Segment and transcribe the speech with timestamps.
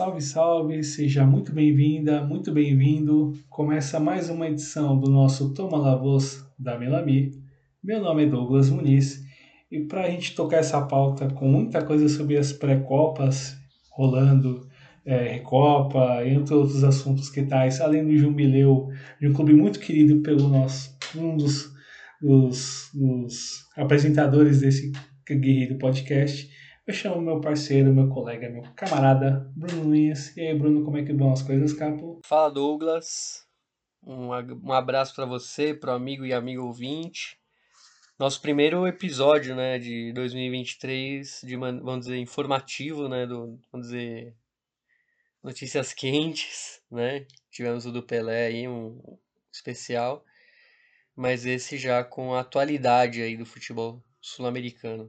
[0.00, 3.34] Salve, salve, seja muito bem-vinda, muito bem-vindo.
[3.50, 7.32] Começa mais uma edição do nosso Toma La Voz da Melami.
[7.84, 9.22] Meu nome é Douglas Muniz
[9.70, 13.58] e para a gente tocar essa pauta com muita coisa sobre as pré-copas
[13.90, 14.66] rolando,
[15.04, 18.88] é, Recopa, entre outros assuntos que tais, além do jubileu
[19.20, 21.70] de um clube muito querido pelo nosso, um dos,
[22.22, 24.92] dos, dos apresentadores desse
[25.28, 26.48] guerreiro podcast.
[26.90, 30.36] Eu chamo meu parceiro, meu colega, meu camarada, Bruno Nunes.
[30.36, 32.20] E aí, Bruno, como é que vão as coisas, capo?
[32.24, 33.46] Fala, Douglas.
[34.02, 34.30] Um,
[34.64, 37.38] um abraço para você, pro amigo e amigo ouvinte.
[38.18, 44.34] Nosso primeiro episódio, né, de 2023, de, vamos dizer, informativo, né, do, vamos dizer,
[45.44, 47.24] notícias quentes, né?
[47.52, 49.00] Tivemos o do Pelé aí, um
[49.52, 50.24] especial,
[51.14, 55.08] mas esse já com a atualidade aí do futebol sul-americano.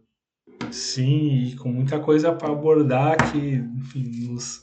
[0.71, 4.61] Sim, e com muita coisa para abordar que, enfim, nos,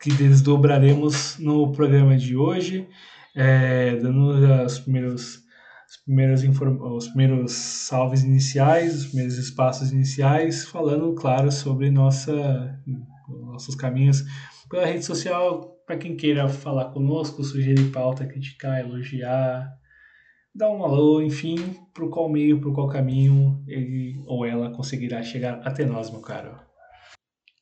[0.00, 2.88] que desdobraremos no programa de hoje,
[3.34, 4.30] é, dando
[4.64, 5.44] os primeiros,
[5.88, 12.80] os, primeiros os primeiros salves iniciais, os primeiros espaços iniciais, falando, claro, sobre nossa,
[13.28, 14.24] nossos caminhos
[14.68, 19.78] pela rede social, para quem queira falar conosco, sugerir pauta, criticar, elogiar,
[20.56, 21.56] dá um alô, enfim,
[21.94, 26.58] por qual meio, por qual caminho ele ou ela conseguirá chegar até nós, meu caro.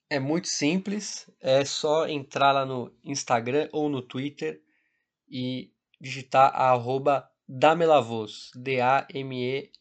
[0.09, 4.63] É muito simples, é só entrar lá no Instagram ou no Twitter
[5.29, 9.75] e digitar a arroba Damelavos, D-A-M-E-L-A-V-O-S,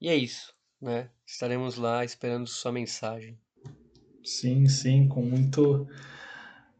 [0.00, 1.10] e é isso, né?
[1.24, 3.38] Estaremos lá esperando sua mensagem.
[4.24, 5.86] Sim, sim, com muito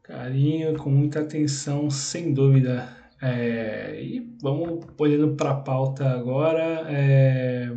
[0.03, 3.06] carinho, com muita atenção, sem dúvida.
[3.21, 6.85] É, e vamos olhando para a pauta agora.
[6.89, 7.71] É,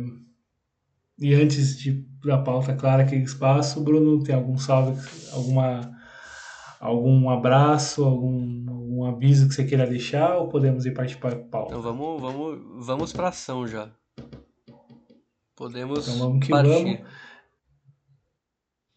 [1.18, 5.00] e antes de da pauta, claro, aquele espaço, Bruno, tem algum salve,
[5.32, 5.90] alguma,
[6.78, 11.70] algum abraço, algum, algum aviso que você queira deixar ou podemos ir para a pauta?
[11.70, 13.88] Então vamos, vamos, vamos para ação já.
[15.56, 16.68] Podemos então vamos que partir.
[16.68, 17.00] vamos.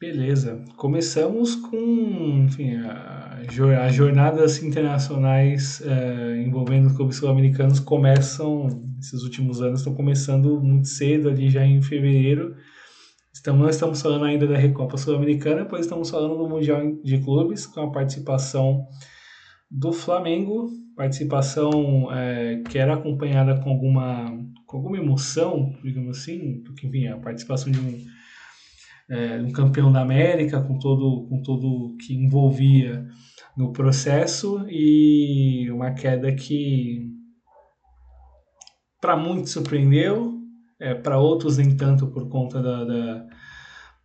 [0.03, 0.61] Beleza.
[0.75, 8.67] Começamos com enfim, as jornadas internacionais uh, envolvendo clubes sul-americanos começam,
[8.99, 12.53] esses últimos anos estão começando muito cedo, ali já em fevereiro.
[13.33, 17.65] Estamos, não estamos falando ainda da Recopa Sul-Americana, pois estamos falando do Mundial de Clubes,
[17.65, 18.85] com a participação
[19.71, 24.37] do Flamengo, participação é, que era acompanhada com alguma,
[24.67, 28.03] com alguma emoção, digamos assim, porque enfim, a participação de um
[29.13, 33.05] é, um campeão da América, com todo com tudo que envolvia
[33.55, 37.11] no processo e uma queda que
[38.99, 40.33] para muitos surpreendeu,
[40.79, 43.25] é, para outros nem tanto por conta da, da,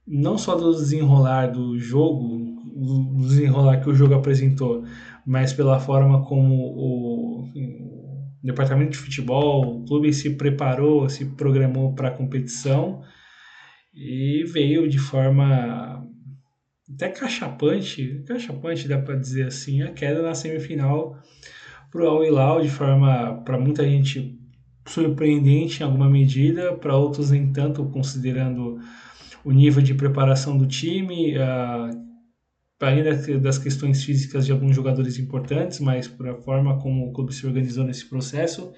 [0.07, 2.37] não só do desenrolar do jogo,
[2.77, 4.85] do desenrolar que o jogo apresentou,
[5.25, 7.49] mas pela forma como o, o
[8.43, 13.03] departamento de futebol, o clube se preparou, se programou para a competição
[13.99, 16.07] e veio de forma
[16.95, 21.19] até cachapante, cachapante dá para dizer assim, a queda na semifinal
[21.91, 24.39] para o Al Hilal de forma para muita gente
[24.87, 28.79] surpreendente em alguma medida, para outros nem tanto, considerando
[29.45, 31.35] o nível de preparação do time,
[32.79, 37.13] para além das questões físicas de alguns jogadores importantes, mas por a forma como o
[37.13, 38.73] clube se organizou nesse processo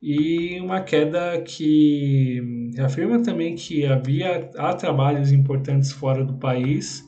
[0.00, 2.40] e uma queda que
[2.78, 7.04] afirma também que havia há trabalhos importantes fora do país,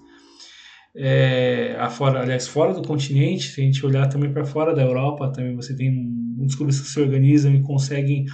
[0.96, 5.30] é, fora, aliás, fora do continente, se a gente olhar também para fora da Europa,
[5.30, 8.24] também você tem muitos clubes que se organizam e conseguem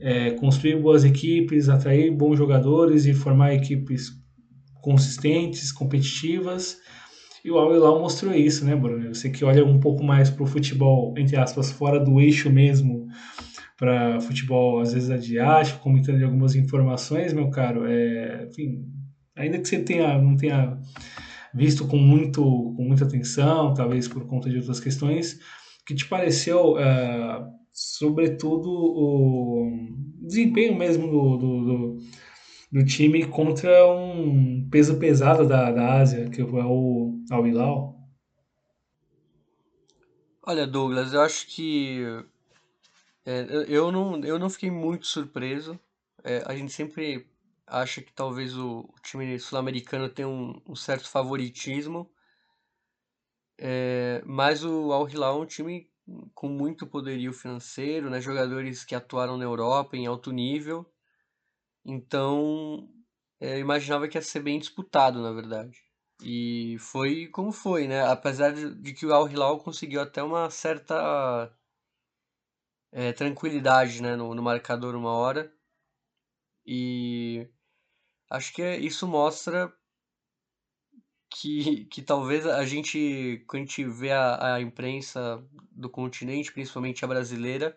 [0.00, 4.10] é, construir boas equipes, atrair bons jogadores e formar equipes
[4.80, 6.78] consistentes, competitivas.
[7.44, 9.14] E o Al Hilal mostrou isso, né, Bruno?
[9.14, 13.06] Você que olha um pouco mais para o futebol, entre aspas, fora do eixo mesmo,
[13.76, 18.84] para futebol, às vezes asiático, comentando de algumas informações, meu caro, é, enfim,
[19.36, 20.78] ainda que você tenha, não tenha
[21.52, 25.38] visto com, muito, com muita atenção, talvez por conta de outras questões,
[25.86, 29.70] que te pareceu, é, sobretudo, o
[30.22, 31.98] desempenho mesmo do, do, do,
[32.72, 37.94] do, time contra um peso pesado da, da Ásia, que é o Al Hilal?
[40.46, 42.04] Olha, Douglas, eu acho que
[43.24, 45.78] é, eu, não, eu não fiquei muito surpreso.
[46.22, 47.26] É, a gente sempre
[47.66, 52.10] acha que talvez o, time sul-americano tenha um, um, certo favoritismo.
[53.58, 55.90] É, mas o Al Hilal é um time
[56.34, 58.20] com muito poderio financeiro, né?
[58.20, 60.86] jogadores que atuaram na Europa em alto nível.
[61.84, 62.88] Então,
[63.40, 65.78] é, eu imaginava que ia ser bem disputado, na verdade.
[66.22, 68.02] E foi como foi, né?
[68.06, 71.52] Apesar de, de que o Al Hilal conseguiu até uma certa
[72.94, 75.52] é, tranquilidade né, no, no marcador uma hora.
[76.64, 77.46] E
[78.30, 79.70] acho que é, isso mostra
[81.28, 87.04] que, que talvez a gente, quando a gente vê a, a imprensa do continente, principalmente
[87.04, 87.76] a brasileira,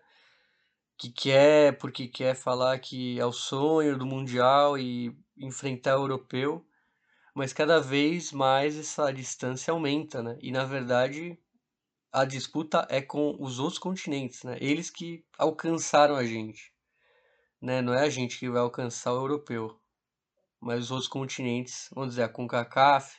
[0.98, 6.64] que quer, porque quer falar que é o sonho do Mundial e enfrentar o europeu,
[7.34, 10.38] mas cada vez mais essa distância aumenta, né?
[10.42, 11.40] E na verdade
[12.12, 14.58] a disputa é com os outros continentes, né?
[14.60, 16.74] Eles que alcançaram a gente,
[17.62, 17.82] né?
[17.82, 19.80] Não é a gente que vai alcançar o europeu,
[20.60, 23.18] mas os outros continentes, vamos dizer, a CONCACAF,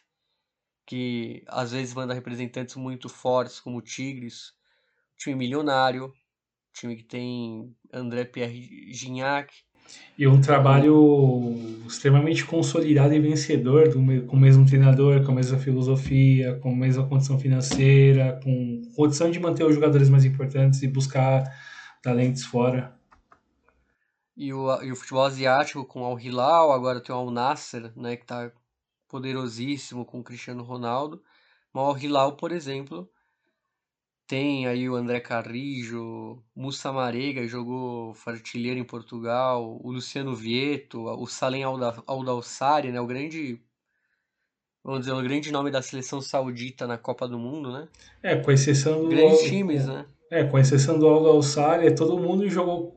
[0.86, 4.54] que às vezes manda representantes muito fortes, como o Tigres,
[5.18, 6.12] time milionário,
[6.72, 9.52] time que tem André Pierre Gignac.
[10.18, 11.54] E um trabalho
[11.86, 17.06] extremamente consolidado e vencedor, com o mesmo treinador, com a mesma filosofia, com a mesma
[17.06, 21.44] condição financeira, com condição de manter os jogadores mais importantes e buscar
[22.02, 22.96] talentos fora.
[24.36, 28.16] E o, e o futebol asiático com Al Hilal, agora tem o Al Nasser, né,
[28.16, 28.52] que está
[29.08, 31.22] poderosíssimo com o Cristiano Ronaldo.
[31.72, 33.10] Mas o Al Hilal, por exemplo,
[34.28, 41.26] tem aí o André Carrijo, Mussa Marega, jogou artilheiro em Portugal, o Luciano Vieto, o
[41.26, 43.58] Salem Aldalsari, né, o grande
[44.84, 47.88] vamos dizer, o grande nome da seleção saudita na Copa do Mundo, né?
[48.22, 50.04] É, com exceção do Grandes times, né?
[50.30, 52.96] É, com exceção do Aldalsari, todo mundo jogou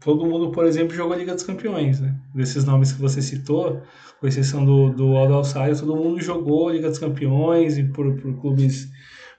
[0.00, 2.16] todo mundo, por exemplo, jogou a Liga dos Campeões, né?
[2.34, 3.82] Desses nomes que você citou,
[4.20, 5.42] com exceção do, do Aldo
[5.78, 8.89] todo mundo jogou a Liga dos Campeões e por, por clubes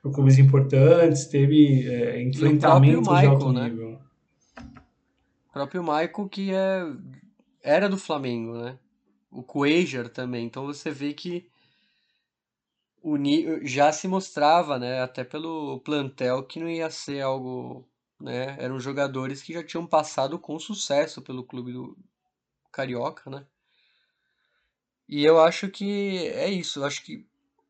[0.02, 3.70] por clubes importantes, teve é, enfrentamento de alto né?
[3.70, 4.00] nível.
[5.50, 6.84] O próprio Michael que é,
[7.62, 8.80] era do Flamengo, né?
[9.30, 10.46] O Cuejar também.
[10.46, 11.48] Então você vê que
[13.02, 13.18] o,
[13.64, 17.88] já se mostrava, né, até pelo plantel, que não ia ser algo
[18.22, 18.56] né?
[18.60, 21.98] Eram jogadores que já tinham passado com sucesso pelo clube do
[22.72, 23.46] Carioca, né?
[25.10, 26.80] E eu acho que é isso.
[26.80, 27.28] Eu acho que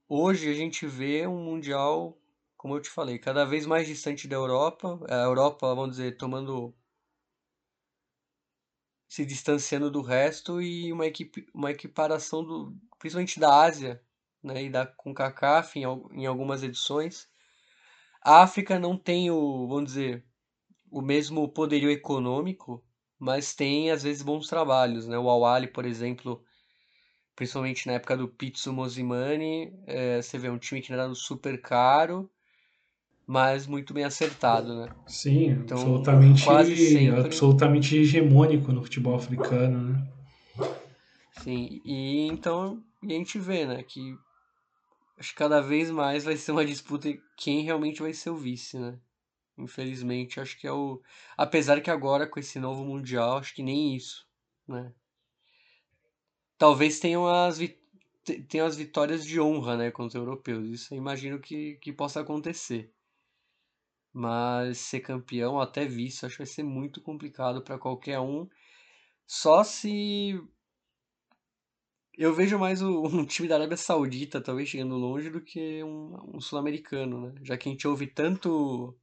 [0.07, 2.17] hoje a gente vê um Mundial,
[2.61, 4.99] como eu te falei, cada vez mais distante da Europa.
[5.09, 6.75] A Europa, vamos dizer, tomando.
[9.09, 13.99] se distanciando do resto e uma, equipe, uma equiparação, do, principalmente da Ásia,
[14.43, 14.63] né?
[14.65, 17.27] E da CONCACAF em, em algumas edições.
[18.23, 20.23] A África não tem o, vamos dizer,
[20.91, 22.85] o mesmo poderio econômico,
[23.17, 25.17] mas tem às vezes bons trabalhos, né?
[25.17, 26.45] O Awali, por exemplo,
[27.35, 32.31] principalmente na época do Pizzo Mosimani, é, você vê um time que era super caro,
[33.31, 34.89] mas muito bem acertado, né?
[35.07, 37.09] Sim, então, absolutamente, sempre...
[37.21, 40.07] absolutamente hegemônico no futebol africano, né?
[41.41, 44.17] Sim, e então a gente vê, né, que
[45.17, 47.07] acho que cada vez mais vai ser uma disputa
[47.37, 48.99] quem realmente vai ser o vice, né?
[49.57, 51.01] Infelizmente, acho que é o.
[51.37, 54.27] Apesar que agora, com esse novo Mundial, acho que nem isso,
[54.67, 54.91] né?
[56.57, 57.59] Talvez tenham as,
[58.49, 60.67] tenham as vitórias de honra, né, contra os europeus.
[60.67, 62.91] Isso eu imagino que, que possa acontecer.
[64.13, 68.47] Mas ser campeão, até vice, acho que vai ser muito complicado para qualquer um.
[69.25, 70.41] Só se.
[72.17, 76.41] Eu vejo mais um time da Arábia Saudita, talvez chegando longe, do que um, um
[76.41, 77.35] sul-americano, né?
[77.43, 78.97] Já que a gente ouve tanto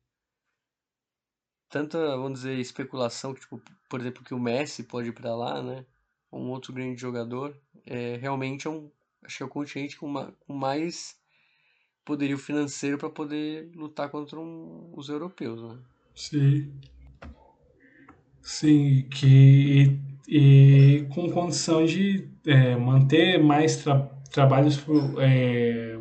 [1.68, 5.84] tanta, vamos dizer, especulação tipo, por exemplo, que o Messi pode ir para lá, né?
[6.32, 7.58] Um outro grande jogador.
[7.86, 8.90] É, realmente é um,
[9.22, 11.17] acho que é o continente com, uma, com mais
[12.08, 15.76] poderio financeiro para poder lutar contra um, os europeus, né?
[16.14, 16.72] Sim.
[18.40, 24.82] Sim, que e, e com condição de é, manter mais tra trabalhos
[25.18, 25.98] é,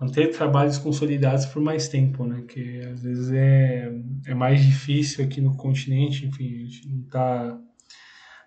[0.00, 2.42] manter trabalhos consolidados por mais tempo, né?
[2.48, 3.92] Que às vezes é,
[4.26, 7.60] é mais difícil aqui no continente, enfim, a gente não está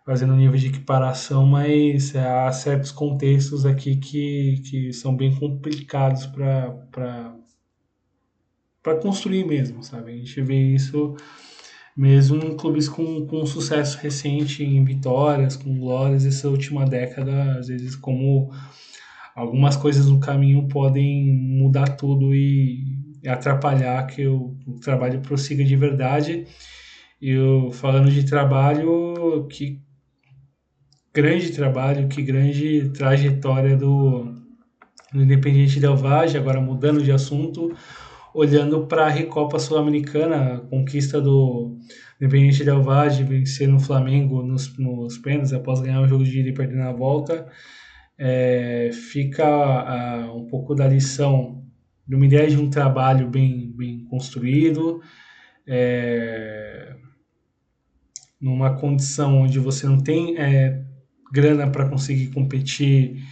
[0.07, 7.35] fazendo nível de equiparação, mas há certos contextos aqui que, que são bem complicados para
[9.01, 10.13] construir mesmo, sabe?
[10.13, 11.13] A gente vê isso
[11.95, 17.67] mesmo em clubes com, com sucesso recente, em vitórias, com glórias, essa última década, às
[17.67, 18.49] vezes como
[19.35, 22.97] algumas coisas no caminho podem mudar tudo e
[23.27, 26.47] atrapalhar que o, o trabalho prossiga de verdade.
[27.21, 27.35] E
[27.73, 29.85] falando de trabalho, que
[31.17, 34.35] grande trabalho, que grande trajetória do,
[35.11, 37.75] do Independiente Del Valle, agora mudando de assunto,
[38.35, 41.75] olhando para a Recopa Sul-Americana, a conquista do
[42.21, 46.49] Independiente Del Valle, vencer no Flamengo nos, nos pênaltis, após ganhar o jogo de ida
[46.49, 47.47] e perder na volta,
[48.15, 51.63] é, fica a, um pouco da lição
[52.07, 55.01] de uma ideia de um trabalho bem, bem construído,
[55.65, 56.95] é,
[58.39, 60.85] numa condição onde você não tem é,
[61.31, 63.23] grana para conseguir competir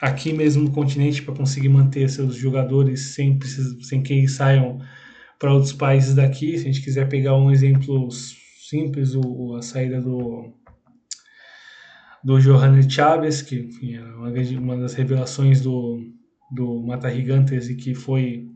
[0.00, 3.38] aqui mesmo no continente para conseguir manter seus jogadores sem,
[3.80, 4.78] sem que eles saiam
[5.38, 6.58] para outros países daqui.
[6.58, 10.52] Se a gente quiser pegar um exemplo simples, o, a saída do
[12.24, 16.00] do Johannes Chaves, que enfim, é uma, uma das revelações do,
[16.50, 18.48] do Mata Gigantes e que foi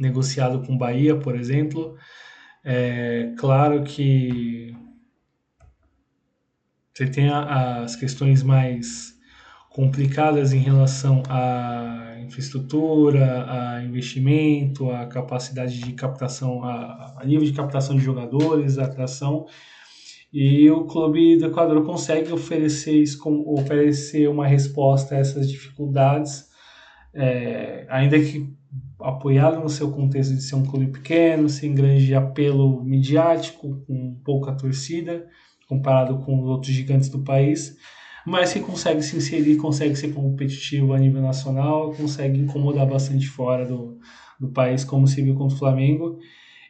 [0.00, 1.96] negociado com Bahia, por exemplo.
[2.64, 4.73] É claro que
[6.94, 9.14] você tem as questões mais
[9.68, 17.52] complicadas em relação à infraestrutura, a investimento, a capacidade de captação, a, a nível de
[17.52, 19.44] captação de jogadores, a atração.
[20.32, 26.44] E o clube do Equador consegue oferecer, isso, oferecer uma resposta a essas dificuldades,
[27.12, 28.54] é, ainda que
[29.00, 34.52] apoiado no seu contexto de ser um clube pequeno, sem grande apelo midiático, com pouca
[34.52, 35.26] torcida,
[35.74, 37.76] comparado com os outros gigantes do país,
[38.26, 43.66] mas que consegue se inserir, consegue ser competitivo a nível nacional, consegue incomodar bastante fora
[43.66, 43.98] do,
[44.40, 46.18] do país, como se viu contra o Flamengo.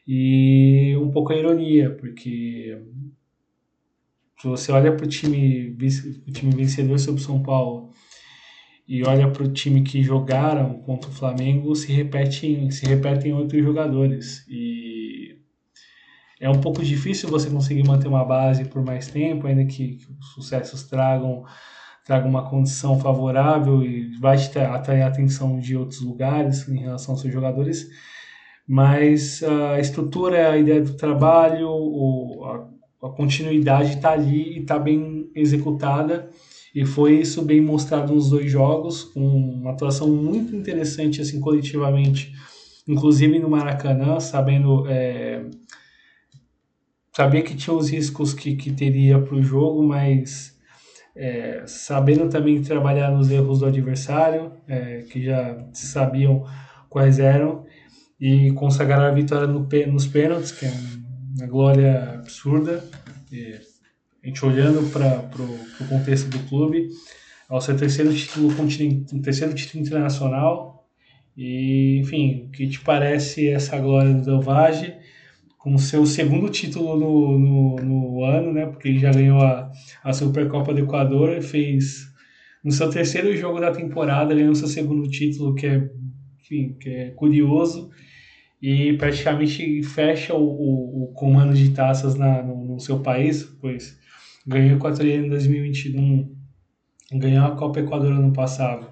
[0.07, 2.77] E um pouco a ironia, porque
[4.41, 5.77] se você olha para o time,
[6.33, 7.91] time vencedor sobre o São Paulo
[8.87, 13.63] e olha para o time que jogaram contra o Flamengo, se repetem, se repetem outros
[13.63, 14.47] jogadores.
[14.49, 14.84] E
[16.41, 20.07] é um pouco difícil você conseguir manter uma base por mais tempo, ainda que, que
[20.13, 21.45] os sucessos tragam,
[22.05, 27.21] tragam uma condição favorável e vai atrair a atenção de outros lugares em relação aos
[27.21, 27.87] seus jogadores.
[28.67, 32.75] Mas a estrutura, a ideia do trabalho, o, a
[33.05, 36.31] a continuidade está ali e está bem executada.
[36.75, 42.33] E foi isso bem mostrado nos dois jogos, com uma atuação muito interessante assim coletivamente,
[42.89, 45.45] inclusive no Maracanã, sabendo é,
[47.17, 50.59] sabia que tinha os riscos que, que teria para o jogo, mas
[51.17, 56.45] é, sabendo também trabalhar nos erros do adversário, é, que já sabiam
[56.89, 57.65] quais eram,
[58.21, 60.73] e consagrar a vitória no, nos pênaltis, que é
[61.37, 62.85] uma glória absurda.
[63.31, 63.55] E
[64.23, 65.19] a gente olhando para
[65.81, 66.89] o contexto do clube,
[67.49, 68.51] ao seu terceiro título
[69.23, 70.89] terceiro título internacional.
[71.37, 74.95] E, enfim, o que te parece essa glória do Delvage
[75.65, 78.67] com seu segundo título no, no, no, ano, né?
[78.67, 82.13] Porque ele já ganhou a, a Supercopa do Equador e fez
[82.63, 85.89] no seu terceiro jogo da temporada, ganhou seu segundo título, que é,
[86.39, 87.89] enfim, que é curioso
[88.61, 93.99] e praticamente fecha o, o, o comando de taças na, no, no, seu país, pois
[94.47, 96.31] ganhou o Equatoriano em 2021,
[97.15, 98.87] ganhou a Copa Equador ano passado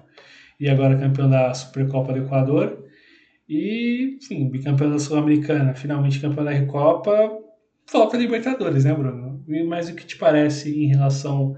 [0.59, 2.82] e agora campeão da Supercopa do Equador
[3.47, 7.31] e, enfim, bicampeão da Sul-Americana, finalmente campeão da Recopa,
[7.85, 9.43] falta Libertadores, né, Bruno?
[9.47, 11.57] E mais o que te parece em relação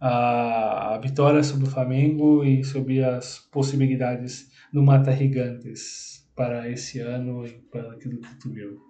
[0.00, 6.12] à vitória sobre o Flamengo e sobre as possibilidades do Mata Gigantes?
[6.34, 8.80] para esse ano e para aquilo que tu viu?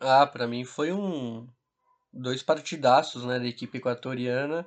[0.00, 1.46] Ah, para mim foi um
[2.12, 4.66] dois partidaços, né, da equipe equatoriana,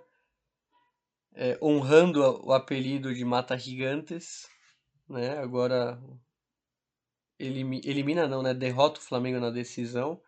[1.33, 4.47] é, honrando o apelido de Mata Gigantes,
[5.09, 5.37] né?
[5.39, 5.99] Agora
[7.39, 8.53] elimina não, né?
[8.53, 10.19] Derrota o Flamengo na decisão.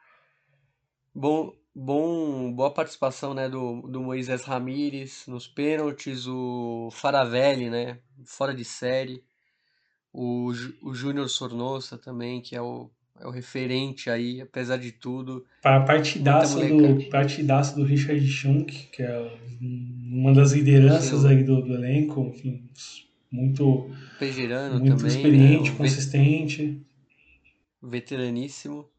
[1.13, 8.53] Bom, bom, boa participação, né, do, do Moisés Ramírez nos pênaltis, o Faravelli, né, fora
[8.53, 9.23] de série
[10.13, 15.45] o, o Júnior Sornosa também, que é o, é o referente aí, apesar de tudo.
[15.61, 21.73] Para partidaço do, partidaço do Richard Schunk, que é uma das lideranças aí do, do
[21.73, 22.69] elenco, enfim,
[23.31, 23.91] muito,
[24.79, 25.77] muito também, experiente, né?
[25.77, 26.85] consistente.
[27.81, 28.89] Veteraníssimo.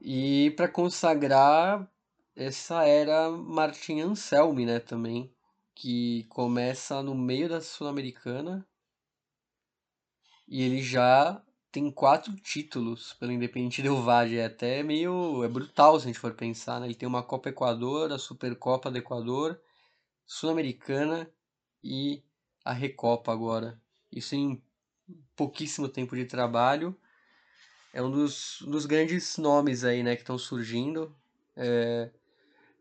[0.00, 1.88] E para consagrar
[2.34, 5.30] essa era Martin Anselmi, né, também,
[5.74, 8.66] que começa no meio da Sul-Americana
[10.48, 14.36] e ele já tem quatro títulos pelo Independiente Del Valle.
[14.36, 15.42] É até meio.
[15.42, 16.86] É brutal se a gente for pensar, né?
[16.86, 19.58] Ele tem uma Copa Equador, a Supercopa do Equador,
[20.26, 21.30] Sul-Americana
[21.82, 22.22] e
[22.64, 23.80] a Recopa agora.
[24.10, 24.62] Isso em
[25.36, 26.96] pouquíssimo tempo de trabalho.
[27.92, 31.14] É um dos, dos grandes nomes aí, né, que estão surgindo.
[31.56, 32.10] É,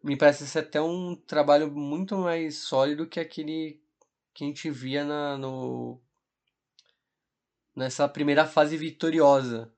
[0.03, 3.81] me parece ser até um trabalho muito mais sólido que aquele
[4.33, 5.99] que a gente via na, no
[7.75, 9.73] nessa primeira fase vitoriosa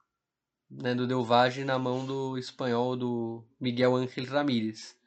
[0.70, 4.98] né, do Del Valle na mão do espanhol do Miguel Ángel Ramírez.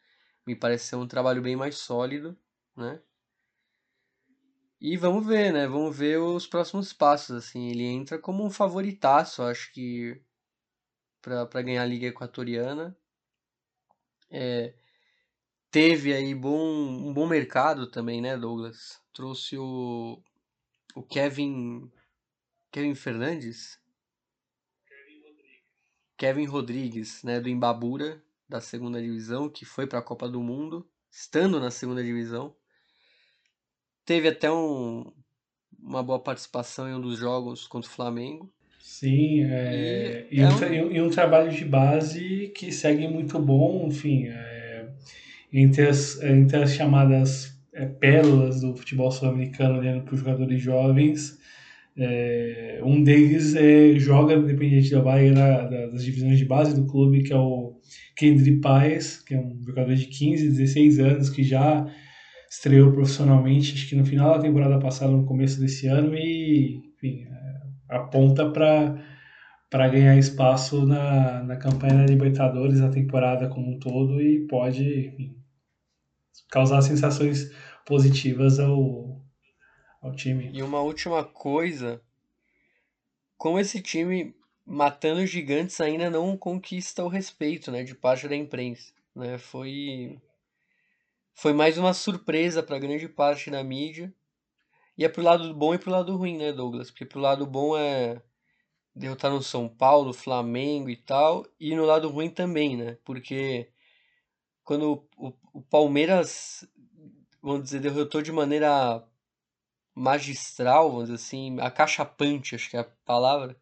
[0.46, 2.36] Me parece ser um trabalho bem mais sólido,
[2.76, 3.00] né?
[4.80, 5.66] E vamos ver, né?
[5.66, 7.70] Vamos ver os próximos passos, assim.
[7.70, 10.20] Ele entra como um favoritaço, acho que
[11.22, 12.96] para ganhar a Liga Equatoriana.
[14.30, 14.74] É,
[15.70, 19.00] teve aí bom, um bom mercado também, né, Douglas?
[19.12, 20.22] Trouxe o,
[20.94, 21.90] o Kevin
[22.70, 23.80] Kevin Fernandes?
[24.86, 25.62] Kevin Rodrigues.
[26.18, 30.86] Kevin Rodrigues, né, do Imbabura, da segunda divisão, que foi para a Copa do Mundo,
[31.10, 32.54] estando na segunda divisão.
[34.06, 35.04] Teve até um,
[35.82, 38.48] uma boa participação em um dos jogos contra o Flamengo.
[38.78, 43.88] Sim, é, e, e, é um, e, um, trabalho de base que segue muito bom,
[43.88, 44.86] enfim, é,
[45.52, 51.36] entre, as, entre as chamadas é, pérolas do futebol sul-americano, olhando para os jogadores jovens,
[51.98, 56.86] é, um deles é, joga no Independiente da Bahia da, das divisões de base do
[56.86, 57.80] clube, que é o
[58.14, 61.86] Kendry Paes, que é um jogador de 15, 16 anos, que já
[62.56, 67.26] estreou profissionalmente, acho que no final da temporada passada, no começo desse ano, e enfim,
[67.30, 74.20] é, aponta para ganhar espaço na, na campanha da Libertadores, a temporada como um todo,
[74.22, 75.36] e pode enfim,
[76.50, 77.52] causar sensações
[77.84, 79.20] positivas ao,
[80.00, 80.50] ao time.
[80.52, 82.00] E uma última coisa,
[83.36, 84.34] como esse time
[84.64, 89.38] matando gigantes ainda não conquista o respeito, né, de parte da imprensa, né?
[89.38, 90.18] Foi
[91.36, 94.12] foi mais uma surpresa para grande parte da mídia.
[94.96, 96.90] E é pro lado bom e pro lado ruim, né, Douglas?
[96.90, 98.22] Porque pro lado bom é
[98.94, 102.96] derrotar no São Paulo, Flamengo e tal, e no lado ruim também, né?
[103.04, 103.70] Porque
[104.64, 106.66] quando o, o Palmeiras,
[107.42, 109.06] vamos dizer, derrotou de maneira
[109.94, 113.60] magistral, vamos dizer assim, acachapante, acho que é a palavra,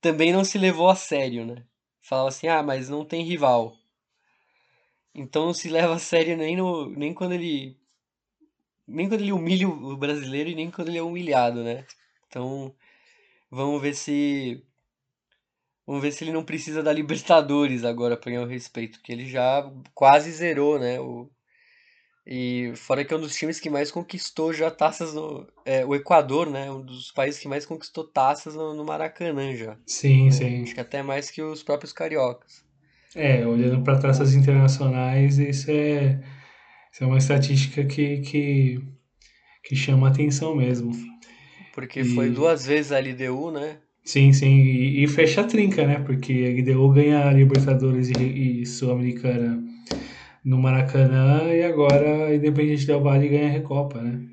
[0.00, 1.66] também não se levou a sério, né?
[2.00, 3.76] Falava assim, ah, mas não tem rival.
[5.16, 7.76] Então não se leva a sério nem, no, nem quando ele.
[8.86, 11.86] Nem quando ele humilha o brasileiro e nem quando ele é humilhado, né?
[12.28, 12.74] Então
[13.50, 14.62] vamos ver se.
[15.86, 19.26] Vamos ver se ele não precisa da Libertadores agora para ganhar o respeito, porque ele
[19.26, 21.00] já quase zerou, né?
[21.00, 21.30] O,
[22.26, 25.46] e fora que é um dos times que mais conquistou já taças no.
[25.64, 26.70] É, o Equador, né?
[26.70, 29.78] Um dos países que mais conquistou taças no, no Maracanã já.
[29.86, 30.64] Sim, sim.
[30.64, 32.65] Acho que até mais que os próprios cariocas.
[33.16, 36.20] É, olhando para taças internacionais, isso é,
[36.92, 38.78] isso é uma estatística que, que,
[39.64, 40.92] que chama atenção mesmo.
[41.74, 42.04] Porque e...
[42.04, 43.78] foi duas vezes a LDU, né?
[44.04, 45.98] Sim, sim, e, e fecha a trinca, né?
[45.98, 49.64] Porque a LDU ganha a Libertadores e, e Sul-Americana
[50.44, 54.24] no Maracanã e agora a Independente Del Valle ganha a Recopa, né?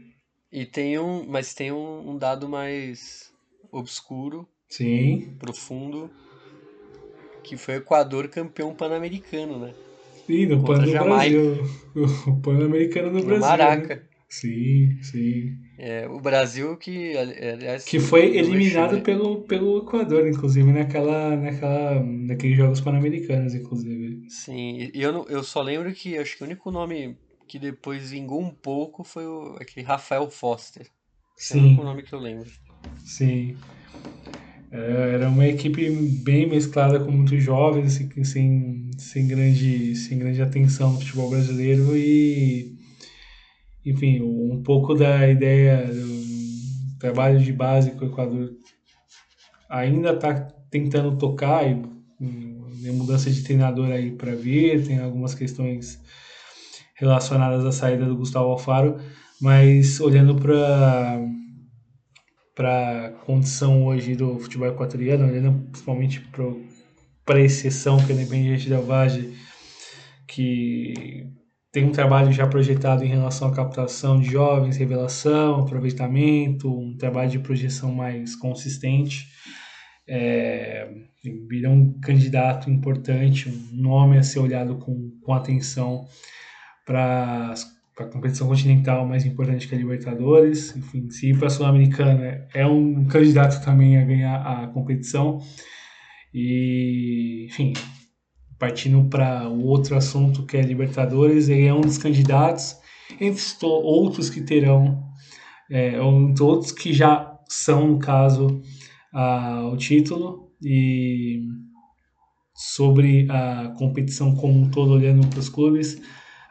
[0.52, 3.34] E tem um, mas tem um, um dado mais
[3.72, 6.12] obscuro, sim, profundo,
[7.44, 9.74] que foi o Equador campeão pan-americano, né?
[10.26, 11.64] Sim, no Pan do Brasil.
[12.28, 13.40] O Pan-Americano no, no Brasil.
[13.42, 13.96] Maraca.
[13.96, 14.02] Né?
[14.30, 15.58] Sim, sim.
[15.78, 22.58] É, o Brasil que, aliás, que foi eliminado pelo, pelo Equador, inclusive, naquela, naquela, naqueles
[22.58, 24.28] Jogos Pan-Americanos, inclusive.
[24.30, 28.42] Sim, e eu, eu só lembro que acho que o único nome que depois vingou
[28.42, 30.88] um pouco foi o, aquele Rafael Foster.
[31.36, 31.58] Sim.
[31.58, 32.50] É o único nome que eu lembro.
[33.06, 33.58] Sim.
[34.74, 35.88] É, era uma equipe
[36.24, 41.96] bem mesclada com muitos jovens, assim, sem, sem, grande, sem grande atenção no futebol brasileiro
[41.96, 42.74] e
[43.86, 48.50] enfim, um pouco da ideia do trabalho de base que o Equador
[49.70, 50.34] ainda está
[50.72, 51.80] tentando tocar e
[52.82, 56.00] tem mudança de treinador aí para vir, tem algumas questões
[56.96, 58.98] relacionadas à saída do Gustavo Alfaro,
[59.40, 61.20] mas olhando para
[62.56, 66.22] para a condição hoje do futebol equatoriano, olhando principalmente
[67.26, 68.86] para a exceção que é o Independiente Del
[70.28, 71.28] que
[71.72, 77.32] tem um trabalho já projetado em relação à captação de jovens, revelação, aproveitamento, um trabalho
[77.32, 79.28] de projeção mais consistente.
[80.08, 80.88] É,
[81.50, 86.06] vira um candidato importante, um nome a ser olhado com, com atenção
[86.86, 87.54] para
[87.98, 90.76] a competição continental mais importante que a Libertadores.
[90.76, 95.40] Enfim, se para a Sul-Americana, é um candidato também a ganhar a competição.
[96.34, 97.74] E, enfim,
[98.58, 102.76] partindo para o outro assunto que é Libertadores, ele é um dos candidatos,
[103.20, 105.04] entre outros que terão,
[105.70, 108.62] é, entre outros que já são, no caso,
[109.14, 111.42] a, o título, e
[112.56, 116.02] sobre a competição como um todo, olhando para os clubes,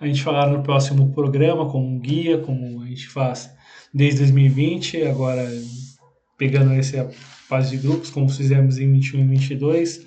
[0.02, 3.54] a gente falará no próximo programa, como um guia, como a gente faz
[3.94, 5.48] desde 2020, agora
[6.36, 7.08] pegando essa
[7.48, 10.00] fase de grupos, como fizemos em 21 e 22.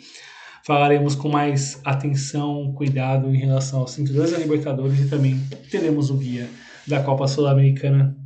[0.66, 5.40] Falaremos com mais atenção, cuidado em relação aos cinturões da Libertadores e também
[5.72, 6.50] teremos o guia
[6.86, 8.18] da Copa Sul-Americana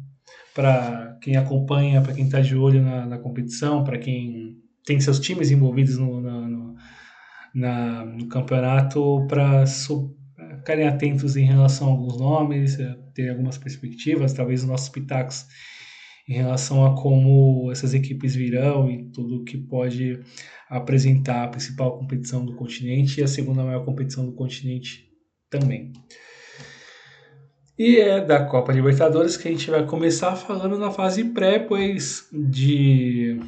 [0.55, 5.19] para quem acompanha, para quem está de olho na, na competição, para quem tem seus
[5.19, 6.75] times envolvidos no, no,
[7.53, 9.67] na, no campeonato, para
[10.59, 15.45] ficarem atentos em relação a alguns nomes, eh, ter algumas perspectivas, talvez os nossos pitacos
[16.27, 20.19] em relação a como essas equipes virão e tudo que pode
[20.69, 25.09] apresentar a principal competição do continente e a segunda maior competição do continente
[25.49, 25.91] também.
[27.77, 32.27] E é da Copa Libertadores que a gente vai começar falando na fase pré, pois
[32.31, 33.39] de,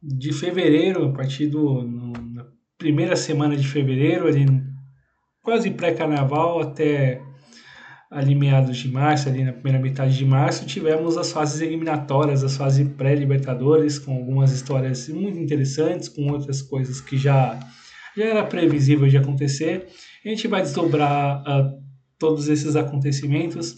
[0.00, 2.46] de fevereiro, a partir do, no, na
[2.78, 4.44] primeira semana de fevereiro, ali
[5.42, 7.20] quase pré-carnaval até
[8.10, 12.56] ali meados de março, ali na primeira metade de março, tivemos as fases eliminatórias, as
[12.56, 17.58] fases pré-libertadores, com algumas histórias muito interessantes, com outras coisas que já,
[18.14, 19.88] já era previsível de acontecer.
[20.24, 21.82] A gente vai desdobrar uh,
[22.18, 23.76] todos esses acontecimentos,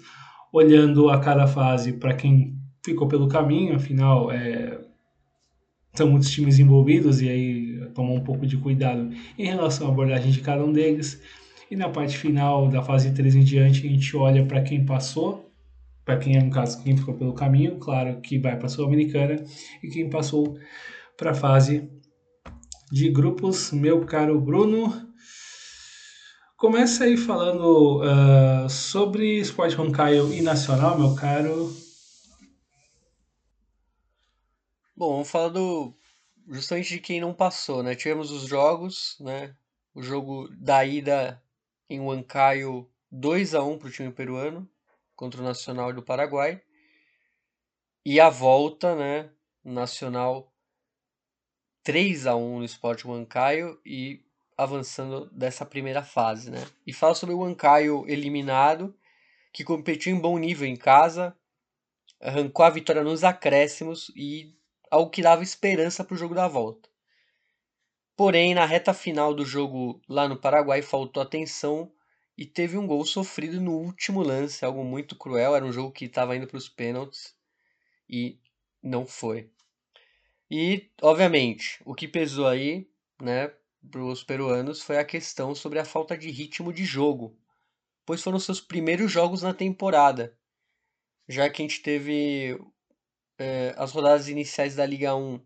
[0.53, 4.81] olhando a cada fase para quem ficou pelo caminho, afinal, é,
[5.95, 10.33] são muitos times envolvidos e aí tomar um pouco de cuidado em relação à abordagem
[10.33, 11.23] de cada um deles.
[11.71, 15.51] E na parte final da fase 3 em diante, a gente olha para quem passou,
[16.05, 19.43] para quem é, no caso, quem ficou pelo caminho, claro que vai para a Sul-Americana,
[19.83, 20.59] e quem passou
[21.17, 21.91] para a fase
[22.93, 23.73] de grupos.
[23.73, 25.11] Meu caro Bruno,
[26.57, 31.75] começa aí falando uh, sobre Esporte Roncaio e Nacional, meu caro.
[34.97, 35.95] Bom, vamos falar do
[36.49, 37.95] justamente de quem não passou, né?
[37.95, 39.55] Tivemos os jogos, né?
[39.95, 41.43] O jogo da ida
[41.95, 44.69] em Huancayo 2 a 1 para o time peruano
[45.15, 46.61] contra o Nacional do Paraguai.
[48.05, 49.31] E a volta, né,
[49.65, 50.53] Nacional
[51.83, 54.25] 3 a 1 no Sport Huancayo e
[54.57, 56.65] avançando dessa primeira fase, né?
[56.87, 58.97] E fala sobre o Huancayo eliminado,
[59.53, 61.37] que competiu em bom nível em casa,
[62.21, 64.55] arrancou a vitória nos acréscimos e
[64.91, 66.89] algo que dava esperança para o jogo da volta.
[68.17, 71.93] Porém, na reta final do jogo lá no Paraguai faltou atenção
[72.39, 75.55] e teve um gol sofrido no último lance, algo muito cruel.
[75.57, 77.35] Era um jogo que estava indo para os pênaltis
[78.09, 78.39] e
[78.83, 79.51] não foi.
[80.51, 82.89] E, obviamente, o que pesou aí,
[83.21, 83.53] né,
[83.91, 87.37] para os peruanos foi a questão sobre a falta de ritmo de jogo,
[88.07, 90.37] pois foram seus primeiros jogos na temporada,
[91.29, 92.59] já que a gente teve
[93.39, 95.41] é, as rodadas iniciais da Liga 1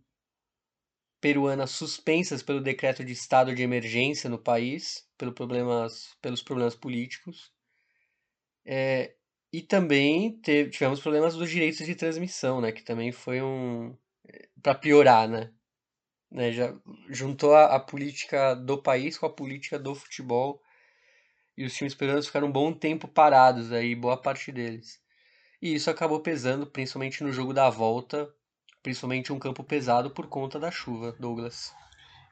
[1.21, 7.53] peruanas suspensas pelo decreto de estado de emergência no país, pelo problemas, pelos problemas políticos.
[8.65, 9.15] É,
[9.53, 13.97] e também teve, tivemos problemas dos direitos de transmissão, né, que também foi um
[14.29, 15.53] é, para piorar, né?
[16.31, 16.53] né?
[16.53, 16.75] Já
[17.09, 20.63] juntou a, a, política do país com a política do futebol
[21.57, 25.01] e os times peruanos ficaram um bom tempo parados aí, boa parte deles.
[25.61, 28.33] E isso acabou pesando, principalmente no jogo da volta,
[28.83, 31.73] principalmente um campo pesado por conta da chuva, Douglas.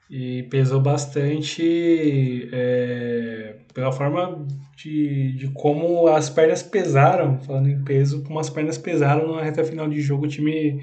[0.08, 8.22] E pesou bastante é, pela forma de, de como as pernas pesaram, falando em peso,
[8.22, 10.80] como as pernas pesaram na reta final de jogo, o time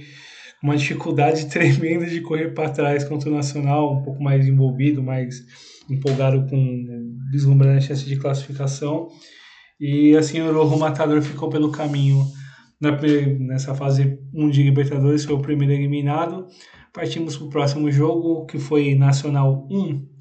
[0.62, 5.36] uma dificuldade tremenda de correr para trás contra o Nacional, um pouco mais envolvido, mais
[5.90, 9.10] empolgado com deslumbrante chance de classificação.
[9.80, 12.26] E assim o Rojo Matador ficou pelo caminho
[13.40, 16.48] nessa fase 1 de Libertadores, foi o primeiro eliminado.
[16.92, 20.14] Partimos para o próximo jogo, que foi Nacional 1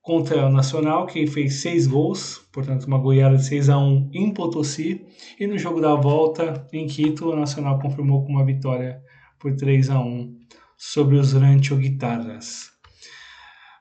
[0.00, 4.32] contra o Nacional, que fez 6 gols, portanto uma goiada de 6 a 1 em
[4.32, 5.04] Potosí.
[5.38, 9.02] E no jogo da volta, em Quito, o Nacional confirmou com uma vitória
[9.38, 10.32] por 3 a 1
[10.76, 12.70] sobre os Rancho Guitarras.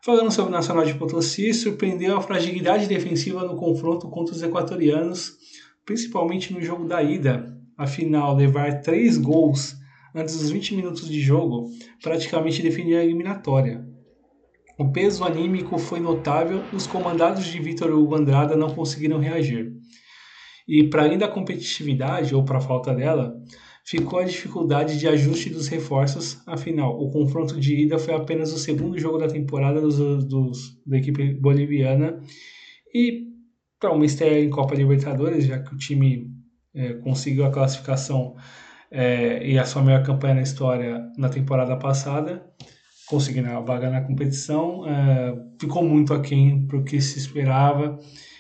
[0.04, 5.34] Falando sobre o Nacional de Potosí, surpreendeu a fragilidade defensiva no confronto contra os equatorianos,
[5.86, 9.76] principalmente no jogo da ida, afinal, levar três gols
[10.14, 11.70] antes dos 20 minutos de jogo
[12.02, 13.86] praticamente definiu a eliminatória.
[14.78, 19.74] O peso anímico foi notável e os comandados de Vitor Hugo Andrada não conseguiram reagir.
[20.68, 23.36] E para além da competitividade, ou para falta dela,
[23.86, 28.58] ficou a dificuldade de ajuste dos reforços, afinal, o confronto de ida foi apenas o
[28.58, 32.20] segundo jogo da temporada dos, dos da equipe boliviana
[32.94, 33.26] e
[33.80, 36.35] para uma estreia em Copa Libertadores, já que o time
[36.76, 38.36] é, conseguiu a classificação
[38.92, 42.46] é, e a sua melhor campanha na história na temporada passada,
[43.08, 47.98] conseguindo a vaga na competição, é, ficou muito aquém para o que se esperava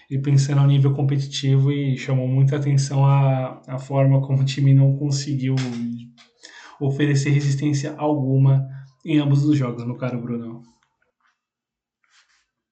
[0.10, 4.74] e pensando ao nível competitivo e chamou muita atenção a, a forma como o time
[4.74, 5.56] não conseguiu
[6.80, 8.67] oferecer resistência alguma
[9.06, 10.63] em ambos os jogos, meu caro Bruno.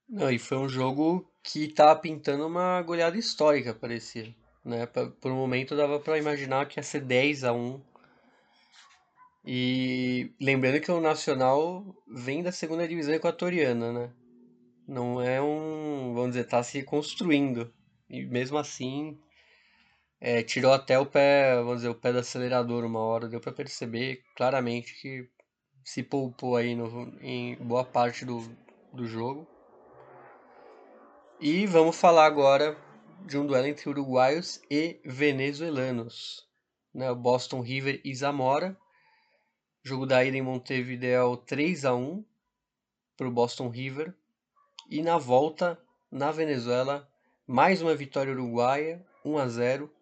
[0.10, 4.34] Não, e foi um jogo que tava pintando uma goleada histórica, parecia.
[4.64, 4.86] Né?
[4.86, 7.82] Por um momento dava para imaginar que ia ser 10 a 1
[9.46, 14.14] e lembrando que o Nacional vem da segunda divisão equatoriana, né?
[14.88, 17.74] Não é um, vamos dizer, tá se reconstruindo.
[18.10, 19.20] E mesmo assim,
[20.22, 23.28] é, tirou até o pé, vamos dizer, o pé do acelerador uma hora.
[23.28, 25.28] Deu para perceber claramente que
[25.84, 28.40] se poupou aí no, em boa parte do,
[28.94, 29.46] do jogo.
[31.40, 32.78] E vamos falar agora
[33.26, 36.48] de um duelo entre uruguaios e venezuelanos.
[36.94, 37.10] Né?
[37.10, 38.78] O Boston River e Zamora
[39.86, 42.24] Jogo da ida em Montevideo 3 a 1
[43.18, 44.14] para o Boston River.
[44.90, 45.78] E na volta,
[46.10, 47.06] na Venezuela,
[47.46, 49.94] mais uma vitória uruguaia, 1 a 0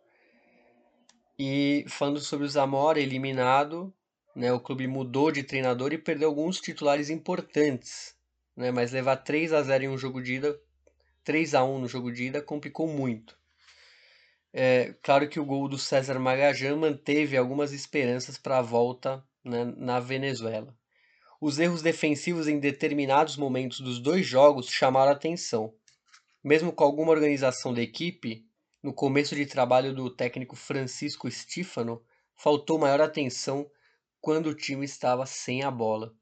[1.38, 3.91] E falando sobre o Zamora, eliminado,
[4.36, 8.15] né, o clube mudou de treinador e perdeu alguns titulares importantes.
[8.55, 10.62] Né, mas levar 3 a 0 em um jogo de ida,
[11.23, 13.38] 3 a 1 no jogo de ida, complicou muito.
[14.53, 19.63] É, claro que o gol do César Magajan manteve algumas esperanças para a volta né,
[19.77, 20.75] na Venezuela.
[21.39, 25.73] Os erros defensivos em determinados momentos dos dois jogos chamaram atenção.
[26.43, 28.45] Mesmo com alguma organização da equipe,
[28.84, 32.03] no começo de trabalho do técnico Francisco Stefano,
[32.36, 33.69] faltou maior atenção
[34.19, 36.13] quando o time estava sem a bola.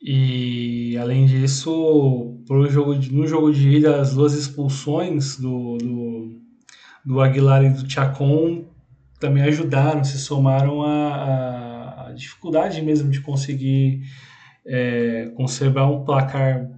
[0.00, 6.40] E além disso, pro jogo de, no jogo de ida, as duas expulsões do, do,
[7.04, 8.64] do Aguilar e do Chacon
[9.18, 14.02] também ajudaram, se somaram à, dificuldade mesmo de conseguir
[14.66, 16.68] é, conservar um placar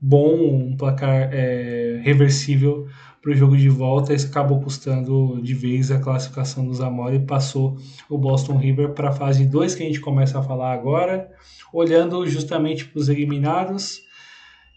[0.00, 2.86] bom, um placar é, reversível
[3.20, 4.14] para o jogo de volta.
[4.14, 7.76] Isso acabou custando de vez a classificação do Zamora e passou
[8.08, 11.30] o Boston River para a fase 2, que a gente começa a falar agora,
[11.72, 14.06] olhando justamente para os eliminados.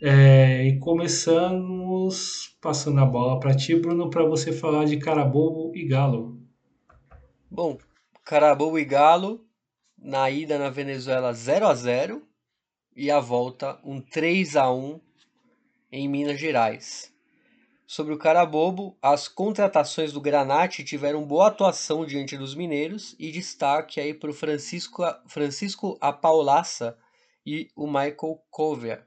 [0.03, 5.85] É, e começamos passando a bola para ti, Bruno, para você falar de Carabobo e
[5.87, 6.41] Galo.
[7.49, 7.77] Bom,
[8.25, 9.45] Carabobo e Galo,
[9.97, 12.23] na ida na Venezuela 0 a 0
[12.95, 14.99] e a volta um 3 a 1
[15.91, 17.13] em Minas Gerais.
[17.91, 23.99] Sobre o Carabobo, as contratações do Granate tiveram boa atuação diante dos mineiros e destaque
[23.99, 26.97] aí para o Francisco, Francisco Apaulaça
[27.45, 29.05] e o Michael Cover.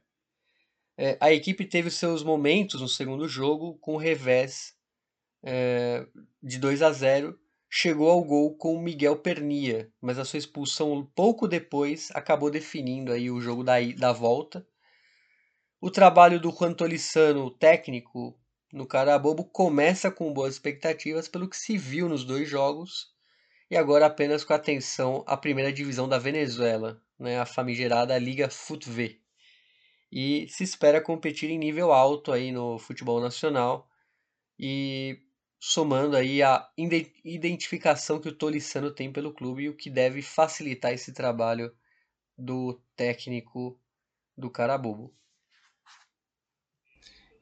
[0.99, 4.75] É, a equipe teve seus momentos no segundo jogo com revés
[5.43, 6.07] é,
[6.43, 7.39] de 2 a 0
[7.71, 13.31] chegou ao gol com Miguel Pernia, mas a sua expulsão pouco depois acabou definindo aí
[13.31, 14.63] o jogo da, da volta.
[15.81, 18.39] O trabalho do Juan Tolissano, técnico
[18.75, 23.15] no Carabobo, começa com boas expectativas pelo que se viu nos dois jogos
[23.71, 29.21] e agora apenas com atenção à primeira divisão da Venezuela, né, a famigerada Liga FUTV.
[30.11, 33.89] E se espera competir em nível alto aí no futebol nacional
[34.59, 35.21] e
[35.61, 36.69] somando aí a
[37.25, 41.73] identificação que o Tolissano tem pelo clube e o que deve facilitar esse trabalho
[42.37, 43.81] do técnico
[44.37, 45.15] do Carabobo.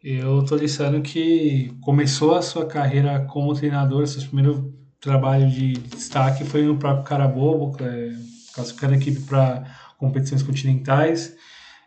[0.02, 6.44] E o Tolissano que começou a sua carreira como treinador, seu primeiro trabalho de destaque
[6.44, 8.10] foi no próprio Carabobo, é,
[8.54, 9.64] classificando a equipe para
[9.98, 11.36] competições continentais.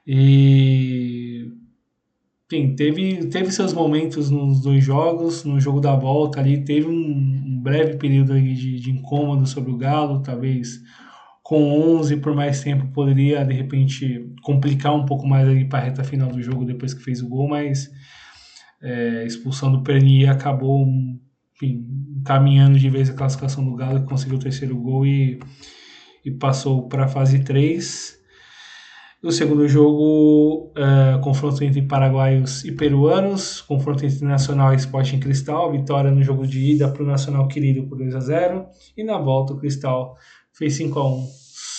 [0.08, 1.52] E
[2.52, 6.92] Sim, teve, teve seus momentos nos dois jogos, no jogo da volta ali, teve um,
[6.94, 10.80] um breve período de, de incômodo sobre o Galo, talvez
[11.46, 15.82] com 11 por mais tempo poderia de repente complicar um pouco mais ali para a
[15.84, 17.92] reta final do jogo depois que fez o gol, mas
[18.82, 20.88] é, expulsão do Pernier acabou
[21.56, 21.86] enfim,
[22.20, 25.40] encaminhando de vez a classificação do Galo, que conseguiu o terceiro gol e,
[26.26, 28.16] e passou para a fase 3.
[29.22, 35.72] No segundo jogo, uh, confronto entre paraguaios e peruanos, confronto entre Nacional e Sporting Cristal,
[35.72, 38.66] vitória no jogo de ida para o Nacional querido por 2 a 0
[38.98, 40.16] e na volta o Cristal
[40.56, 41.28] fez 5 a 1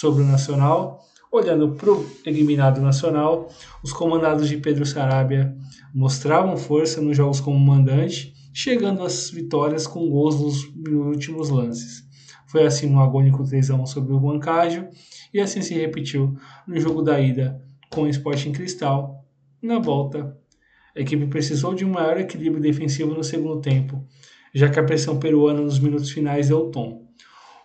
[0.01, 1.05] sobre o Nacional.
[1.33, 3.49] Olhando para o eliminado Nacional,
[3.83, 5.55] os comandados de Pedro Sarabia
[5.95, 12.05] mostravam força nos jogos como mandante, chegando às vitórias com gols nos últimos lances.
[12.47, 14.87] Foi assim um agônico 3 a 1 sobre o Huancajo
[15.35, 16.37] e assim se repetiu
[16.67, 17.61] no jogo da ida
[17.91, 19.25] com o Sporting Cristal.
[19.61, 20.37] Na volta,
[20.95, 24.07] a equipe precisou de um maior equilíbrio defensivo no segundo tempo,
[24.55, 27.06] já que a pressão peruana nos minutos finais deu tom.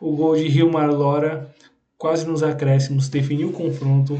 [0.01, 1.53] O gol de Rio Marlora,
[1.95, 4.19] quase nos acréscimos, definiu o confronto.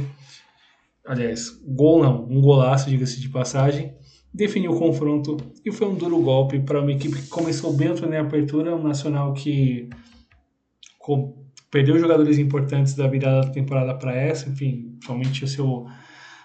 [1.04, 3.91] Aliás, gol não, um golaço, diga-se de passagem.
[4.32, 8.22] Definiu o confronto e foi um duro golpe para uma equipe que começou bem a
[8.22, 9.89] apertura, um nacional que
[11.72, 15.88] perdeu jogadores importantes da virada da temporada para essa, enfim, somente o seu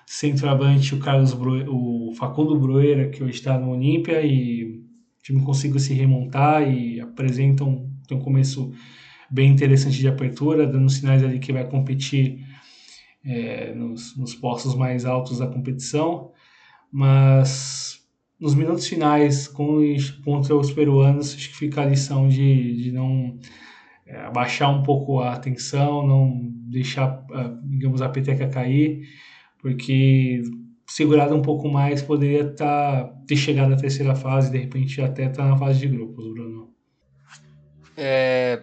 [0.07, 1.37] centroavante, o Carlos
[1.69, 6.99] o Facundo Brueira, que hoje está no Olímpia, e o time conseguiu se remontar e
[7.03, 8.73] apresenta um, um começo
[9.31, 12.45] bem interessante de abertura, dando sinais ali que vai competir
[13.25, 16.33] é, nos, nos postos mais altos da competição,
[16.93, 18.07] mas
[18.39, 19.79] nos minutos finais com,
[20.25, 23.39] contra os peruanos, acho que fica a lição de, de não
[24.07, 27.25] é, abaixar um pouco a atenção, não deixar,
[27.65, 29.03] digamos, a peteca cair,
[29.61, 30.43] porque
[30.87, 35.43] segurado um pouco mais poderia tá, ter chegado à terceira fase, de repente até estar
[35.43, 36.71] tá na fase de grupos, Bruno.
[37.97, 38.63] É,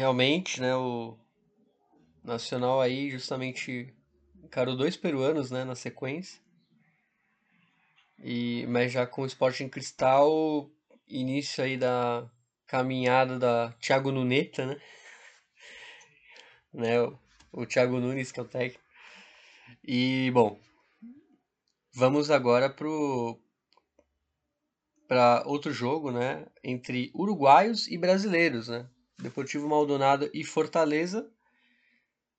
[0.00, 1.14] realmente, né, o
[2.24, 3.94] Nacional aí justamente
[4.42, 6.40] encarou dois peruanos, né, na sequência.
[8.18, 10.70] E, mas já com o Sporting Cristal,
[11.06, 12.26] início aí da
[12.66, 14.80] caminhada da Thiago Nuneta, né?
[16.72, 17.02] né?
[17.02, 17.18] O,
[17.52, 18.82] o Thiago Nunes, que é o técnico.
[19.84, 20.58] E, bom,
[21.92, 23.38] vamos agora pro
[25.06, 28.88] para outro jogo, né, entre uruguaios e brasileiros, né?
[29.20, 31.30] Deportivo Maldonado e Fortaleza,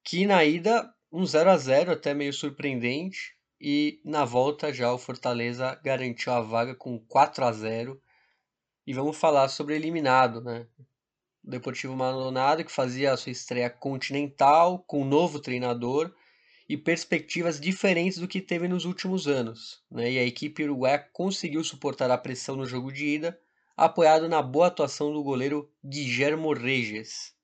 [0.04, 4.98] que na ida um 0 a 0 até meio surpreendente, e na volta já o
[4.98, 8.02] Fortaleza garantiu a vaga com 4 a 0
[8.88, 10.66] e vamos falar sobre eliminado, né?
[11.44, 16.12] O Deportivo Maldonado que fazia a sua estreia continental com um novo treinador
[16.68, 20.12] e perspectivas diferentes do que teve nos últimos anos, né?
[20.12, 23.40] E a equipe uruguaia conseguiu suportar a pressão no jogo de ida,
[23.76, 27.36] apoiado na boa atuação do goleiro Guillermo Reges.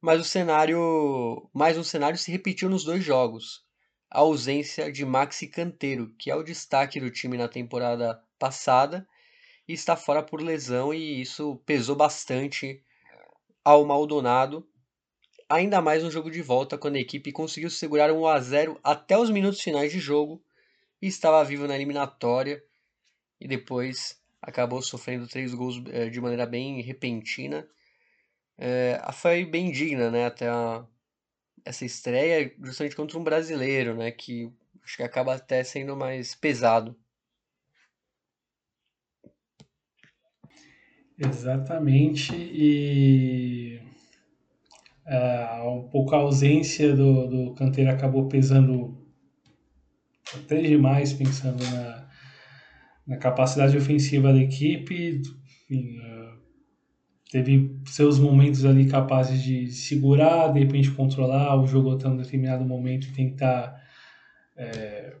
[0.00, 3.64] Mas o cenário, mais um cenário se repetiu nos dois jogos
[4.10, 9.08] a ausência de Maxi Canteiro, que é o destaque do time na temporada passada,
[9.66, 12.80] e está fora por lesão e isso pesou bastante
[13.64, 14.68] ao Maldonado,
[15.48, 18.80] ainda mais no jogo de volta quando a equipe conseguiu segurar um 1 a 0
[18.84, 20.44] até os minutos finais de jogo
[21.00, 22.62] e estava vivo na eliminatória
[23.40, 27.66] e depois acabou sofrendo três gols eh, de maneira bem repentina.
[28.56, 30.86] É, foi bem digna, né, até a,
[31.64, 34.10] essa estreia justamente contra um brasileiro, né?
[34.10, 34.52] Que
[34.84, 36.96] acho que acaba até sendo mais pesado.
[41.16, 43.80] Exatamente, e
[45.06, 48.98] uh, um pouco a ausência do, do canteiro acabou pesando
[50.34, 52.03] até demais, pensando na,
[53.06, 55.22] na capacidade ofensiva da equipe.
[55.64, 56.38] Enfim, uh,
[57.30, 62.64] teve seus momentos ali capazes de segurar, de repente controlar o jogo até um determinado
[62.64, 63.82] momento e tentar
[64.56, 65.16] é,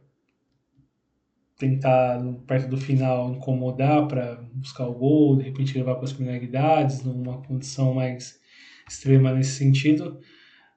[1.58, 7.02] tentar perto do final incomodar para buscar o gol, de repente levar para as penalidades,
[7.04, 8.38] numa condição mais
[8.88, 10.20] extrema nesse sentido.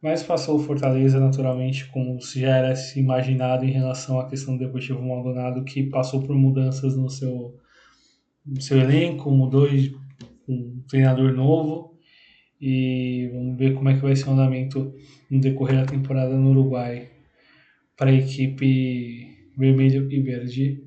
[0.08, 4.56] Mas passou o Fortaleza naturalmente como se já era se imaginado em relação à questão
[4.56, 7.58] do Deportivo Maldonado, que passou por mudanças no seu,
[8.46, 9.93] no seu elenco, mudou de
[10.48, 12.00] um treinador novo.
[12.60, 14.96] E vamos ver como é que vai ser o andamento
[15.30, 17.10] no decorrer da temporada no Uruguai
[17.98, 20.84] para a equipe vermelho e verde.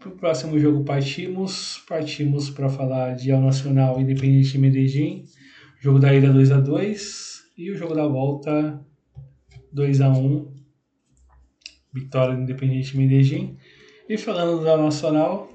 [0.00, 5.26] Para o próximo jogo partimos, partimos para falar de Al Nacional Independente de Medellín,
[5.80, 8.84] jogo da ida 2 a 2 e o jogo da volta
[9.72, 10.52] 2 a 1
[11.92, 13.56] vitória do Independente de Medellín.
[14.08, 15.48] E falando do Al Nacional,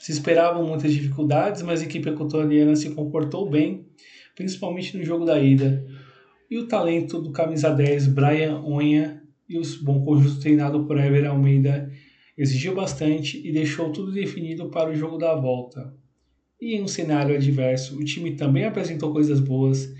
[0.00, 3.86] se esperavam muitas dificuldades, mas a equipe equatoriana se comportou bem,
[4.34, 5.84] principalmente no jogo da ida.
[6.50, 11.28] E o talento do camisa 10 Brian Onha e o bom conjunto treinado por Ever
[11.28, 11.90] Almeida
[12.36, 15.94] exigiu bastante e deixou tudo definido para o jogo da volta.
[16.60, 19.92] E em um cenário adverso, o time também apresentou coisas boas,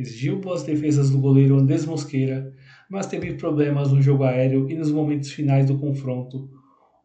[0.00, 2.54] exigiu boas defesas do goleiro Andrés Mosqueira,
[2.88, 6.50] mas teve problemas no jogo aéreo e nos momentos finais do confronto,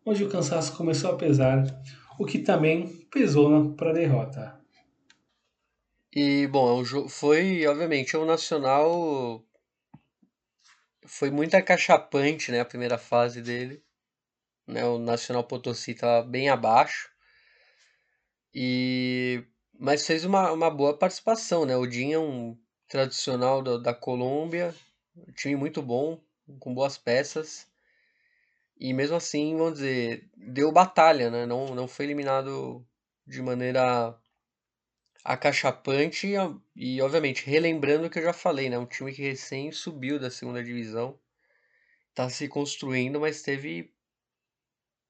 [0.05, 1.63] onde o cansaço começou a pesar,
[2.19, 4.59] o que também pesou para a derrota.
[6.13, 9.43] E, bom, é foi, obviamente, o Nacional
[11.05, 13.83] foi muito acachapante, né, a primeira fase dele.
[14.65, 17.09] Né, o Nacional Potosí estava bem abaixo.
[18.53, 19.43] E
[19.79, 21.75] mas fez uma, uma boa participação, né?
[21.75, 22.57] O Dinho é um
[22.88, 24.73] tradicional da, da Colômbia,
[25.15, 26.21] um time muito bom,
[26.59, 27.67] com boas peças.
[28.77, 31.45] E mesmo assim, vamos dizer, deu batalha, né?
[31.45, 32.86] Não, não foi eliminado
[33.25, 34.17] de maneira
[35.23, 36.33] acachapante
[36.75, 38.77] e, obviamente, relembrando o que eu já falei, né?
[38.77, 41.19] Um time que recém subiu da segunda divisão,
[42.13, 43.91] tá se construindo, mas teve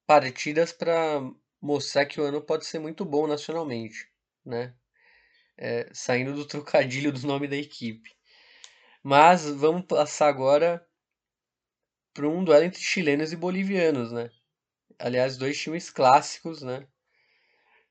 [0.06, 1.20] partidas para
[1.60, 4.08] mostrar que o ano pode ser muito bom nacionalmente,
[4.44, 4.74] né?
[5.58, 8.10] É, saindo do trocadilho do nome da equipe.
[9.02, 10.86] Mas vamos passar agora
[12.12, 14.30] para um duelo entre chilenos e bolivianos, né?
[14.98, 16.86] Aliás, dois times clássicos, né?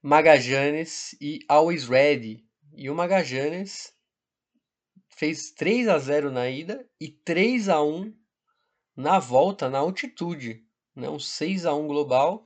[0.02, 2.46] Magallanes e Always Ready.
[2.74, 3.92] E o Magallanes
[5.16, 8.14] fez 3 a 0 na ida e 3 a 1
[8.96, 10.64] na volta, na altitude.
[10.96, 11.10] Né?
[11.10, 12.46] Um 6 a 1 global.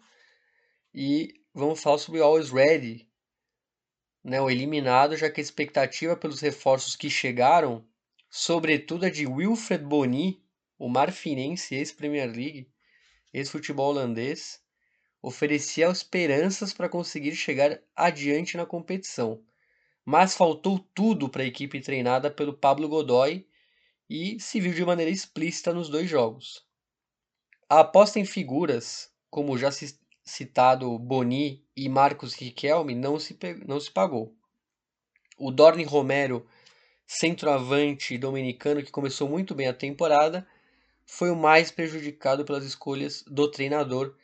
[0.93, 3.08] E vamos falar sobre o Always Ready,
[4.23, 4.41] né?
[4.41, 7.85] o eliminado, já que a expectativa pelos reforços que chegaram,
[8.29, 10.43] sobretudo a de Wilfred Boni,
[10.77, 12.69] o marfinense ex-Premier League,
[13.33, 14.61] ex-futebol holandês,
[15.21, 19.43] oferecia esperanças para conseguir chegar adiante na competição.
[20.05, 23.45] Mas faltou tudo para a equipe treinada pelo Pablo Godoy
[24.09, 26.65] e se viu de maneira explícita nos dois jogos.
[27.69, 29.69] A aposta em figuras, como já
[30.29, 34.35] citado Boni e Marcos Riquelme, não se, não se pagou.
[35.37, 36.47] O Dorni Romero,
[37.07, 40.47] centroavante dominicano que começou muito bem a temporada,
[41.05, 44.15] foi o mais prejudicado pelas escolhas do treinador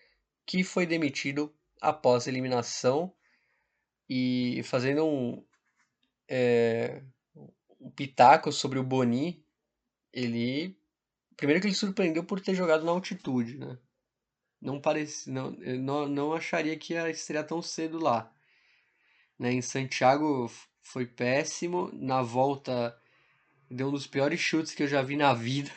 [0.46, 3.12] que foi demitido após a eliminação
[4.08, 5.44] e fazendo um,
[6.28, 7.02] é,
[7.82, 9.44] um pitaco sobre o Boni,
[10.14, 10.78] ele
[11.36, 13.78] primeiro que ele surpreendeu por ter jogado na altitude, né?
[14.66, 18.32] Não parece, não, não, não acharia que ia estrear tão cedo lá.
[19.40, 19.54] Né?
[19.54, 20.52] Em Santiago
[20.82, 23.00] foi péssimo, na volta
[23.70, 25.72] deu um dos piores chutes que eu já vi na vida.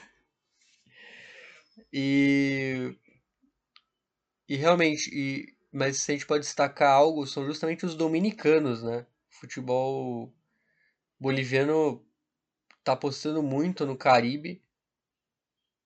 [1.93, 2.97] E
[4.49, 9.07] e realmente, e, mas se a gente pode destacar algo, são justamente os dominicanos, né?
[9.31, 10.33] O futebol
[11.21, 12.05] boliviano
[12.85, 14.63] tá apostando muito no Caribe,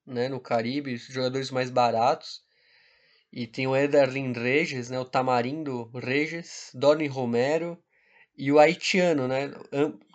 [0.07, 0.29] né?
[0.29, 2.45] No Caribe, jogadores mais baratos.
[3.33, 4.99] E tem o Ederlin Regis, né?
[4.99, 7.83] O Tamarindo Regis, Dorni Romero
[8.37, 9.51] e o haitiano, né?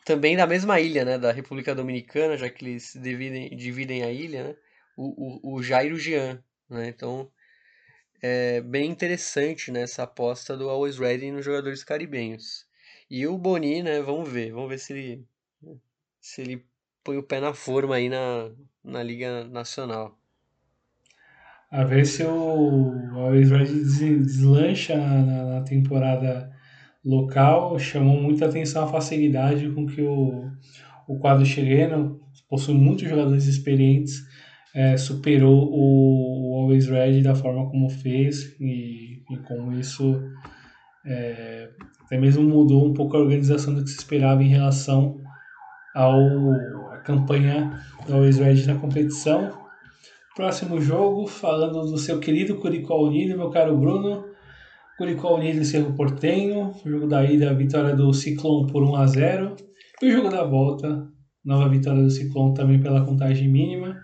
[0.05, 1.17] Também da mesma ilha, né?
[1.17, 4.55] Da República Dominicana, já que eles dividem, dividem a ilha, né?
[4.95, 6.89] O, o, o Jairo Jean, né?
[6.89, 7.31] Então,
[8.21, 12.65] é bem interessante né, aposta do Always Ready nos jogadores caribenhos.
[13.09, 15.27] E o Boni, né, vamos ver, vamos ver se ele
[16.19, 16.65] se ele
[17.03, 18.51] põe o pé na forma aí na,
[18.83, 20.16] na Liga Nacional.
[21.71, 23.83] A ver se o Always Ready
[24.19, 26.49] deslancha na, na temporada
[27.03, 27.77] local.
[27.79, 30.49] Chamou muita atenção a facilidade com que o,
[31.07, 34.25] o quadro chileno possui muitos jogadores experientes
[34.77, 40.21] é, superou o Always Ready da forma como fez e, e isso
[41.03, 41.69] é,
[42.05, 45.19] até mesmo mudou um pouco a organização do que se esperava em relação
[45.95, 46.19] ao
[46.91, 49.66] a campanha do Always Ready na competição.
[50.37, 54.23] Próximo jogo, falando do seu querido Curicó Unido, meu caro Bruno.
[54.95, 56.75] Curicó Unido e Cerro Portenho.
[56.85, 59.55] Jogo da ida, vitória do Ciclone por 1 a 0
[59.99, 61.07] E o jogo da volta,
[61.43, 63.97] nova vitória do Ciclone também pela contagem mínima.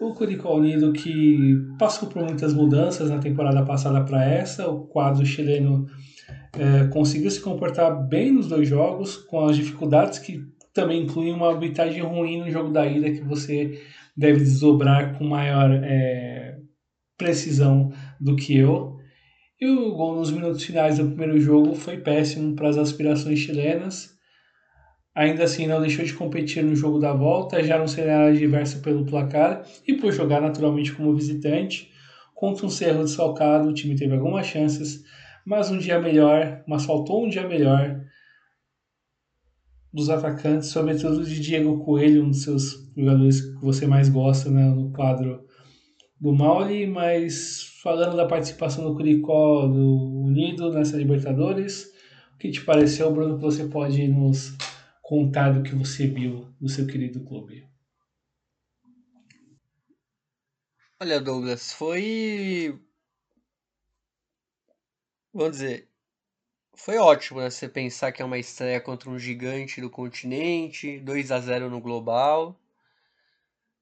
[0.00, 5.24] O Curicó Unido que passou por muitas mudanças na temporada passada para essa, o quadro
[5.24, 5.86] chileno
[6.58, 10.42] é, conseguiu se comportar bem nos dois jogos, com as dificuldades que
[10.74, 13.80] também incluem uma arbitragem ruim no jogo da ida que você
[14.16, 16.56] deve desdobrar com maior é,
[17.16, 18.96] precisão do que eu.
[19.60, 24.14] E o gol nos minutos finais do primeiro jogo foi péssimo para as aspirações chilenas.
[25.14, 29.06] Ainda assim, não deixou de competir no jogo da volta, já num cenário adverso pelo
[29.06, 31.90] placar e por jogar naturalmente como visitante.
[32.34, 35.04] Contra um Cerro desfalcado, o time teve algumas chances,
[35.46, 38.03] mas um dia melhor, mas faltou um dia melhor
[39.94, 44.64] dos atacantes, sobretudo de Diego Coelho, um dos seus jogadores que você mais gosta né,
[44.64, 45.46] no quadro
[46.20, 51.92] do Mauli, mas falando da participação do Curicó do Unido nessa Libertadores,
[52.34, 54.56] o que te pareceu, Bruno, que você pode nos
[55.00, 57.64] contar do que você viu do seu querido clube.
[61.00, 62.80] Olha, Douglas, foi.
[65.32, 65.93] Vamos dizer.
[66.76, 67.50] Foi ótimo, né?
[67.50, 71.80] Você pensar que é uma estreia contra um gigante do continente, 2 a 0 no
[71.80, 72.56] global.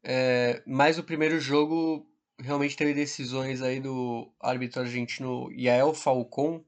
[0.05, 2.07] É, mas o primeiro jogo
[2.39, 6.65] realmente teve decisões aí do árbitro argentino Yael Falcon,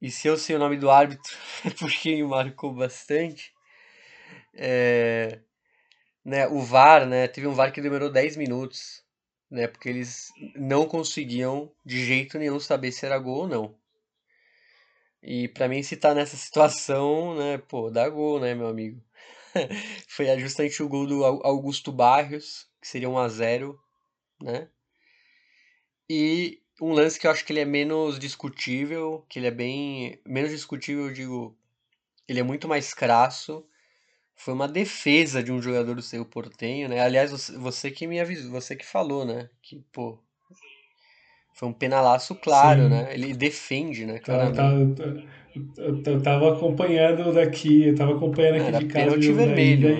[0.00, 1.34] e se eu sei o nome do árbitro,
[1.64, 3.52] é porque me marcou bastante.
[4.54, 5.40] É,
[6.24, 9.04] né, o VAR, né, teve um VAR que demorou 10 minutos,
[9.50, 13.79] né, porque eles não conseguiam de jeito nenhum saber se era gol ou não.
[15.22, 19.02] E para mim se tá nessa situação, né, pô, dá gol, né, meu amigo.
[20.08, 23.78] Foi justamente o gol do Augusto Barrios, que seria 1 a 0,
[24.42, 24.68] né?
[26.08, 30.20] E um lance que eu acho que ele é menos discutível, que ele é bem.
[30.26, 31.56] Menos discutível, eu digo.
[32.28, 33.64] Ele é muito mais crasso.
[34.36, 37.00] foi uma defesa de um jogador do seu Portenho, né?
[37.00, 39.50] Aliás, você, que me avisou, você que falou, né?
[39.62, 40.18] Que, pô,
[41.52, 42.88] foi um penalaço claro, Sim.
[42.88, 43.14] né?
[43.14, 44.18] Ele defende, né?
[44.18, 44.56] Claramente.
[44.56, 45.22] tá, tá-
[45.78, 49.96] eu, eu tava acompanhando daqui, eu tava acompanhando aqui era de casa pênalti vermelho, né?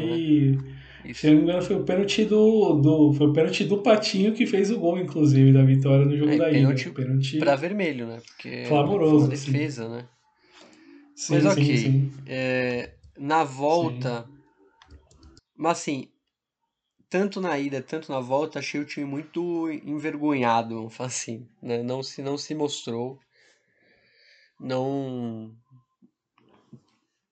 [1.04, 3.82] e, se eu não me engano, foi o pênalti do, do, foi o pênalti do
[3.82, 7.56] Patinho que fez o gol, inclusive, da vitória no jogo É, da pênalti Pênalti pra
[7.56, 8.20] vermelho, né?
[8.26, 9.52] Porque foi uma clamoroso, sim.
[9.52, 10.04] defesa, né?
[11.14, 12.10] Sim, Mas sim, ok.
[12.26, 14.26] É, na volta,
[15.56, 16.08] mas assim,
[17.10, 21.82] tanto na ida, tanto na volta, achei o time muito envergonhado, vamos falar assim, né?
[21.82, 23.20] Não se, não se mostrou,
[24.58, 25.56] não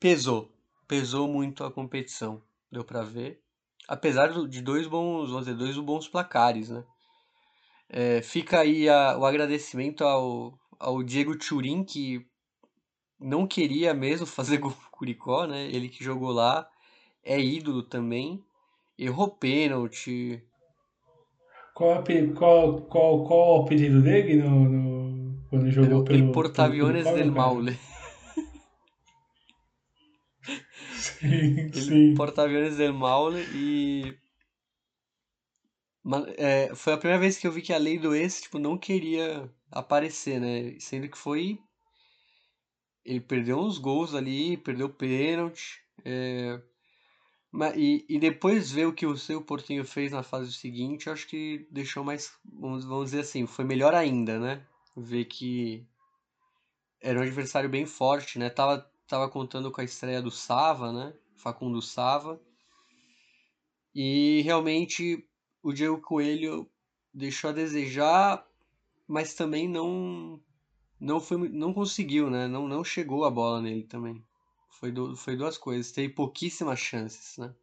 [0.00, 0.50] pesou,
[0.88, 3.40] pesou muito a competição, deu pra ver.
[3.86, 6.84] Apesar de dois bons, vamos dizer, dois bons placares, né?
[7.88, 12.26] É, fica aí a- o agradecimento ao, ao Diego Turin, que
[13.20, 15.66] não queria mesmo fazer gol pro Curicó, né?
[15.66, 16.68] Ele que jogou lá,
[17.24, 18.44] é ídolo também,
[18.98, 20.42] errou pênalti,
[21.74, 22.02] Qual,
[22.34, 27.04] qual, qual, qual o apelido dele no, no- quando jogou El, pelo, el pelo Portaaviones
[27.04, 27.30] Curicó, del?
[27.30, 27.78] Maule.
[30.98, 32.14] Sim, Ele sim.
[32.14, 34.14] Portaaviones del Maule e
[36.36, 38.76] é, foi a primeira vez que eu vi que a lei do ex, tipo, não
[38.78, 40.76] queria aparecer, né?
[40.80, 41.58] Sendo que foi
[43.04, 46.60] ele perdeu uns gols ali, perdeu pênalti, é,
[47.74, 51.66] e, e depois ver o que o seu Portinho fez na fase seguinte, acho que
[51.70, 54.66] deixou mais, vamos, vamos dizer assim, foi melhor ainda, né?
[54.96, 55.86] Ver que
[57.00, 58.50] era um adversário bem forte, né?
[58.50, 61.14] Tava, tava contando com a estreia do Sava, né?
[61.36, 62.40] Facundo Sava.
[63.94, 65.26] E realmente
[65.62, 66.70] o Diego Coelho
[67.12, 68.46] deixou a desejar,
[69.06, 70.40] mas também não
[71.00, 72.46] não foi não conseguiu, né?
[72.46, 74.22] Não, não chegou a bola nele também.
[74.78, 75.92] Foi, du- foi duas coisas.
[75.92, 77.54] Teve pouquíssimas chances, né?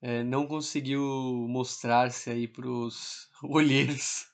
[0.00, 1.00] É, não conseguiu
[1.48, 4.26] mostrar-se aí pros olheiros,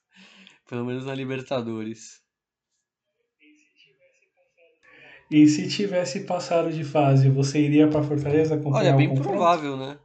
[0.68, 2.22] pelo menos na Libertadores.
[5.30, 9.22] E se tivesse passado de fase, você iria para Fortaleza Olha, o bem confronto?
[9.22, 9.98] provável, né?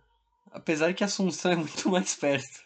[0.51, 2.61] Apesar que Assunção é muito mais perto.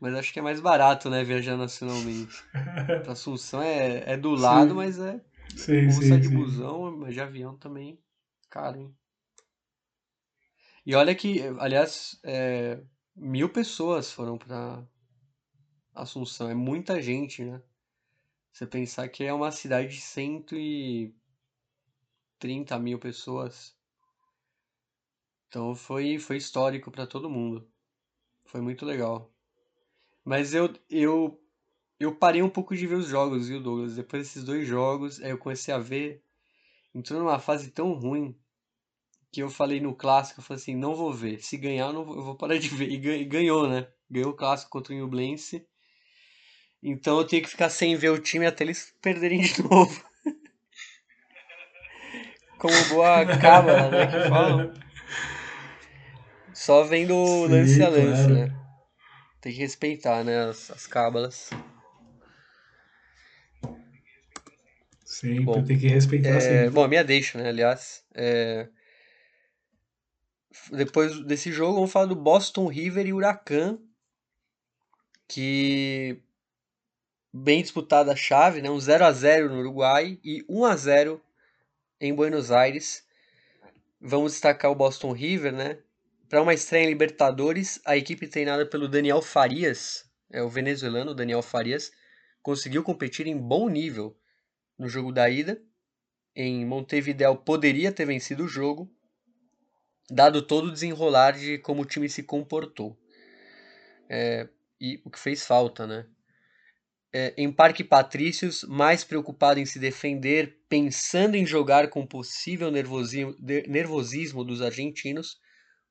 [0.00, 1.24] Mas acho que é mais barato, né?
[1.24, 2.46] Viajar nacionalmente.
[3.06, 5.20] Assunção é, é do lado, Sim, mas é.
[5.56, 6.30] sim, sim, de sim.
[6.30, 8.01] busão, mas de avião também.
[8.52, 8.94] Caro, hein?
[10.84, 12.84] E olha que, aliás, é,
[13.16, 14.86] mil pessoas foram pra
[15.94, 16.50] Assunção.
[16.50, 17.62] É muita gente, né?
[18.52, 23.74] Você pensar que é uma cidade de 130 mil pessoas.
[25.48, 27.66] Então foi, foi histórico pra todo mundo.
[28.44, 29.32] Foi muito legal.
[30.24, 31.42] Mas eu, eu,
[31.98, 33.96] eu parei um pouco de ver os jogos, viu, Douglas?
[33.96, 36.22] Depois desses dois jogos, aí eu comecei a ver.
[36.94, 38.38] Entrou numa fase tão ruim
[39.32, 41.42] que eu falei no clássico, eu falei assim, não vou ver.
[41.42, 42.90] Se ganhar, eu, não vou, eu vou parar de ver.
[42.90, 43.88] E gan- ganhou, né?
[44.10, 45.66] Ganhou o clássico contra o Nublense.
[46.82, 50.04] Então eu tenho que ficar sem ver o time até eles perderem de novo.
[52.58, 54.06] Como boa cábala, né?
[54.06, 54.72] Que falam.
[56.54, 58.34] Só vendo o lance Sim, a lance, claro.
[58.34, 58.52] né?
[59.40, 60.44] Tem que respeitar, né?
[60.44, 61.50] As, as cábalas.
[65.04, 66.74] Sempre Bom, tem que respeitar É, sempre.
[66.74, 67.48] bom, a minha deixa, né?
[67.48, 68.68] Aliás, é,
[70.70, 73.78] depois desse jogo, vamos falar do Boston River e Huracan,
[75.26, 76.22] que
[77.32, 78.70] bem disputada a chave, né?
[78.70, 81.22] Um 0 a 0 no Uruguai e 1 a 0
[82.00, 83.06] em Buenos Aires.
[84.00, 85.78] Vamos destacar o Boston River, né?
[86.28, 91.42] Para uma estreia em Libertadores, a equipe treinada pelo Daniel Farias, é o venezuelano Daniel
[91.42, 91.92] Farias,
[92.42, 94.16] conseguiu competir em bom nível
[94.78, 95.62] no jogo da ida.
[96.34, 98.90] Em Montevideo poderia ter vencido o jogo,
[100.12, 102.96] dado todo o desenrolar de como o time se comportou.
[104.08, 104.46] É,
[104.78, 106.06] e o que fez falta, né?
[107.14, 113.34] É, em Parque Patrícios, mais preocupado em se defender, pensando em jogar com possível nervosismo,
[113.68, 115.38] nervosismo dos argentinos,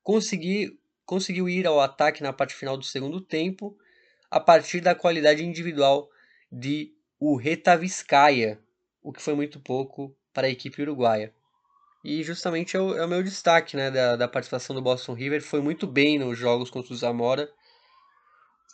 [0.02, 3.76] consegui, conseguiu ir ao ataque na parte final do segundo tempo,
[4.30, 6.08] a partir da qualidade individual
[6.50, 8.58] de Urreta Vizcaya,
[9.02, 11.32] o que foi muito pouco para a equipe uruguaia.
[12.04, 15.42] E justamente é o, é o meu destaque né, da, da participação do Boston River.
[15.42, 17.48] Foi muito bem nos jogos contra o Zamora.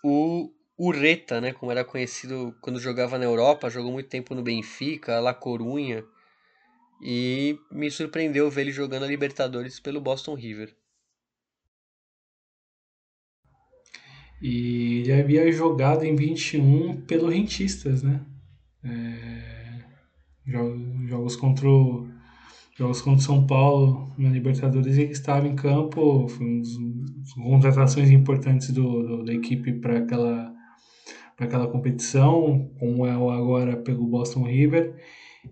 [0.03, 5.20] O Urreta, né, como era conhecido quando jogava na Europa, jogou muito tempo no Benfica,
[5.20, 6.05] La Corunha.
[7.03, 10.76] E me surpreendeu ver ele jogando a Libertadores pelo Boston River.
[14.41, 18.20] E ele havia jogado em 21 pelo Rentistas, né?
[18.85, 19.81] É,
[20.47, 22.09] jo- jogos contra o,
[22.79, 28.11] jogos contra o São Paulo na Libertadores ele estava em campo, foi uma das contratações
[28.11, 30.55] importantes do, do da equipe para aquela
[31.37, 34.97] para aquela competição, como é o agora pelo Boston River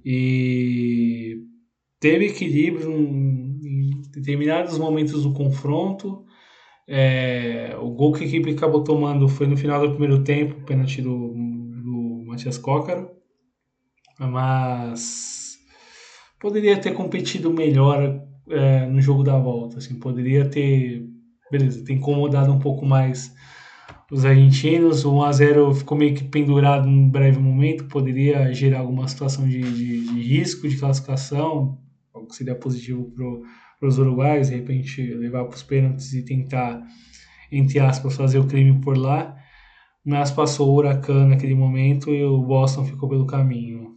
[0.04, 1.42] e
[2.00, 6.24] teve equilíbrio em determinados momentos do confronto.
[6.88, 11.02] É, o gol que a equipe acabou tomando foi no final do primeiro tempo, pênalti
[11.02, 13.10] do, do Matias Cócaro,
[14.18, 15.45] mas
[16.38, 21.04] poderia ter competido melhor é, no jogo da volta, assim, poderia ter,
[21.50, 23.34] beleza, ter incomodado um pouco mais
[24.10, 29.48] os argentinos, o 1x0 ficou meio que pendurado num breve momento, poderia gerar alguma situação
[29.48, 31.78] de, de, de risco de classificação,
[32.14, 33.12] algo que seria positivo
[33.80, 36.80] para os uruguaios, de repente levar para os pênaltis e tentar,
[37.50, 39.36] entre aspas, fazer o crime por lá,
[40.04, 43.95] mas passou o Huracan naquele momento e o Boston ficou pelo caminho.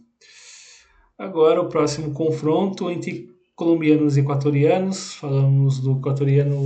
[1.20, 5.16] Agora o próximo confronto entre colombianos e equatorianos.
[5.16, 6.56] Falamos do equatoriano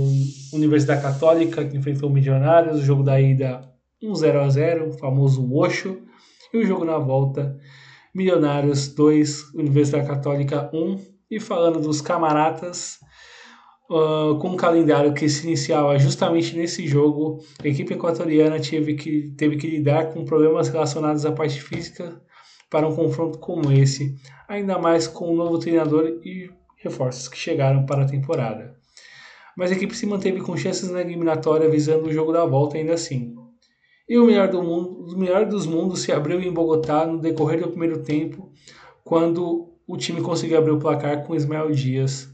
[0.53, 3.69] Universidade Católica, que enfrentou o Milionários, o jogo da ida
[4.01, 5.99] 1 0 a 0 o famoso Osho.
[6.53, 7.59] E o jogo na volta,
[8.13, 11.01] Milionários 2, Universidade Católica 1.
[11.31, 12.99] E falando dos camaratas,
[13.91, 19.33] uh, com um calendário que se iniciava justamente nesse jogo, a equipe equatoriana teve que,
[19.37, 22.23] teve que lidar com problemas relacionados à parte física
[22.69, 24.15] para um confronto como esse,
[24.47, 28.75] ainda mais com um novo treinador e reforços que chegaram para a temporada.
[29.57, 32.93] Mas a equipe se manteve com chances na eliminatória visando o jogo da volta ainda
[32.93, 33.33] assim.
[34.07, 37.61] E o melhor, do mundo, o melhor dos mundos se abriu em Bogotá no decorrer
[37.61, 38.51] do primeiro tempo,
[39.03, 42.29] quando o time conseguiu abrir o placar com Ismael Dias.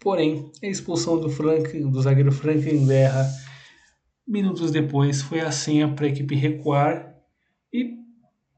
[0.00, 3.28] Porém, a expulsão do, Frank, do zagueiro Franklin Guerra
[4.30, 7.16] minutos depois foi a senha para a equipe recuar
[7.72, 7.99] e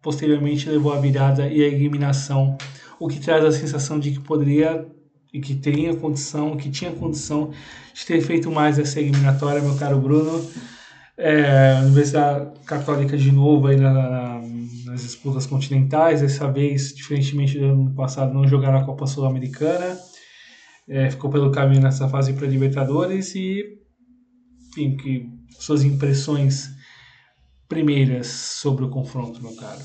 [0.03, 2.59] posteriormente levou a virada e a eliminação
[2.99, 4.87] o que traz a sensação de que poderia
[5.33, 7.51] e que teria condição, que tinha condição
[7.95, 10.45] de ter feito mais essa eliminatória, meu caro Bruno.
[11.17, 14.43] É, Universidade Católica de novo aí na, na,
[14.87, 19.99] nas disputas continentais, dessa vez, diferentemente do ano passado, não jogaram a Copa Sul-Americana,
[20.89, 23.65] é, ficou pelo caminho nessa fase para Libertadores e,
[24.71, 25.29] enfim, que
[25.59, 26.71] suas impressões
[27.73, 29.81] primeiras sobre o confronto, meu caro.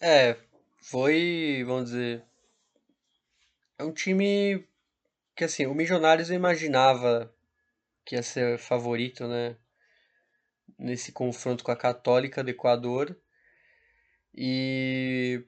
[0.00, 0.36] É,
[0.82, 2.24] foi, vamos dizer,
[3.78, 4.66] é um time
[5.36, 7.32] que assim, o Milionários eu imaginava
[8.04, 9.56] que ia ser favorito, né?
[10.76, 13.16] Nesse confronto com a Católica do Equador.
[14.34, 15.44] E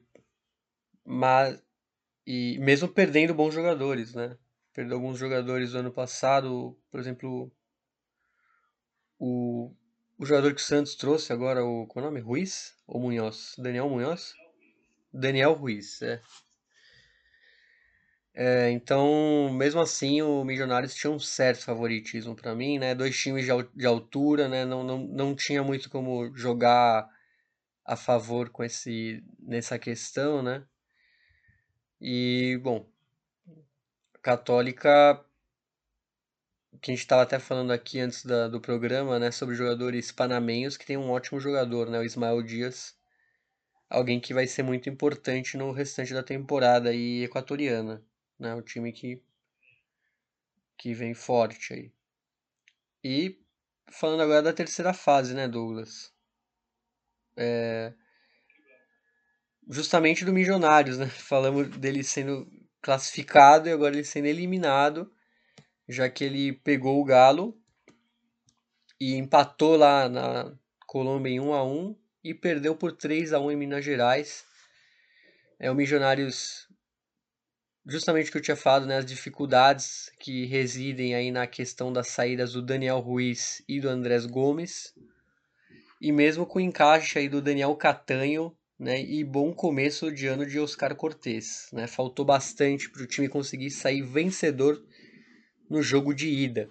[1.05, 1.61] mas
[2.25, 4.37] e mesmo perdendo bons jogadores, né?
[4.73, 7.51] Perdeu alguns jogadores do ano passado, por exemplo,
[9.19, 9.71] o,
[10.17, 12.21] o jogador que o Santos trouxe agora, o qual é o nome?
[12.21, 13.55] Ruiz ou Munhoz?
[13.57, 14.33] Daniel Munhoz?
[15.13, 16.21] Daniel Ruiz, é.
[18.39, 22.93] É, então, mesmo assim, o Milionários tinha um certo favoritismo para mim, né?
[22.93, 24.63] Dois times de, de altura, né?
[24.63, 27.09] Não, não, não tinha muito como jogar
[27.83, 30.63] a favor com esse nessa questão, né?
[31.99, 32.87] E, bom,
[34.21, 35.25] Católica,
[36.81, 39.31] que a gente estava até falando aqui antes da, do programa, né?
[39.31, 41.99] Sobre jogadores panamenhos, que tem um ótimo jogador, né?
[41.99, 42.97] O Ismael Dias
[43.89, 48.03] alguém que vai ser muito importante no restante da temporada aí equatoriana,
[48.39, 48.53] né?
[48.55, 49.21] O time que
[50.77, 51.91] que vem forte aí.
[53.03, 53.39] E
[53.91, 56.13] falando agora da terceira fase, né, Douglas?
[57.35, 57.93] É...
[59.69, 61.07] Justamente do Milionários, né?
[61.09, 62.47] Falamos dele sendo
[62.81, 65.11] classificado e agora ele sendo eliminado,
[65.87, 67.57] já que ele pegou o Galo
[68.99, 70.53] e empatou lá na
[70.85, 74.45] Colômbia em 1 a 1 e perdeu por 3 a 1 em Minas Gerais.
[75.59, 76.67] É o Milionários
[77.87, 82.09] justamente o que eu tinha falado, né, as dificuldades que residem aí na questão das
[82.09, 84.93] saídas do Daniel Ruiz e do Andrés Gomes.
[86.01, 90.45] E mesmo com o encaixe aí do Daniel Catanho, né, e bom começo de ano
[90.45, 91.87] de Oscar Cortez, né?
[91.87, 94.79] Faltou bastante para o time conseguir sair vencedor
[95.69, 96.69] no jogo de ida.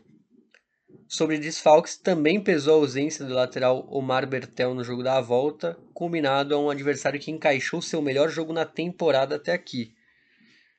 [1.08, 6.54] Sobre desfalques, também pesou a ausência do lateral Omar Bertel no jogo da volta, combinado
[6.54, 9.94] a um adversário que encaixou seu melhor jogo na temporada até aqui.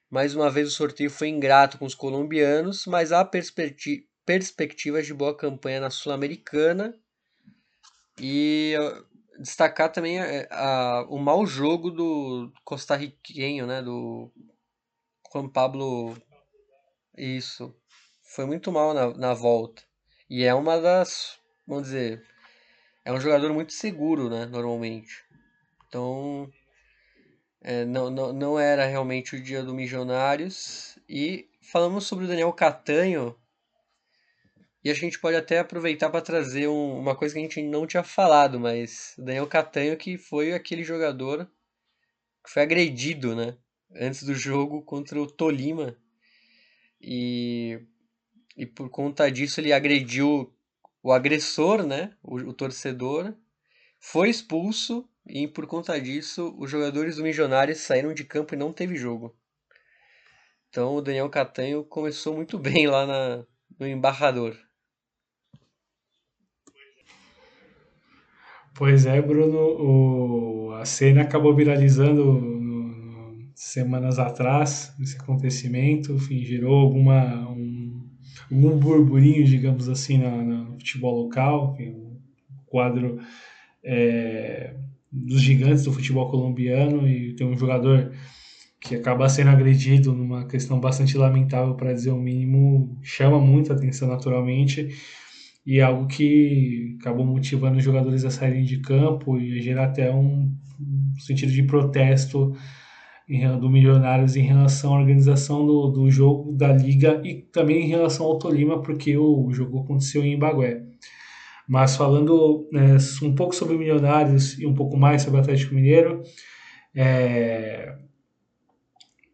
[0.10, 5.14] Mais uma vez o sorteio foi ingrato com os colombianos, mas há perspecti perspectivas de
[5.14, 6.94] boa campanha na Sul-Americana.
[8.20, 8.76] E
[9.40, 14.32] destacar também a, eh, a, o mau jogo do costarriquenho, né, do
[15.32, 16.18] Juan Pablo.
[17.18, 17.74] Isso.
[18.28, 19.82] Foi muito mal na, na volta.
[20.30, 22.24] E é uma das, vamos dizer,
[23.04, 25.24] é um jogador muito seguro, né, normalmente.
[25.88, 26.52] Então,
[27.62, 30.98] É, não, não, não era realmente o dia do Milionários.
[31.10, 33.36] E falamos sobre o Daniel Catanho.
[34.84, 37.86] E a gente pode até aproveitar para trazer um, uma coisa que a gente não
[37.86, 41.46] tinha falado, mas o Daniel Catanho que foi aquele jogador
[42.44, 43.58] que foi agredido, né?
[43.96, 45.98] Antes do jogo contra o Tolima.
[47.02, 47.80] E,
[48.58, 50.54] e por conta disso ele agrediu
[51.04, 52.14] o agressor, né?
[52.24, 53.34] O, o torcedor.
[54.00, 58.72] Foi expulso e por conta disso, os jogadores do Milionários saíram de campo e não
[58.74, 59.36] teve jogo.
[60.70, 63.46] Então o Daniel Catanho começou muito bem lá na,
[63.80, 64.56] no embarrador.
[68.74, 76.44] Pois é, Bruno, o, a cena acabou viralizando no, no, semanas atrás, esse acontecimento, enfim,
[76.46, 77.87] gerou alguma, um,
[78.52, 82.18] algum burburinho, digamos assim, no, no futebol local, um
[82.66, 83.20] quadro
[83.84, 84.74] é,
[85.12, 88.12] dos gigantes do futebol colombiano e tem um jogador
[88.80, 93.76] que acaba sendo agredido numa questão bastante lamentável, para dizer o mínimo, chama muito a
[93.76, 94.90] atenção naturalmente
[95.66, 100.10] e é algo que acabou motivando os jogadores a saírem de campo e gerar até
[100.14, 100.56] um,
[101.20, 102.56] sentido de protesto
[103.60, 108.26] do Milionários em relação à organização do, do jogo da liga e também em relação
[108.26, 110.82] ao Tolima, porque o, jogo aconteceu em Bagué.
[111.68, 116.22] Mas falando né, um pouco sobre Milionários e um pouco mais sobre o Atlético Mineiro,
[116.96, 117.98] é,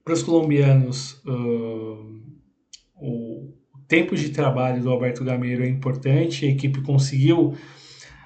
[0.04, 2.22] para os colombianos, uh,
[2.96, 3.54] o
[3.88, 7.56] tempo de trabalho do Alberto Gameiro é importante, a equipe conseguiu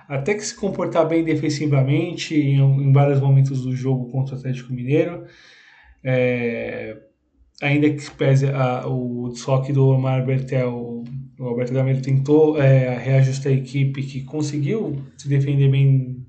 [0.08, 4.72] até que se comportar bem defensivamente em, em vários momentos do jogo contra o Atlético
[4.72, 5.26] Mineiro.
[6.04, 6.98] É,
[7.62, 11.04] ainda que pese a, o desfoque do Omar Bertel
[11.40, 16.26] o Alberto Gameiro tentou é, reajustar a equipe que conseguiu se defender bem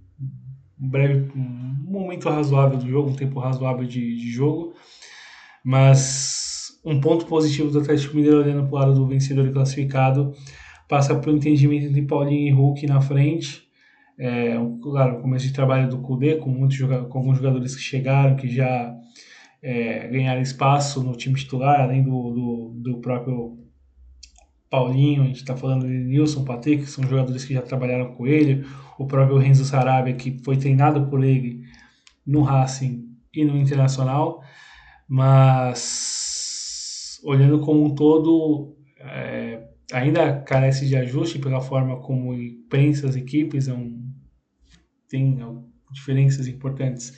[0.81, 4.75] um breve um momento razoável do jogo, um tempo razoável de, de jogo,
[5.65, 10.35] mas um ponto positivo do Atlético Mineiro olhando para o lado do vencedor e classificado
[10.87, 13.67] passa pelo entendimento de Paulinho e Hulk na frente.
[14.19, 18.49] É, claro, começo de trabalho do Cudê, com, muitos, com alguns jogadores que chegaram, que
[18.49, 18.95] já
[19.63, 23.59] é, ganharam espaço no time titular, além do, do, do próprio
[24.71, 28.27] Paulinho, a gente está falando de Nilson, Patrick, que são jogadores que já trabalharam com
[28.27, 28.67] ele,
[28.99, 31.65] o próprio Renzo Sarabia, que foi treinado por ele
[32.27, 34.43] no Racing e no Internacional,
[35.09, 42.35] mas olhando como um todo, é, ainda carece de ajuste pela forma como
[42.69, 44.07] pensa as equipes, é um,
[45.09, 45.39] tem
[45.91, 47.17] diferenças importantes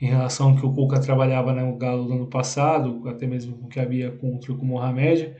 [0.00, 3.68] em relação ao que o Cuca trabalhava no Galo no ano passado, até mesmo o
[3.68, 5.34] que havia contra o Mohamed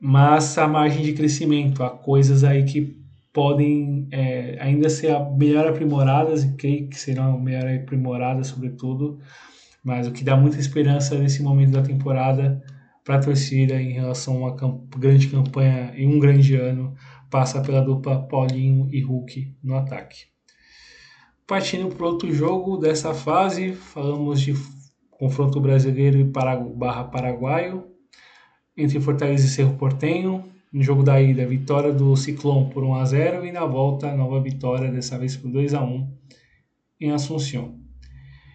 [0.00, 2.98] mas a margem de crescimento, há coisas aí que
[3.32, 9.20] podem é, ainda ser melhor aprimoradas e creio que serão melhor aprimoradas sobretudo,
[9.84, 12.62] mas o que dá muita esperança nesse momento da temporada
[13.04, 16.94] para a torcida em relação a uma camp grande campanha e um grande ano
[17.30, 20.24] passa pela dupla Paulinho e Hulk no ataque.
[21.50, 24.54] Partindo para outro jogo dessa fase, falamos de
[25.10, 27.88] confronto brasileiro e barra paraguaio,
[28.76, 30.44] entre Fortaleza e Cerro Portenho.
[30.72, 34.40] No jogo da ida, vitória do Ciclone por 1 a 0 e na volta, nova
[34.40, 36.08] vitória, dessa vez por 2 a 1
[37.00, 37.80] em Assunção.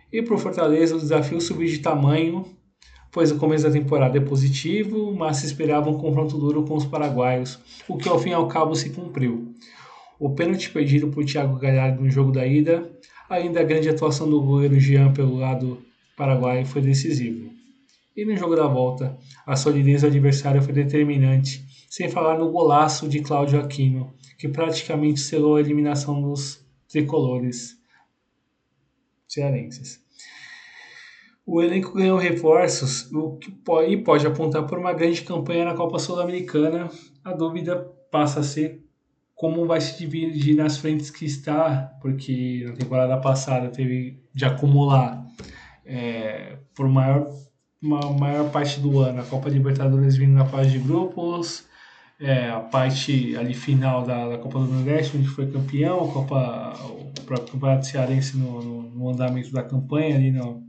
[0.10, 2.46] E para o Fortaleza, o desafio subiu de tamanho,
[3.12, 6.86] pois o começo da temporada é positivo, mas se esperava um confronto duro com os
[6.86, 9.54] paraguaios, o que ao fim e ao cabo se cumpriu.
[10.20, 12.90] O pênalti perdido por Thiago Galhardo no jogo da ida,
[13.30, 15.82] ainda a grande atuação do goleiro Jean pelo lado
[16.16, 17.54] paraguaio foi decisivo.
[18.16, 23.10] E no jogo da volta, a solidez do adversário foi determinante, sem falar no golaço
[23.10, 27.78] de Cláudio Aquino, que praticamente selou a eliminação dos tricolores
[29.28, 30.02] cearenses.
[31.46, 35.76] O elenco ganhou reforços, o que pode, e pode apontar por uma grande campanha na
[35.76, 36.90] Copa Sul-Americana.
[37.24, 37.76] A dúvida
[38.10, 38.85] passa a ser
[39.36, 45.28] como vai se dividir nas frentes que está, porque na temporada passada teve de acumular
[45.86, 47.30] é, por maior
[47.82, 49.22] uma maior parte do ano.
[49.22, 51.68] A Copa Libertadores vindo na fase de grupos,
[52.20, 56.74] é, a parte ali final da, da, Copa do Nordeste, onde foi campeão, a Copa,
[56.90, 60.64] o próprio Campeonato Cearense no, no, no andamento da campanha ali no,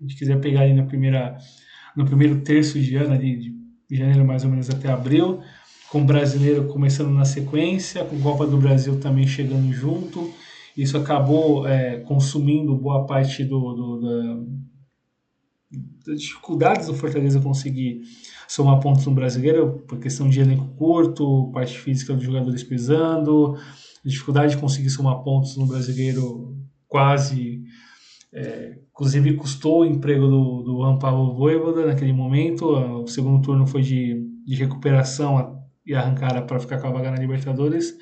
[0.00, 1.38] a gente quiser pegar ali na primeira,
[1.96, 3.36] no primeiro terço de ano ali,
[3.88, 5.40] de janeiro mais ou menos até abril,
[5.92, 10.32] com o brasileiro começando na sequência, com a Copa do Brasil também chegando junto.
[10.74, 14.40] Isso acabou é, consumindo boa parte do, do da,
[16.06, 18.00] das dificuldades do Fortaleza conseguir
[18.48, 23.58] somar pontos no brasileiro, por questão de elenco curto, parte física dos jogadores pesando,
[24.02, 26.56] dificuldade de conseguir somar pontos no brasileiro
[26.88, 27.64] quase
[28.32, 32.64] é, inclusive custou o emprego do, do Pablo Voivoda naquele momento.
[32.64, 37.16] O segundo turno foi de, de recuperação e arrancada para ficar com a vaga na
[37.16, 37.96] Libertadores.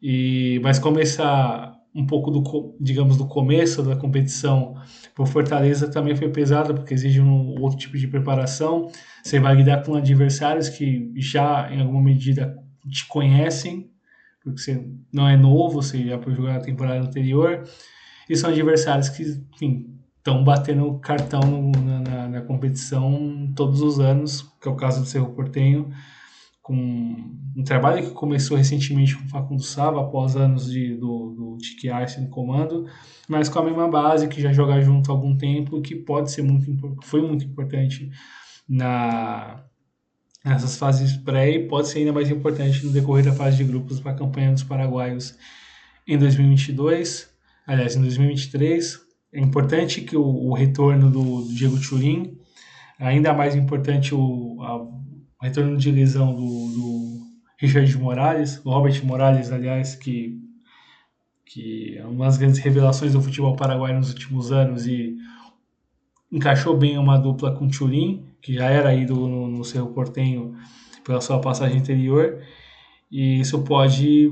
[0.00, 4.74] E, mas começar um pouco do, digamos, do começo da competição
[5.14, 8.88] por Fortaleza também foi pesado, porque exige um outro tipo de preparação.
[9.22, 12.56] Você vai lidar com adversários que já, em alguma medida,
[12.88, 13.90] te conhecem,
[14.42, 17.64] porque você não é novo, você já foi jogar na temporada anterior.
[18.30, 19.22] E são adversários que,
[19.54, 25.00] enfim, estão batendo cartão no, na, na, competição todos os anos, que é o caso
[25.00, 25.90] do Cerro Portenho,
[26.68, 27.16] com
[27.56, 31.88] um trabalho que começou recentemente com o Facundo Sava, após anos de, do, do Tiki
[31.88, 32.86] Arce no comando,
[33.26, 36.42] mas com a mesma base, que já joga junto há algum tempo, que pode ser
[36.42, 38.10] muito, foi muito importante
[38.68, 39.64] na,
[40.44, 43.98] nessas fases pré e pode ser ainda mais importante no decorrer da fase de grupos
[43.98, 45.36] para a campanha dos paraguaios
[46.06, 47.36] em 2022
[47.68, 48.98] aliás, em 2023.
[49.34, 52.38] É importante que o, o retorno do, do, Diego Turin,
[52.98, 55.07] ainda mais importante o, a,
[55.40, 57.18] retorno de lesão do, do
[57.58, 60.38] Richard Morales, o Robert Morales, aliás, que,
[61.44, 65.16] que é uma das grandes revelações do futebol paraguaio nos últimos anos e
[66.30, 70.54] encaixou bem uma dupla com Turin, que já era ídolo no, no Cerro Portenho
[71.04, 72.42] pela sua passagem anterior,
[73.10, 74.30] e isso pode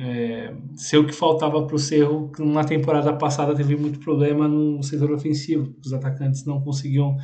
[0.00, 4.48] é, ser o que faltava para o Cerro, que na temporada passada teve muito problema
[4.48, 5.72] no setor ofensivo.
[5.84, 7.16] Os atacantes não conseguiam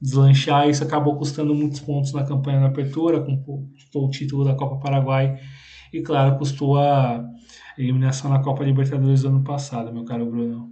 [0.00, 4.80] deslanchar, isso acabou custando muitos pontos na campanha na apertura, custou o título da Copa
[4.80, 5.38] Paraguai
[5.92, 7.24] e, claro, custou a
[7.76, 10.70] eliminação na Copa Libertadores do ano passado, meu caro Bruno.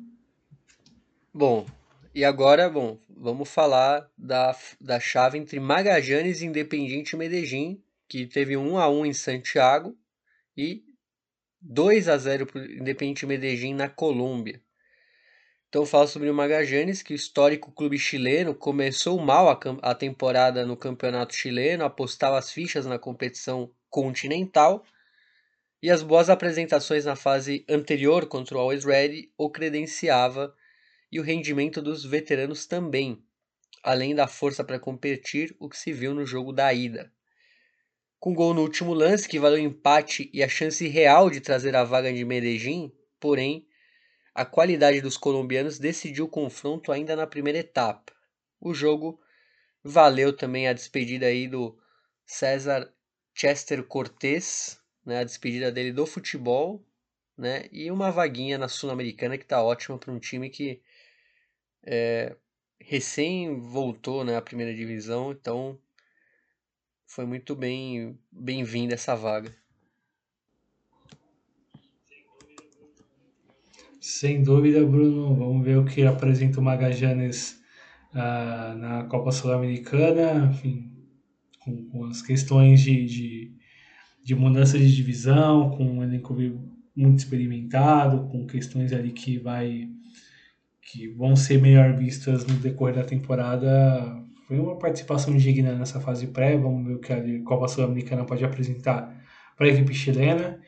[1.35, 1.67] Bom,
[2.15, 8.57] e agora, bom, vamos falar da, da chave entre Magajanes e Independiente Medellín, que teve
[8.57, 9.95] 1 a 1 em Santiago
[10.57, 10.83] e
[11.61, 14.61] 2 a 0 para o Independiente Medellín na Colômbia.
[15.69, 20.65] Então falo sobre o Magajanes, que o histórico clube chileno começou mal a, a temporada
[20.65, 24.83] no campeonato chileno, apostava as fichas na competição continental
[25.83, 30.55] e as boas apresentações na fase anterior contra o Always Ready o credenciava
[31.13, 33.23] e o rendimento dos veteranos também,
[33.83, 37.13] além da força para competir, o que se viu no jogo da ida.
[38.19, 41.85] Com gol no último lance que valeu empate e a chance real de trazer a
[41.85, 42.91] vaga de Medellín,
[43.21, 43.68] porém,
[44.39, 48.13] a qualidade dos colombianos decidiu o confronto ainda na primeira etapa.
[48.61, 49.21] O jogo
[49.83, 51.77] valeu também a despedida aí do
[52.25, 52.89] César
[53.35, 56.87] Chester Cortés, né, a despedida dele do futebol,
[57.37, 60.81] né, e uma vaguinha na Sul-Americana que está ótima para um time que
[61.83, 62.37] é,
[62.81, 65.77] recém voltou né, à primeira divisão, então
[67.09, 69.53] foi muito bem bem-vinda essa vaga.
[74.01, 75.35] Sem dúvida, Bruno.
[75.35, 77.61] Vamos ver o que apresenta o Magajanes
[78.13, 80.93] uh, na Copa Sul-Americana, enfim,
[81.61, 83.53] com, com, as questões de, de,
[84.25, 86.37] de, mudança de divisão, com um elenco
[86.97, 89.89] muito experimentado, com questões ali que vai
[90.91, 96.27] que vão ser melhor vistas no decorrer da temporada foi uma participação digna nessa fase
[96.29, 96.57] pré.
[96.57, 99.15] Vamos ver o que a Copa Sul-Americana pode apresentar
[99.55, 100.59] para a equipe chilena.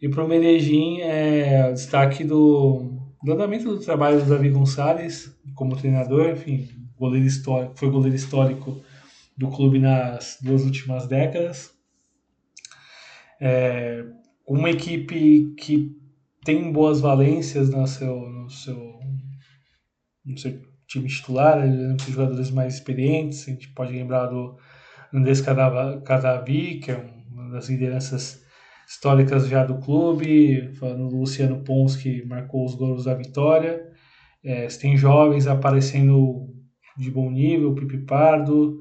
[0.00, 5.76] E para o Medellín, é destaque do, do andamento do trabalho do Davi Gonçalves como
[5.76, 8.80] treinador, enfim, goleiro histórico, foi goleiro histórico
[9.36, 11.72] do clube nas duas últimas décadas.
[13.40, 14.04] É,
[14.46, 15.96] uma equipe que
[16.44, 19.00] tem boas valências no seu, no seu,
[20.24, 24.56] no seu time titular, ele é jogadores mais experientes, a gente pode lembrar do
[25.12, 26.96] Andrés Cadavi, que é
[27.32, 28.46] uma das lideranças
[28.88, 33.82] históricas já do clube, falando do Luciano Pons, que marcou os gols da vitória.
[34.42, 36.48] É, tem jovens aparecendo
[36.96, 38.78] de bom nível, o Pipi Pardo,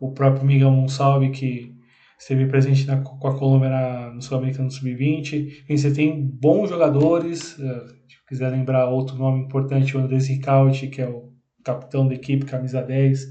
[0.00, 1.74] o próprio Miguel Monsalve, que
[2.16, 5.64] esteve presente na, com a Colômbia na, no Sul-Americano Sub-20.
[5.68, 11.02] Você tem bons jogadores, é, se quiser lembrar outro nome importante, o Andrés Ricaldi, que
[11.02, 11.32] é o
[11.64, 13.26] capitão da equipe, camisa 10,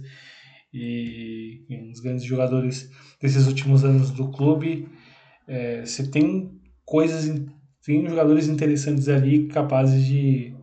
[0.73, 2.89] e, e um dos grandes jogadores
[3.21, 4.89] desses últimos anos do clube.
[5.47, 7.33] É, você tem coisas,
[7.85, 10.53] tem jogadores interessantes ali capazes de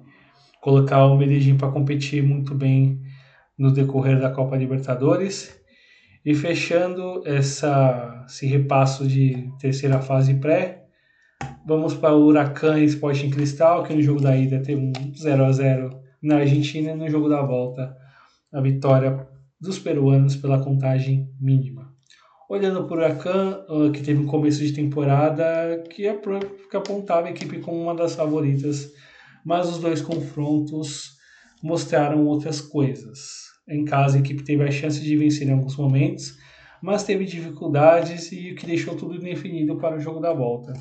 [0.61, 3.01] colocar o Medellín para competir muito bem
[3.59, 5.59] no decorrer da Copa Libertadores.
[6.25, 10.87] E fechando essa, esse repasso de terceira fase pré,
[11.67, 15.53] vamos para o Huracan Sporting Cristal, que no jogo da ida teve um 0 a
[15.53, 15.91] 0
[16.23, 17.95] na Argentina no jogo da volta,
[18.51, 19.27] a vitória
[19.61, 21.84] dos peruanos pela contagem mínima.
[22.49, 26.15] Olhando para o Huracan, ah, que teve um começo de temporada que, é
[26.71, 28.93] que apontava a equipe como uma das favoritas,
[29.45, 31.15] mas os dois confrontos
[31.63, 33.45] mostraram outras coisas.
[33.67, 36.37] Em casa, a equipe teve a chance de vencer em alguns momentos,
[36.83, 40.75] mas teve dificuldades e o que deixou tudo indefinido para o jogo da volta.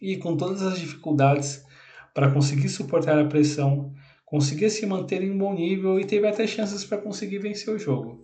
[0.00, 1.64] E com todas as dificuldades
[2.14, 3.92] para conseguir suportar a pressão,
[4.24, 7.78] conseguia se manter em um bom nível e teve até chances para conseguir vencer o
[7.78, 8.19] jogo.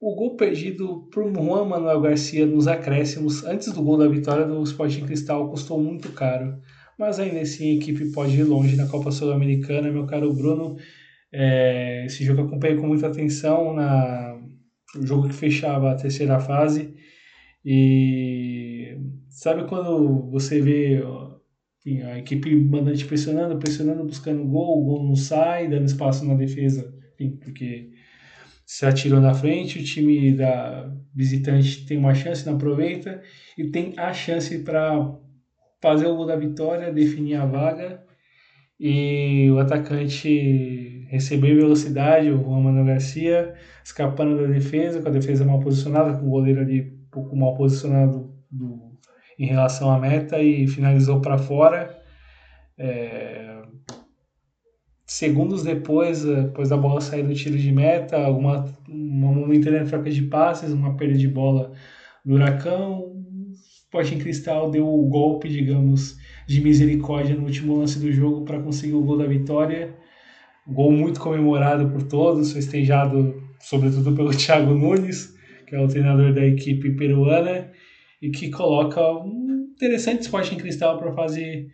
[0.00, 4.62] O gol perdido por Juan Manuel Garcia nos acréscimos antes do gol da vitória do
[4.62, 6.58] Sporting Cristal custou muito caro,
[6.98, 10.76] mas ainda assim a equipe pode ir longe na Copa Sul-Americana, meu caro Bruno.
[11.30, 14.40] É, esse jogo eu acompanhei com muita atenção na
[14.96, 16.94] o jogo que fechava a terceira fase
[17.64, 18.96] e
[19.28, 21.02] sabe quando você vê
[21.78, 26.34] enfim, a equipe mandante pressionando, pressionando, buscando gol, o gol não sai, dando espaço na
[26.34, 27.90] defesa, enfim, porque
[28.70, 33.20] se atirou na frente, o time da visitante tem uma chance, não aproveita,
[33.58, 35.12] e tem a chance para
[35.82, 38.00] fazer o gol da vitória, definir a vaga,
[38.78, 45.58] e o atacante recebeu velocidade, o Manuel Garcia, escapando da defesa, com a defesa mal
[45.58, 48.96] posicionada, com o goleiro ali um pouco mal posicionado do,
[49.36, 52.00] em relação à meta e finalizou para fora.
[52.78, 53.49] É...
[55.10, 60.08] Segundos depois, é, depois da bola sair do tiro de meta, alguma, uma momentânea troca
[60.08, 61.72] de passes, uma perda de bola
[62.24, 63.12] do Huracão,
[63.52, 68.94] Sporting Cristal deu o golpe, digamos, de misericórdia no último lance do jogo para conseguir
[68.94, 69.96] o gol da vitória.
[70.64, 75.34] gol muito comemorado por todos, festejado sobretudo pelo Thiago Nunes,
[75.66, 77.72] que é o treinador da equipe peruana
[78.22, 81.68] e que coloca um interessante esporte em cristal para a fase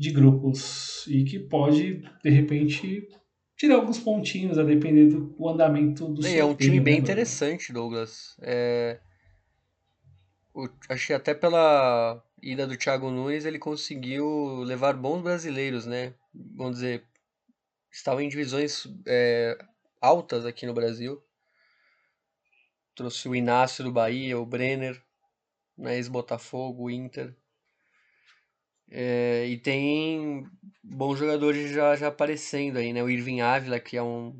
[0.00, 3.06] de grupos e que pode, de repente,
[3.54, 8.34] tirar alguns pontinhos a depender do andamento do É um time bem né, interessante, Douglas.
[8.40, 8.98] É...
[10.54, 16.14] O, achei até pela ida do Thiago Nunes ele conseguiu levar bons brasileiros, né?
[16.32, 17.04] Vamos dizer,
[17.92, 19.58] estavam em divisões é,
[20.00, 21.22] altas aqui no Brasil.
[22.94, 24.98] Trouxe o Inácio do Bahia, o Brenner,
[25.76, 27.36] né, ex-Botafogo, Inter.
[28.90, 30.46] É, e tem
[30.82, 33.02] bons jogadores já, já aparecendo aí, né?
[33.02, 34.34] O Irving Ávila, que é um,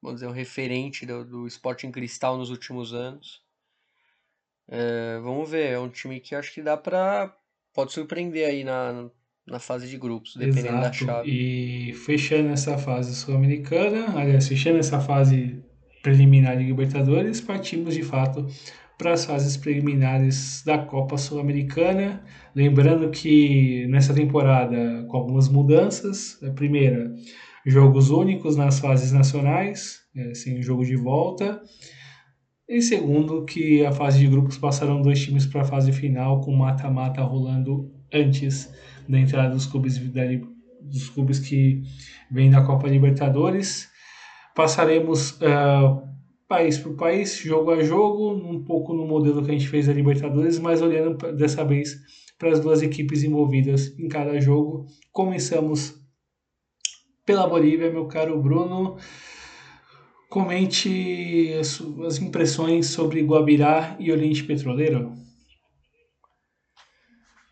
[0.00, 3.42] vamos dizer, um referente do, do Sporting Cristal nos últimos anos.
[4.68, 7.36] É, vamos ver, é um time que acho que dá pra.
[7.74, 9.10] pode surpreender aí na,
[9.46, 10.82] na fase de grupos, dependendo Exato.
[10.82, 11.30] da chave.
[11.30, 15.62] E fechando essa fase sul-americana, aliás, fechando essa fase
[16.02, 18.46] preliminar de Libertadores, partimos de fato
[18.96, 22.24] para as fases preliminares da Copa Sul-Americana.
[22.54, 27.12] Lembrando que nessa temporada, com algumas mudanças, a primeira,
[27.66, 31.60] jogos únicos nas fases nacionais, é, sem jogo de volta.
[32.68, 36.54] E segundo, que a fase de grupos passarão dois times para a fase final, com
[36.54, 38.72] mata-mata rolando antes
[39.08, 41.82] da entrada dos clubes, dos clubes que
[42.30, 43.88] vêm da Copa Libertadores.
[44.54, 46.13] Passaremos uh,
[46.54, 49.92] país por país, jogo a jogo, um pouco no modelo que a gente fez da
[49.92, 51.96] Libertadores, mas olhando dessa vez
[52.38, 54.86] para as duas equipes envolvidas em cada jogo.
[55.10, 56.00] Começamos
[57.26, 58.96] pela Bolívia, meu caro Bruno.
[60.28, 65.12] Comente as impressões sobre Guabirá e Oriente Petroleiro.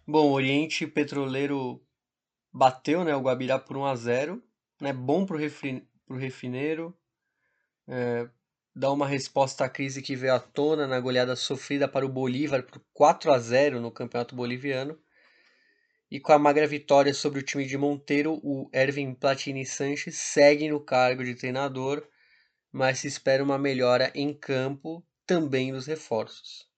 [0.06, 1.80] Bom, Oriente Petroleiro
[2.52, 4.42] bateu né, o Guabirá por 1 a 0
[4.80, 6.96] né, bom para o refineiro,
[7.88, 8.28] é,
[8.74, 12.62] dá uma resposta à crise que veio à tona na goleada sofrida para o Bolívar
[12.62, 14.98] por 4 a 0 no Campeonato Boliviano.
[16.10, 20.68] E com a magra vitória sobre o time de Monteiro, o Ervin Platini Sanches segue
[20.68, 22.06] no cargo de treinador,
[22.70, 26.70] mas se espera uma melhora em campo também dos reforços.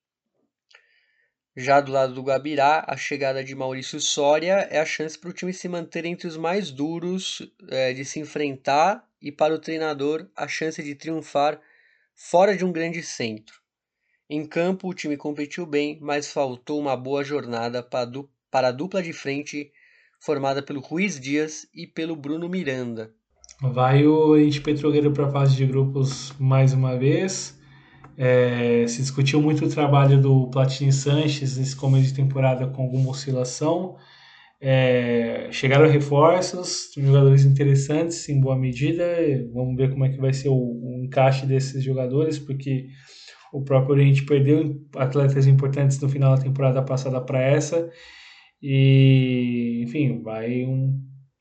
[1.57, 5.33] Já do lado do Gabirá, a chegada de Maurício Soria é a chance para o
[5.33, 10.29] time se manter entre os mais duros é, de se enfrentar e para o treinador
[10.35, 11.61] a chance de triunfar
[12.15, 13.55] fora de um grande centro.
[14.29, 19.13] Em campo, o time competiu bem, mas faltou uma boa jornada para a dupla de
[19.13, 19.71] frente
[20.21, 23.13] formada pelo Ruiz Dias e pelo Bruno Miranda.
[23.61, 27.61] Vai o Oriente Petroleiro para a fase de grupos mais uma vez.
[28.17, 33.11] É, se discutiu muito o trabalho do Platini Sanches nesse começo de temporada com alguma
[33.11, 33.97] oscilação.
[34.67, 39.05] É, chegaram reforços, jogadores interessantes em boa medida.
[39.53, 42.87] Vamos ver como é que vai ser o, o encaixe desses jogadores, porque
[43.53, 47.91] o próprio Oriente perdeu atletas importantes no final da temporada passada para essa.
[48.63, 50.99] E, enfim, vai um,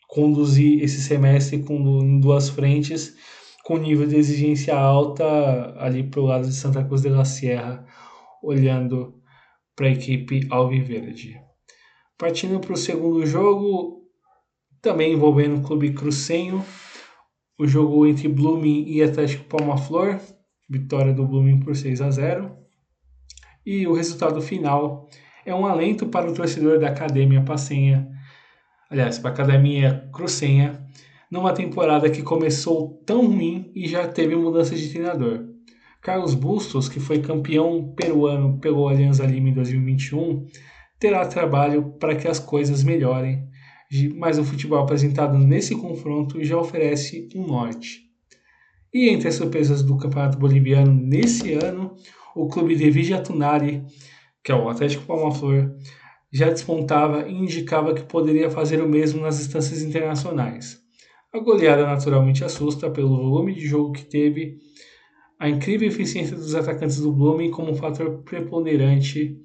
[0.09, 3.15] conduzir esse semestre com, em duas frentes,
[3.63, 5.23] com nível de exigência alta
[5.77, 7.85] ali para o lado de Santa Cruz de la Sierra,
[8.43, 9.15] olhando
[9.77, 11.42] para a equipe Alviverde.
[12.23, 14.01] Partindo para o segundo jogo,
[14.81, 16.63] também envolvendo o Clube Crucenho,
[17.59, 20.17] o jogo entre Blooming e Atlético Palma Flor,
[20.69, 22.49] vitória do Blooming por 6 a 0.
[23.65, 25.09] E o resultado final
[25.45, 28.09] é um alento para o torcedor da Academia Passenha,
[28.89, 30.81] aliás, para a Academia Crucenha,
[31.29, 35.43] numa temporada que começou tão ruim e já teve mudança de treinador.
[36.01, 40.45] Carlos Bustos, que foi campeão peruano pelo Alianza Lima em 2021,
[41.03, 43.45] terá trabalho para que as coisas melhorem,
[44.15, 48.03] mas o futebol apresentado nesse confronto já oferece um norte.
[48.93, 51.93] E entre as surpresas do Campeonato Boliviano nesse ano,
[52.33, 53.83] o clube de Vigiatunari,
[54.41, 55.75] que é o Atlético Palma Flor,
[56.31, 60.79] já despontava e indicava que poderia fazer o mesmo nas instâncias internacionais.
[61.33, 64.57] A goleada naturalmente assusta pelo volume de jogo que teve,
[65.37, 69.43] a incrível eficiência dos atacantes do Blooming como um fator preponderante,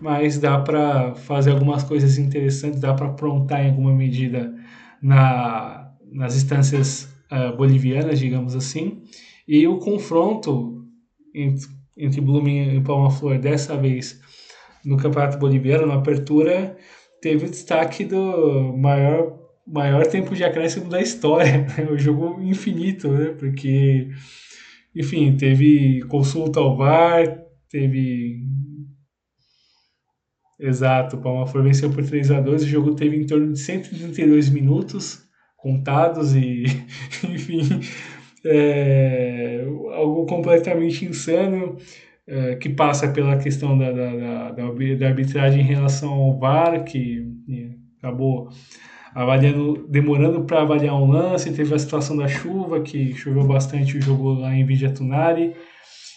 [0.00, 4.54] mas dá para fazer algumas coisas interessantes, dá para aprontar em alguma medida
[5.02, 9.02] na, nas instâncias uh, bolivianas, digamos assim.
[9.46, 10.84] E o confronto
[11.34, 14.20] entre, entre Blooming e Palma Flor dessa vez
[14.84, 16.76] no Campeonato Boliviano, na apertura,
[17.20, 19.38] teve o destaque do maior
[19.70, 21.88] maior tempo de acréscimo da história, né?
[21.90, 23.34] o jogo infinito, né?
[23.38, 24.08] Porque,
[24.94, 28.42] enfim, teve consulta ao VAR, teve.
[30.58, 34.48] Exato, o Flor venceu por 3 a 2 o jogo teve em torno de 132
[34.50, 35.22] minutos
[35.56, 36.64] contados e,
[37.22, 37.80] enfim,
[38.44, 41.76] é, algo completamente insano
[42.26, 44.50] é, que passa pela questão da, da, da,
[44.96, 47.26] da, arbitragem em relação ao VAR, que
[47.98, 48.48] acabou
[49.14, 54.02] avaliando, demorando para avaliar um lance, teve a situação da chuva, que choveu bastante o
[54.02, 55.54] jogo lá em Vidia Tunari,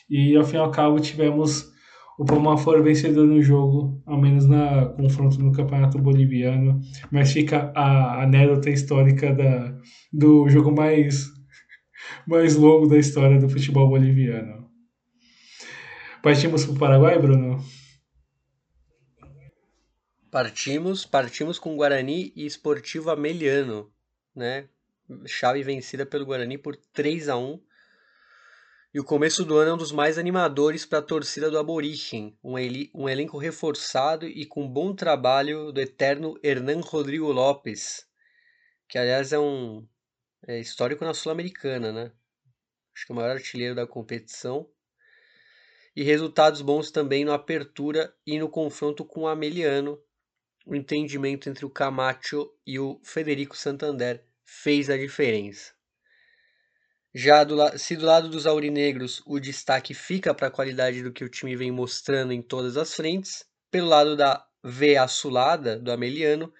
[0.09, 1.70] e ao fim e ao cabo tivemos
[2.17, 6.79] o Palmafor vencedor no jogo, ao menos na confronto no Campeonato Boliviano,
[7.11, 9.75] mas fica a anedota histórica da,
[10.11, 11.27] do jogo mais,
[12.27, 14.69] mais longo da história do futebol boliviano.
[16.21, 17.63] Partimos para o Paraguai, Bruno?
[20.29, 23.91] Partimos, partimos com Guarani e Esportivo Ameliano,
[24.35, 24.69] né?
[25.25, 27.59] Chave vencida pelo Guarani por 3 a 1
[28.93, 32.37] e o começo do ano é um dos mais animadores para a torcida do Aborigen,
[32.43, 32.55] um,
[32.93, 38.05] um, elenco reforçado e com bom trabalho do eterno Hernan Rodrigo Lopes,
[38.89, 39.87] que aliás é um
[40.45, 42.11] é histórico na Sul-Americana, né?
[42.93, 44.69] Acho que é o maior artilheiro da competição.
[45.95, 50.01] E resultados bons também no Apertura e no confronto com o Ameliano.
[50.65, 55.73] O entendimento entre o Camacho e o Federico Santander fez a diferença.
[57.13, 61.25] Já do, se do lado dos aurinegros o destaque fica para a qualidade do que
[61.25, 66.53] o time vem mostrando em todas as frentes, pelo lado da V Assulada, do Ameliano,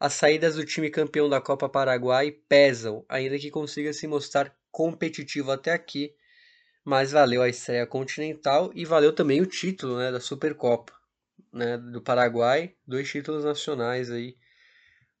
[0.00, 5.50] as saídas do time campeão da Copa Paraguai pesam, ainda que consiga se mostrar competitivo
[5.50, 6.14] até aqui,
[6.82, 10.92] mas valeu a estreia continental e valeu também o título né, da Supercopa
[11.52, 14.36] né, do Paraguai, dois títulos nacionais aí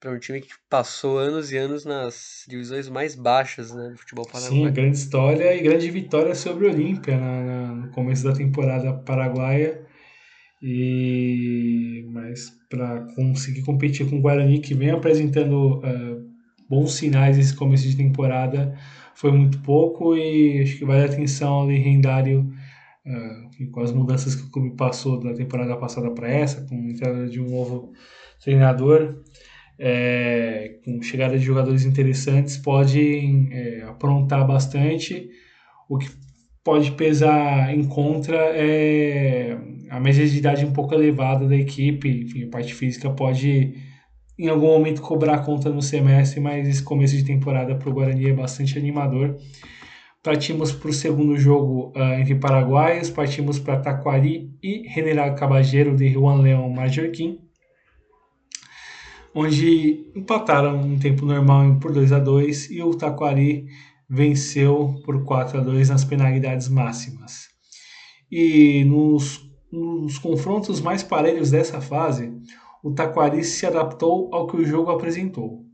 [0.04, 4.26] para um time que passou anos e anos nas divisões mais baixas né, do futebol
[4.26, 4.66] paraguaio.
[4.66, 9.82] Sim, grande história e grande vitória sobre o Olímpia no começo da temporada paraguaia.
[10.62, 16.30] E mas para conseguir competir com o Guarani, que vem apresentando uh,
[16.68, 18.76] bons sinais esse começo de temporada,
[19.14, 22.52] foi muito pouco e acho que vale a atenção ali Rendário
[23.06, 26.90] uh, com as mudanças que o clube passou da temporada passada para essa, com a
[26.90, 27.92] entrada de um novo
[28.42, 29.22] treinador
[29.78, 35.28] é, com chegada de jogadores interessantes, podem é, aprontar bastante.
[35.88, 36.08] O que
[36.62, 39.58] pode pesar em contra é
[39.90, 43.74] a média de idade um pouco elevada da equipe, enfim, a parte física pode
[44.36, 48.30] em algum momento cobrar conta no semestre, mas esse começo de temporada para o Guarani
[48.30, 49.36] é bastante animador.
[50.22, 56.08] Partimos para o segundo jogo uh, entre paraguaios, partimos para Taquari e General Cabageiro de
[56.08, 57.43] Juan Leão Majorquim
[59.34, 63.66] onde empataram um tempo normal por 2 a 2 e o Taquari
[64.08, 67.48] venceu por 4 a 2 nas penalidades máximas.
[68.30, 69.40] E nos,
[69.72, 72.32] nos confrontos mais parelhos dessa fase,
[72.82, 75.64] o Taquari se adaptou ao que o jogo apresentou.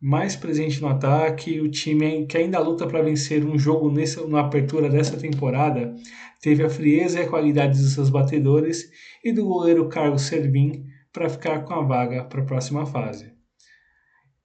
[0.00, 4.40] Mais presente no ataque, o time que ainda luta para vencer um jogo nessa, na
[4.40, 5.94] abertura dessa temporada
[6.40, 8.88] teve a frieza e a qualidade dos seus batedores
[9.24, 10.84] e do goleiro Carlos Servin,
[11.18, 13.32] para ficar com a vaga para a próxima fase.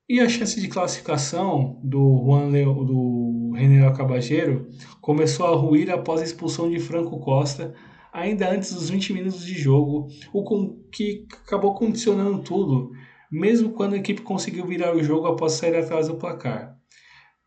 [0.09, 4.67] E a chance de classificação do Juan Leo, do General Cabageiro
[4.99, 7.75] começou a ruir após a expulsão de Franco Costa,
[8.11, 12.89] ainda antes dos 20 minutos de jogo, o que acabou condicionando tudo,
[13.31, 16.75] mesmo quando a equipe conseguiu virar o jogo após sair atrás do placar.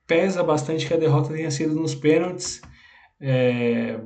[0.06, 2.60] pesa bastante que a derrota tenha sido nos pênaltis.
[3.20, 3.98] É,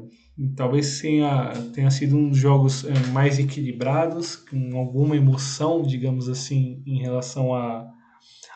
[0.48, 6.82] talvez tenha, tenha sido um dos jogos é, mais equilibrados, com alguma emoção, digamos assim,
[6.86, 7.86] em relação a,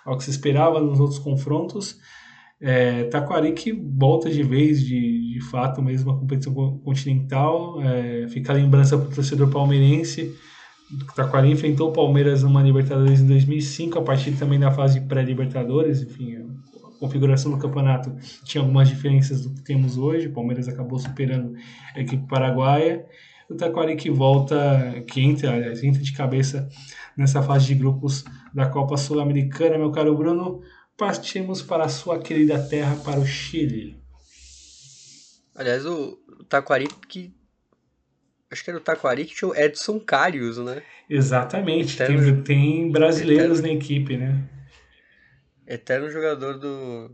[0.04, 1.98] ao que se esperava nos outros confrontos.
[2.60, 7.82] É, Taquari que volta de vez, de, de fato, mesmo a competição continental.
[7.82, 10.34] É, fica a lembrança para o torcedor palmeirense.
[11.14, 16.02] Taquari enfrentou o Palmeiras numa Libertadores em 2005, a partir também da fase pré-Libertadores.
[16.02, 16.36] Enfim,
[17.04, 18.14] configuração do campeonato
[18.44, 20.28] tinha algumas diferenças do que temos hoje.
[20.28, 21.54] O Palmeiras acabou superando
[21.94, 23.04] a equipe paraguaia.
[23.48, 26.68] O Taquari que volta, que entra, aliás, entra de cabeça
[27.16, 28.24] nessa fase de grupos
[28.54, 30.62] da Copa Sul-Americana, meu caro Bruno
[30.96, 34.00] partimos para a sua querida terra, para o Chile.
[35.54, 36.18] Aliás, o,
[36.48, 37.34] Taquari que.
[38.50, 40.82] Acho que era o Taquari que tinha o Edson Carius, né?
[41.10, 44.48] Exatamente, tem, tem brasileiros Eterno, na equipe, né?
[45.66, 47.10] Eterno jogador do,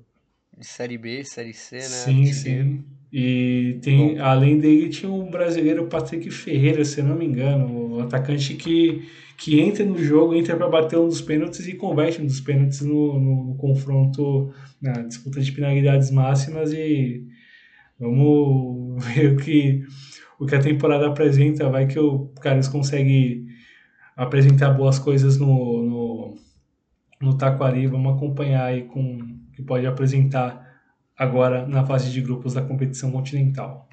[0.58, 1.82] de Série B, Série C, né?
[1.82, 2.84] Sim, sim.
[3.12, 8.54] E tem, além dele tinha um brasileiro, Patrick Ferreira, se não me engano, o atacante
[8.54, 9.08] que
[9.40, 12.82] que entra no jogo, entra para bater um dos pênaltis e converte um dos pênaltis
[12.82, 14.52] no, no, no, confronto,
[14.82, 17.26] na disputa de penalidades máximas e
[17.98, 19.82] vamos ver o que,
[20.38, 21.70] o que a temporada apresenta.
[21.70, 23.46] Vai que o Carlos consegue
[24.14, 26.38] apresentar boas coisas no, no,
[27.20, 27.86] no Taquari.
[27.86, 30.82] Vamos acompanhar aí com que pode apresentar
[31.16, 33.88] agora na fase de grupos da competição continental.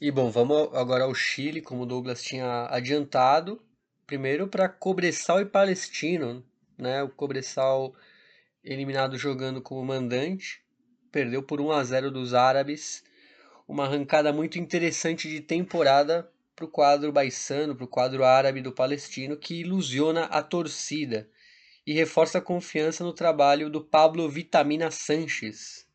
[0.00, 3.60] E bom, vamos agora ao Chile, como o Douglas tinha adiantado.
[4.06, 6.44] Primeiro para Cobressal e Palestino,
[6.76, 7.02] né?
[7.02, 7.94] O Cobressal
[8.64, 10.60] eliminado jogando como mandante,
[11.10, 13.02] perdeu por 1 a 0 dos árabes.
[13.66, 16.28] Uma arrancada muito interessante de temporada
[16.58, 21.30] para o quadro baissano, para o quadro árabe do Palestino, que ilusiona a torcida
[21.86, 25.86] e reforça a confiança no trabalho do Pablo Vitamina Sanches,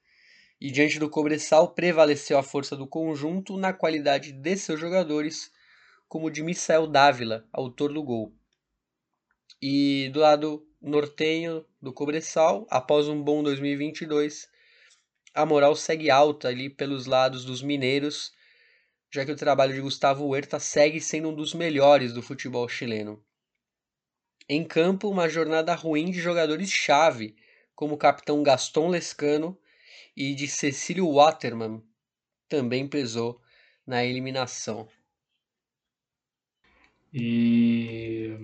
[0.62, 5.52] e diante do Cobressal prevaleceu a força do conjunto na qualidade de seus jogadores,
[6.08, 8.34] como de Misael Dávila, autor do gol.
[9.62, 14.48] E do lado nortenho do Cobressal, após um bom 2022,
[15.34, 18.32] a moral segue alta ali pelos lados dos mineiros,
[19.14, 23.24] já que o trabalho de Gustavo Huerta segue sendo um dos melhores do futebol chileno.
[24.50, 27.36] Em campo, uma jornada ruim de jogadores-chave,
[27.76, 29.56] como o capitão Gaston Lescano
[30.18, 31.84] e de Cecílio Waterman
[32.50, 33.40] também pesou
[33.86, 34.88] na eliminação.
[37.14, 38.36] E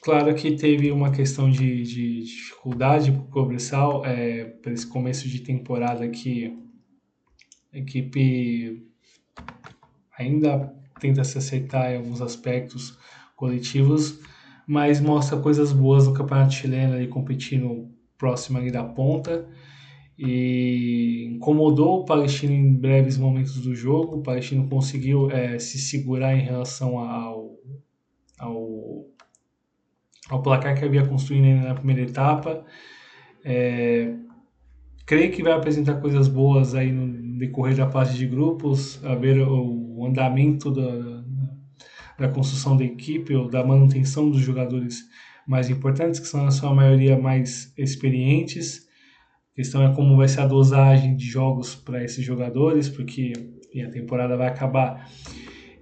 [0.00, 5.28] claro que teve uma questão de, de dificuldade para o Cobressal é, para esse começo
[5.28, 6.52] de temporada que
[7.72, 8.92] a equipe
[10.18, 12.98] ainda tenta se aceitar em alguns aspectos
[13.36, 14.20] coletivos,
[14.66, 19.46] mas mostra coisas boas no Campeonato Chileno ali competindo próximo ali da ponta
[20.18, 24.18] e incomodou o Palestino em breves momentos do jogo.
[24.18, 27.58] O Palestino conseguiu é, se segurar em relação ao,
[28.38, 29.06] ao,
[30.30, 32.64] ao placar que havia construído na primeira etapa.
[33.44, 34.14] É,
[35.04, 39.40] creio que vai apresentar coisas boas aí no decorrer da fase de grupos, a ver
[39.40, 41.24] o andamento da,
[42.18, 45.02] da construção da equipe ou da manutenção dos jogadores
[45.46, 48.86] mais importantes, que são na sua maioria mais experientes.
[49.52, 53.32] A questão é como vai ser a dosagem de jogos para esses jogadores, porque
[53.84, 55.08] a temporada vai acabar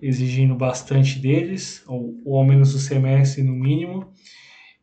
[0.01, 4.13] exigindo bastante deles, ou, ou ao menos o semestre no mínimo.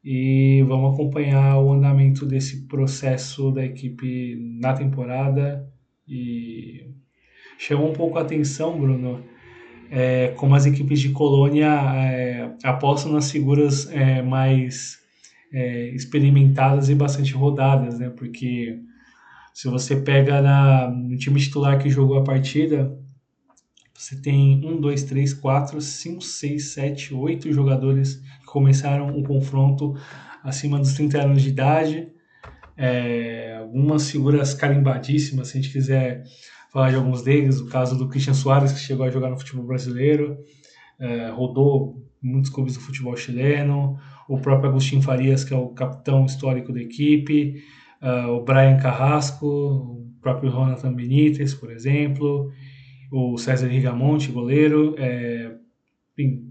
[0.03, 5.69] E vamos acompanhar o andamento desse processo da equipe na temporada.
[6.07, 6.89] E
[7.57, 9.21] chamou um pouco a atenção, Bruno,
[9.91, 14.99] é, como as equipes de colônia é, apostam nas figuras é, mais
[15.51, 18.09] é, experimentadas e bastante rodadas, né?
[18.09, 18.79] Porque
[19.53, 22.95] se você pega na, no time titular que jogou a partida,
[23.93, 29.95] você tem um, dois, três, quatro, cinco, seis, sete, oito jogadores que começaram o confronto
[30.43, 32.07] acima dos 30 anos de idade.
[32.77, 36.23] É, algumas figuras carimbadíssimas, se a gente quiser
[36.71, 39.65] falar de alguns deles, o caso do Christian Soares, que chegou a jogar no futebol
[39.65, 40.37] brasileiro,
[40.99, 43.97] é, rodou muitos clubes do futebol chileno,
[44.27, 47.63] o próprio Agostinho Farias, que é o capitão histórico da equipe,
[48.01, 52.51] uh, o Brian Carrasco, o próprio Jonathan Benítez, por exemplo,
[53.11, 54.95] o César Rigamonte, goleiro.
[54.97, 55.55] É,
[56.11, 56.49] enfim,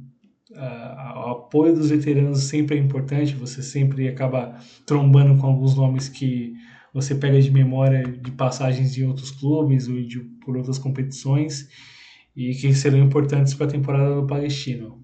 [0.51, 6.55] o apoio dos veteranos sempre é importante, você sempre acaba trombando com alguns nomes que
[7.01, 11.69] você pega de memória de passagens de outros clubes ou de, por outras competições
[12.37, 15.01] e que serão importantes para a temporada do Palestino.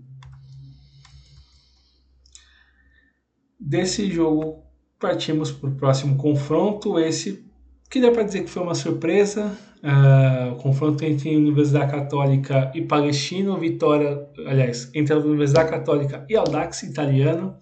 [3.58, 4.64] Desse jogo
[4.98, 6.98] partimos para o próximo confronto.
[6.98, 7.44] Esse
[7.88, 9.56] que dá para dizer que foi uma surpresa.
[9.84, 16.34] Uh, o confronto entre Universidade Católica e Palestino, vitória, aliás, entre a Universidade Católica e
[16.34, 17.58] Audax Italiano,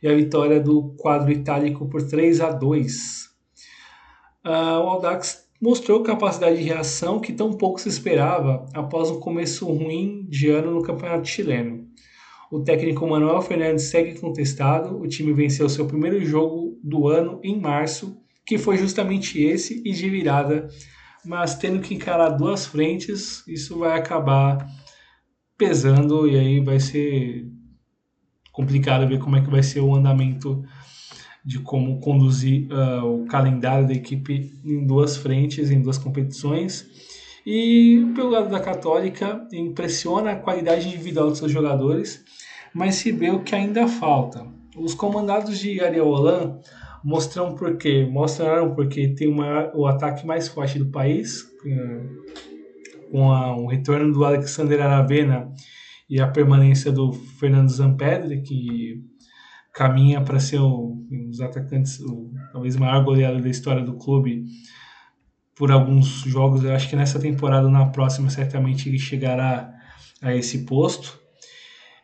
[0.00, 3.33] e a vitória do quadro itálico por 3 a 2.
[4.44, 9.66] Uh, o Audax mostrou capacidade de reação que tão pouco se esperava após um começo
[9.66, 11.88] ruim de ano no campeonato chileno.
[12.50, 15.00] O técnico Manuel Fernandes segue contestado.
[15.00, 19.92] O time venceu seu primeiro jogo do ano em março, que foi justamente esse e
[19.92, 20.68] de virada,
[21.24, 24.68] mas tendo que encarar duas frentes, isso vai acabar
[25.56, 27.50] pesando e aí vai ser
[28.52, 30.62] complicado ver como é que vai ser o andamento
[31.44, 36.86] de como conduzir uh, o calendário da equipe em duas frentes, em duas competições.
[37.46, 42.24] E pelo lado da Católica, impressiona a qualidade individual dos seus jogadores,
[42.72, 44.46] mas se vê o que ainda falta.
[44.74, 46.58] Os comandados de Ariel Holan
[47.04, 51.42] mostram porque, mostraram porque tem uma, o ataque mais forte do país,
[53.10, 55.52] com a, o retorno do Alexander Aravena
[56.08, 59.04] e a permanência do Fernando Zampedri, que
[59.74, 64.44] caminha para ser um dos atacantes, o, talvez maior goleador da história do clube
[65.56, 66.62] por alguns jogos.
[66.62, 69.74] Eu acho que nessa temporada, na próxima, certamente ele chegará
[70.22, 71.18] a esse posto.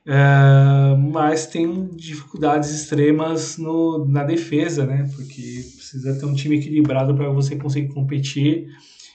[0.05, 5.09] É, mas tem dificuldades extremas no, na defesa, né?
[5.14, 5.42] Porque
[5.76, 8.66] precisa ter um time equilibrado para você conseguir competir.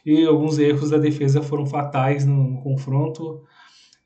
[0.05, 3.43] E alguns erros da defesa foram fatais no, no confronto.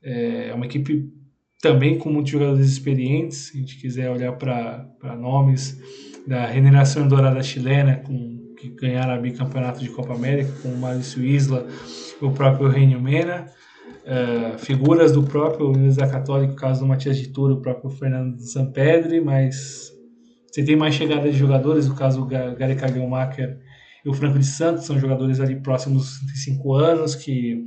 [0.02, 1.19] É, é uma equipe
[1.60, 5.78] também com muitos jogadores experientes, se a gente quiser olhar para nomes
[6.26, 11.24] da Regeneração Dourada chilena, com, que ganharam a bicampeonato de Copa América, com o Maurício
[11.24, 11.66] Isla,
[12.20, 13.46] o próprio Renio Mena,
[14.04, 18.38] uh, figuras do próprio Universidade Católica, o caso do Matias de Turo, o próprio Fernando
[18.40, 19.90] Sampedri, mas
[20.46, 23.58] você tem mais chegada de jogadores, o caso do Gary Kagelmacher
[24.04, 27.64] e o Franco de Santos, são jogadores ali próximos dos 35 anos, que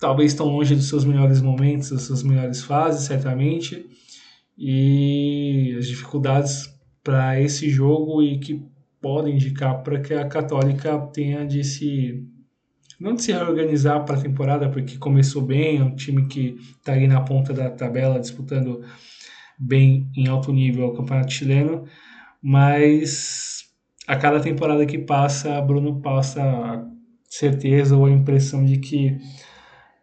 [0.00, 3.86] talvez estão longe dos seus melhores momentos, das suas melhores fases, certamente,
[4.56, 6.74] e as dificuldades
[7.04, 8.64] para esse jogo e que
[9.00, 12.26] podem indicar para que a Católica tenha de se
[12.98, 16.92] não de se reorganizar para a temporada, porque começou bem, é um time que está
[16.92, 18.84] aí na ponta da tabela disputando
[19.58, 21.84] bem em alto nível o campeonato chileno,
[22.42, 23.64] mas
[24.06, 26.86] a cada temporada que passa, Bruno passa a
[27.26, 29.18] certeza ou a impressão de que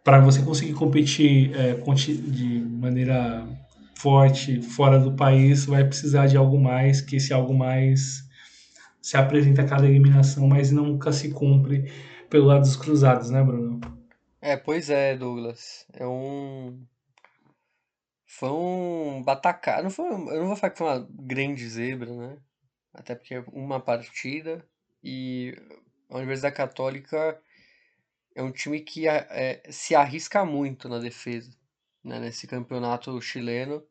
[0.08, 3.46] para você conseguir competir é, de maneira
[3.94, 8.26] forte fora do país, vai precisar de algo mais, que esse algo mais
[9.02, 11.92] se apresenta a cada eliminação, mas nunca se cumpre
[12.30, 13.80] pelo lado dos cruzados, né, Bruno?
[14.40, 15.84] É, pois é, Douglas.
[15.92, 16.82] É um.
[18.24, 19.82] Foi um batacá.
[19.82, 22.38] Não foi, eu não vou falar que foi uma grande zebra, né?
[22.94, 24.64] Até porque é uma partida
[25.04, 25.54] e
[26.08, 27.38] a Universidade Católica
[28.38, 31.50] é um time que é, se arrisca muito na defesa.
[32.04, 32.20] Né?
[32.20, 33.84] Nesse campeonato chileno,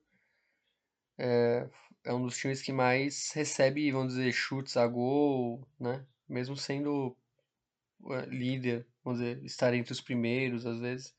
[1.18, 1.69] é,
[2.06, 6.06] é um dos times que mais recebe, vamos dizer, chutes a gol, né?
[6.30, 7.14] mesmo sendo
[8.10, 11.14] é, líder, vamos dizer, estar entre os primeiros às vezes.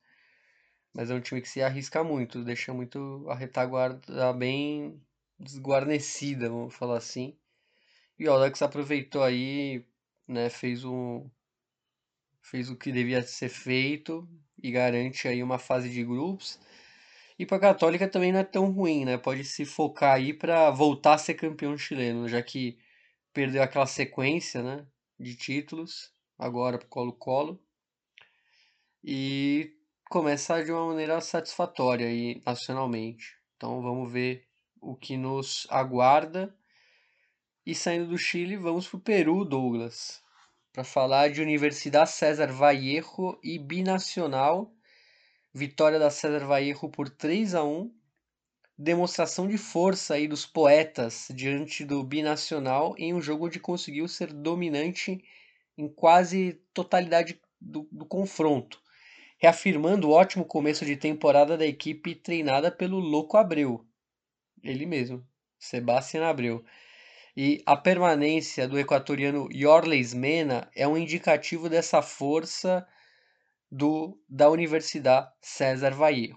[0.95, 4.99] Mas é um time que se arrisca muito, deixa muito a retaguarda bem
[5.39, 7.37] desguarnecida, vamos falar assim.
[8.19, 9.85] E o Alex aproveitou aí,
[10.27, 11.29] né, fez um,
[12.43, 14.29] fez o que devia ser feito
[14.63, 16.59] e garante aí uma fase de grupos.
[17.39, 19.17] E para a Católica também não é tão ruim, né?
[19.17, 22.79] Pode se focar aí para voltar a ser campeão chileno, já que
[23.33, 24.85] perdeu aquela sequência, né,
[25.19, 27.63] de títulos agora para Colo-Colo.
[29.05, 29.77] E
[30.11, 33.37] começar de uma maneira satisfatória aí nacionalmente.
[33.57, 34.47] Então vamos ver
[34.81, 36.55] o que nos aguarda.
[37.65, 40.23] E saindo do Chile, vamos para o Peru, Douglas
[40.79, 44.73] para falar de Universidade César Vallejo e Binacional.
[45.53, 47.93] Vitória da César Vallejo por 3 a 1.
[48.79, 54.33] Demonstração de força aí dos poetas diante do Binacional em um jogo onde conseguiu ser
[54.33, 55.21] dominante
[55.77, 58.81] em quase totalidade do, do confronto,
[59.37, 63.85] reafirmando o ótimo começo de temporada da equipe treinada pelo Louco Abreu.
[64.63, 65.27] Ele mesmo,
[65.59, 66.65] Sebastião Abreu.
[67.41, 72.85] E a permanência do equatoriano Yorles Mena é um indicativo dessa força
[73.71, 76.37] do, da Universidade César Vallejo.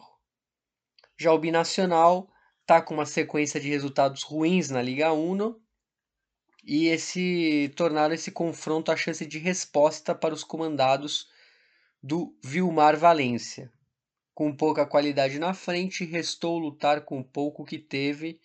[1.20, 2.30] Já o Binacional
[2.62, 5.60] está com uma sequência de resultados ruins na Liga 1
[6.64, 11.28] e esse tornaram esse confronto a chance de resposta para os comandados
[12.04, 13.74] do Vilmar Valência.
[14.36, 18.40] Com pouca qualidade na frente, restou lutar com o pouco que teve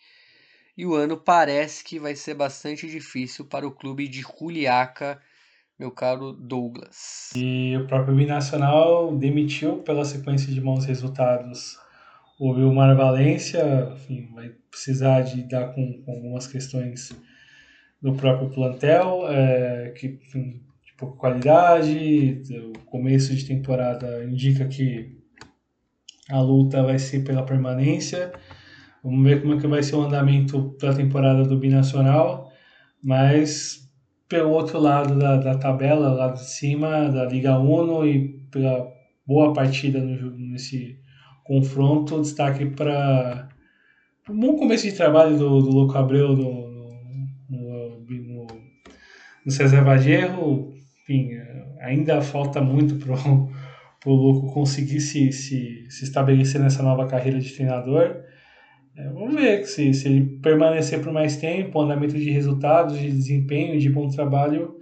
[0.77, 5.21] e o ano parece que vai ser bastante difícil para o clube de Juliaca,
[5.79, 7.31] meu caro Douglas.
[7.35, 11.79] E o próprio Binacional demitiu pela sequência de maus resultados
[12.39, 17.11] o Vilmar Valência, enfim, vai precisar de lidar com, com algumas questões
[18.01, 22.43] do próprio plantel, é, que enfim, de pouca qualidade,
[22.75, 25.17] o começo de temporada indica que
[26.29, 28.33] a luta vai ser pela permanência.
[29.07, 32.51] Vamos ver como é que vai ser o andamento da temporada do Binacional,
[33.01, 33.89] mas
[34.29, 38.85] pelo outro lado da, da tabela, lá de cima, da Liga Uno e pela
[39.25, 40.99] boa partida no, nesse
[41.45, 43.49] confronto, destaque para
[44.29, 46.69] um bom começo de trabalho do, do Louco Abreu no,
[47.49, 48.47] no, no,
[49.45, 50.75] no César Vagerro.
[51.03, 51.31] Enfim,
[51.81, 57.53] ainda falta muito para o Louco conseguir se, se, se estabelecer nessa nova carreira de
[57.53, 58.26] treinador.
[58.97, 63.79] É, vamos ver se, se ele permanecer por mais tempo, andamento de resultados, de desempenho,
[63.79, 64.75] de bom trabalho,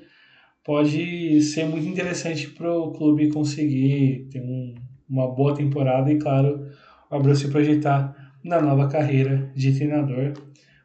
[0.62, 4.74] pode ser muito interessante para o clube conseguir ter um,
[5.08, 6.64] uma boa temporada e, claro,
[7.10, 8.14] o Abreu se projetar
[8.44, 10.34] na nova carreira de treinador.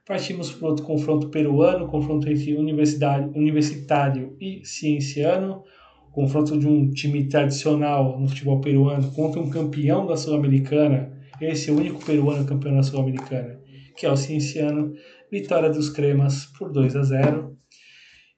[0.07, 5.63] Partimos para outro confronto peruano, confronto entre universidade, universitário e cienciano,
[6.11, 11.73] confronto de um time tradicional no futebol peruano contra um campeão da Sul-Americana, esse é
[11.73, 13.59] único peruano campeão da Sul-Americana,
[13.95, 14.93] que é o cienciano,
[15.31, 17.57] vitória dos cremas por 2 a 0.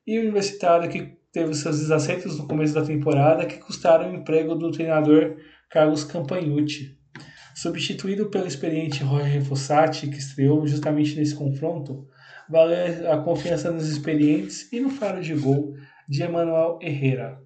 [0.05, 4.55] E o universitário que teve seus desacertos no começo da temporada que custaram o emprego
[4.55, 5.37] do treinador
[5.69, 6.97] Carlos Campagnucci.
[7.55, 12.07] Substituído pelo experiente Roger Fossati, que estreou justamente nesse confronto,
[12.49, 15.75] vale a confiança nos experientes e no faro de gol
[16.07, 17.39] de Emanuel Herrera.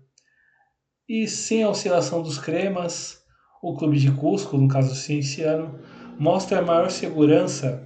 [1.07, 3.24] E sem a oscilação dos cremas,
[3.69, 5.79] o clube de Cusco, no caso cienciano,
[6.19, 7.83] mostra maior segurança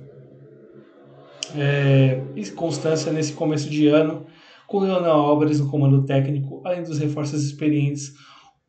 [1.55, 4.25] é, e constância nesse começo de ano,
[4.67, 8.13] com Leonel Álvares no comando técnico, além dos reforços experientes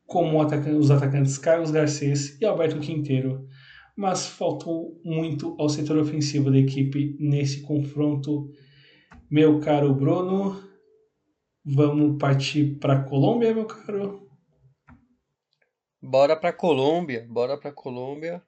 [0.07, 0.39] como
[0.79, 3.45] os atacantes Carlos Garcês e Alberto Quinteiro,
[3.95, 8.49] mas faltou muito ao setor ofensivo da equipe nesse confronto.
[9.29, 10.61] Meu caro Bruno,
[11.63, 14.20] vamos partir para a Colômbia, meu caro?
[16.03, 18.41] Bora para Colômbia, bora para Colômbia.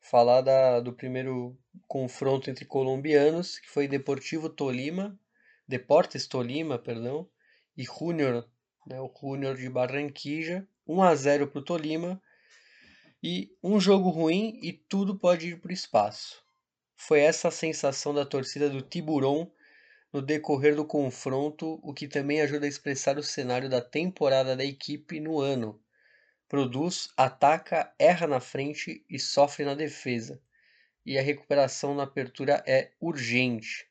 [0.00, 1.54] Falar da, do primeiro
[1.86, 5.20] confronto entre colombianos, que foi Deportivo Tolima,
[5.68, 7.28] Deportes Tolima, perdão,
[7.76, 8.48] e Junior
[8.86, 12.22] né, o Júnior de Barranquilla, 1 a 0 para o Tolima,
[13.22, 16.42] e um jogo ruim e tudo pode ir para o espaço.
[16.94, 19.50] Foi essa a sensação da torcida do Tiburon
[20.10, 24.64] no decorrer do confronto, o que também ajuda a expressar o cenário da temporada da
[24.64, 25.78] equipe no ano.
[26.48, 30.40] Produz, ataca, erra na frente e sofre na defesa.
[31.04, 33.88] E a recuperação na apertura é urgente.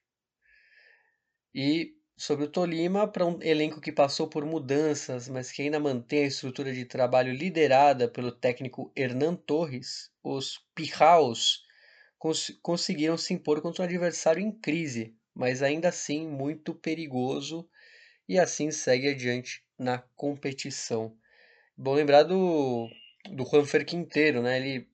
[1.54, 6.24] E sobre o Tolima para um elenco que passou por mudanças, mas que ainda mantém
[6.24, 11.66] a estrutura de trabalho liderada pelo técnico Hernan Torres, os Pijaos
[12.18, 17.70] cons conseguiram se impor contra um adversário em crise, mas ainda assim muito perigoso
[18.28, 21.18] e assim segue adiante na competição.
[21.78, 22.90] Bom lembrar do,
[23.32, 24.58] do Juanfer Quinteiro, né?
[24.58, 24.88] Ele,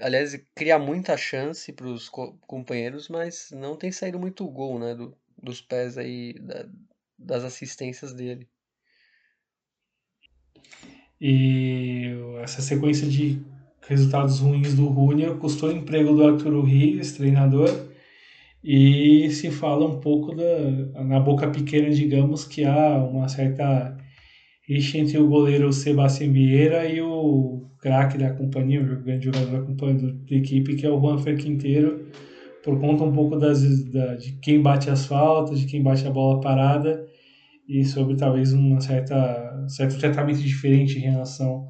[0.00, 4.94] aliás, cria muita chance para os co companheiros, mas não tem saído muito gol, né?
[4.94, 6.66] Do, dos pés aí, da,
[7.18, 8.48] das assistências dele.
[11.20, 12.12] E
[12.42, 13.42] essa sequência de
[13.86, 17.68] resultados ruins do Júnior custou o emprego do Arturo Rios, treinador,
[18.62, 23.96] e se fala um pouco da, na boca pequena, digamos, que há uma certa
[24.66, 29.62] rixa entre o goleiro Sebastião Vieira e o craque da companhia, o grande jogador da,
[29.62, 32.06] companhia, da equipe, que é o Juanfer Quinteiro,
[32.62, 36.10] por conta um pouco das, da, de quem bate as faltas, de quem bate a
[36.10, 37.04] bola parada
[37.68, 41.66] e sobre talvez um certa, certo tratamento diferente em relação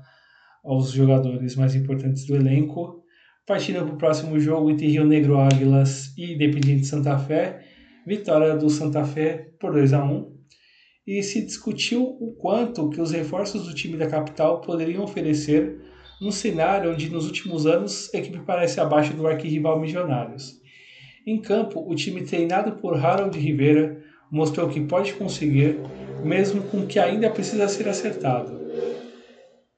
[0.63, 3.03] aos jogadores mais importantes do elenco.
[3.47, 7.61] Partindo para o próximo jogo entre Rio Negro Águilas e Independiente Santa Fé,
[8.07, 10.34] vitória do Santa Fé por 2 a 1
[11.07, 15.81] e se discutiu o quanto que os reforços do time da capital poderiam oferecer
[16.21, 20.61] num cenário onde nos últimos anos a equipe parece abaixo do arquirrival Milionários.
[21.27, 25.79] Em campo, o time treinado por Harold Rivera mostrou que pode conseguir,
[26.23, 28.65] mesmo com o que ainda precisa ser acertado.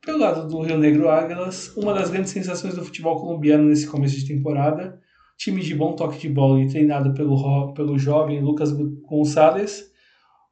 [0.04, 4.16] Pelo lado do Rio Negro Águilas, uma das grandes sensações do futebol colombiano nesse começo
[4.16, 5.00] de temporada,
[5.36, 9.90] time de bom toque de bola e treinado pelo, pelo jovem Lucas Gonçalves,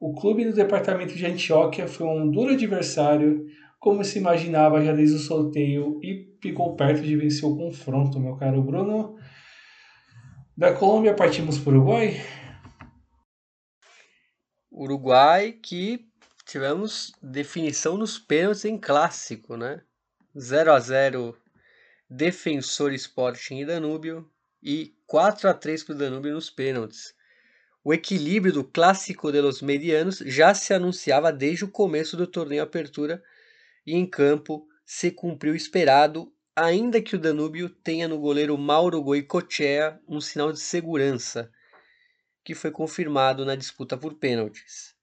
[0.04, 3.46] o clube do departamento de Antioquia foi um duro adversário,
[3.80, 8.36] como se imaginava já desde o sorteio, e ficou perto de vencer o confronto, meu
[8.36, 9.16] caro Bruno.
[10.54, 12.20] Da Colômbia partimos para o Uruguai.
[14.70, 16.06] Uruguai que
[16.44, 19.80] tivemos definição nos pênaltis em clássico, né?
[20.38, 21.34] 0 a 0
[22.10, 24.30] Defensor Sporting e Danúbio
[24.62, 27.13] e 4 a 3 para o Danúbio nos pênaltis.
[27.86, 32.62] O equilíbrio do clássico de los medianos já se anunciava desde o começo do torneio
[32.62, 33.22] Apertura
[33.86, 39.02] e em campo se cumpriu o esperado, ainda que o Danúbio tenha no goleiro Mauro
[39.02, 41.52] Goicoechea um sinal de segurança,
[42.42, 44.94] que foi confirmado na disputa por pênaltis.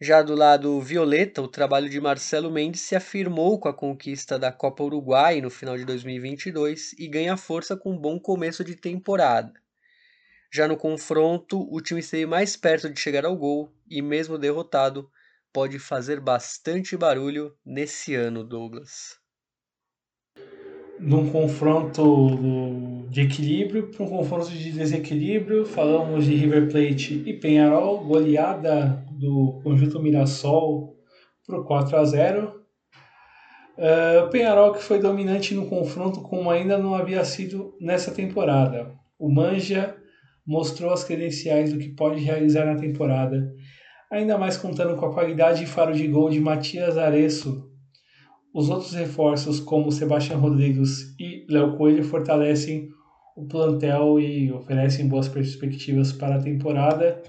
[0.00, 4.50] Já do lado violeta, o trabalho de Marcelo Mendes se afirmou com a conquista da
[4.50, 9.52] Copa Uruguai no final de 2022 e ganha força com um bom começo de temporada.
[10.56, 15.06] Já no confronto, o time esteve mais perto de chegar ao gol e, mesmo derrotado,
[15.52, 19.18] pode fazer bastante barulho nesse ano, Douglas.
[20.98, 28.02] Num confronto de equilíbrio para um confronto de desequilíbrio, falamos de River Plate e Penharol,
[28.02, 30.96] goleada do conjunto Mirassol
[31.46, 32.62] por 4 a 0.
[33.76, 38.90] Uh, o Penharol que foi dominante no confronto como ainda não havia sido nessa temporada.
[39.18, 39.94] O Manja
[40.46, 43.52] mostrou as credenciais do que pode realizar na temporada,
[44.10, 47.68] ainda mais contando com a qualidade e faro de gol de Matias Areço.
[48.54, 52.88] Os outros reforços, como Sebastião Rodrigues e Léo Coelho, fortalecem
[53.36, 57.22] o plantel e oferecem boas perspectivas para a temporada.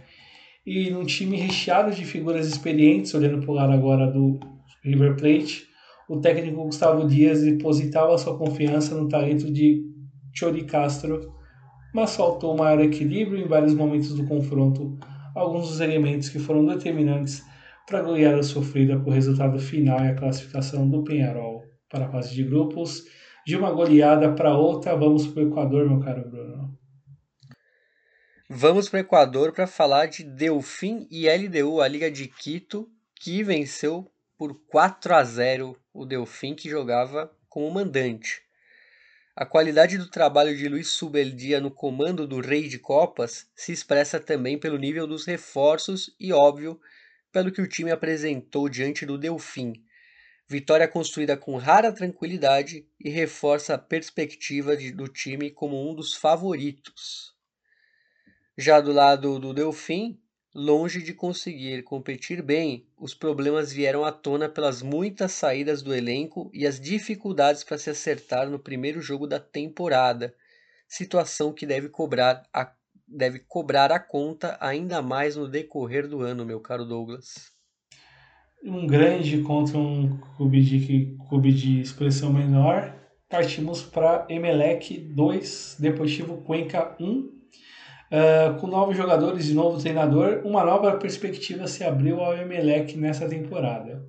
[0.65, 4.39] E num time recheado de figuras experientes, olhando para o lado agora do
[4.83, 5.65] River Plate,
[6.07, 9.83] o técnico Gustavo Dias depositava sua confiança no talento de
[10.33, 11.36] Chori Castro
[11.97, 14.99] mas faltou maior equilíbrio em vários momentos do confronto,
[15.33, 17.43] alguns dos elementos que foram determinantes
[17.87, 22.35] para a goleada sofrida por resultado final e a classificação do Penharol para a fase
[22.35, 23.03] de grupos.
[23.47, 26.77] De uma goleada para outra, vamos para o Equador, meu caro Bruno.
[28.47, 33.41] Vamos para o Equador para falar de Delfim e LDU, a Liga de Quito, que
[33.41, 34.07] venceu
[34.37, 38.46] por 4 a 0 o Delfim, que jogava como mandante.
[39.39, 44.19] A qualidade do trabalho de Luiz Subeldia no comando do Rei de Copas se expressa
[44.19, 46.81] também pelo nível dos reforços e, óbvio,
[47.31, 49.73] pelo que o time apresentou diante do Delfim.
[50.49, 56.15] Vitória construída com rara tranquilidade e reforça a perspectiva de, do time como um dos
[56.15, 57.35] favoritos.
[58.57, 60.19] Já do lado do Delfim,
[60.59, 66.49] Longe de conseguir competir bem, os problemas vieram à tona pelas muitas saídas do elenco
[66.51, 70.33] e as dificuldades para se acertar no primeiro jogo da temporada,
[70.87, 72.73] situação que deve cobrar a,
[73.07, 77.51] deve cobrar a conta ainda mais no decorrer do ano, meu caro Douglas.
[78.63, 82.95] Um grande contra um clube de, clube de expressão menor.
[83.29, 87.36] Partimos para Emelec 2, Deportivo Cuenca 1.
[88.09, 93.27] Uh, com novos jogadores e novo treinador, uma nova perspectiva se abriu ao Emelec nessa
[93.27, 94.01] temporada.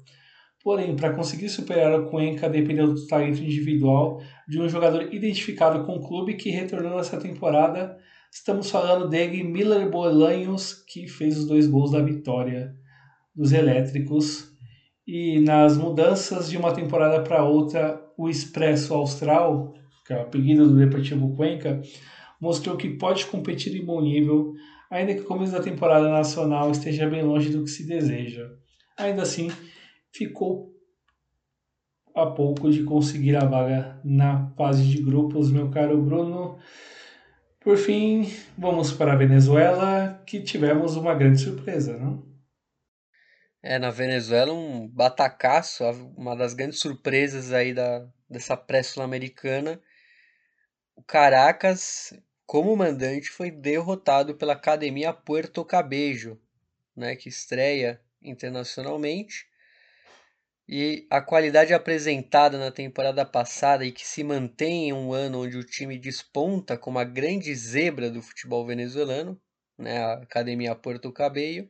[0.63, 5.97] Porém, para conseguir superar o Cuenca dependeu do talento individual de um jogador identificado com
[5.97, 7.97] o clube que retornou nessa temporada.
[8.31, 12.75] Estamos falando dele, Miller Bolanhos, que fez os dois gols da vitória
[13.35, 14.53] dos elétricos.
[15.07, 19.73] E nas mudanças de uma temporada para outra, o Expresso Austral,
[20.07, 21.81] que é o apelido do Deportivo Cuenca,
[22.41, 24.55] mostrou que pode competir em bom nível,
[24.91, 28.49] ainda que o começo da temporada nacional esteja bem longe do que se deseja.
[28.97, 29.51] Ainda assim,
[30.13, 30.73] ficou
[32.15, 36.59] a pouco de conseguir a vaga na fase de grupos, meu caro Bruno.
[37.61, 42.27] Por fim, vamos para a Venezuela, que tivemos uma grande surpresa, não?
[43.63, 45.85] É, na Venezuela, um batacaço,
[46.17, 49.81] uma das grandes surpresas aí da, dessa pré-sul-americana.
[50.97, 52.13] O Caracas
[52.49, 56.41] como mandante foi derrotado pela Academia Puerto Cabello,
[56.97, 59.47] né, que estreia internacionalmente.
[60.67, 65.59] E a qualidade apresentada na temporada passada e que se mantém em um ano onde
[65.59, 69.39] o time desponta como a grande zebra do futebol venezuelano,
[69.77, 71.69] né, a Academia Puerto Cabello,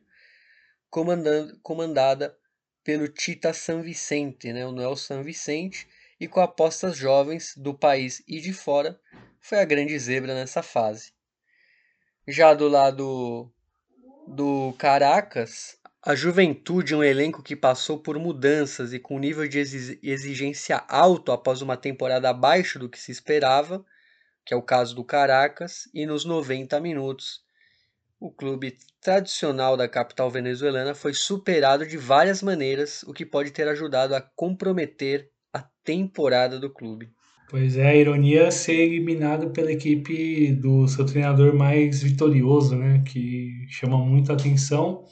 [1.61, 2.37] comandada
[2.85, 8.23] pelo Tita San Vicente, né, o Noel San Vicente, e com apostas jovens do país
[8.25, 8.97] e de fora,
[9.39, 11.11] foi a grande zebra nessa fase.
[12.27, 13.51] Já do lado
[14.27, 19.59] do Caracas, a Juventude, um elenco que passou por mudanças e com nível de
[20.01, 23.85] exigência alto após uma temporada abaixo do que se esperava,
[24.45, 27.43] que é o caso do Caracas, e nos 90 minutos,
[28.19, 33.67] o clube tradicional da capital venezuelana foi superado de várias maneiras, o que pode ter
[33.67, 37.13] ajudado a comprometer a temporada do clube.
[37.49, 43.01] Pois é, a ironia é ser eliminado pela equipe do seu treinador mais vitorioso, né?
[43.03, 45.03] Que chama muito a atenção.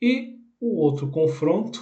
[0.00, 1.80] E o outro confronto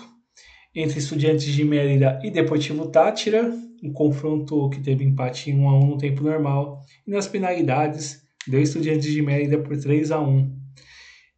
[0.75, 3.51] entre Estudiantes de Mérida e Deportivo Tátira,
[3.83, 8.21] um confronto que teve empate em 1 a 1 no tempo normal, e nas penalidades
[8.47, 10.61] deu Estudiantes de Mérida por 3 a 1.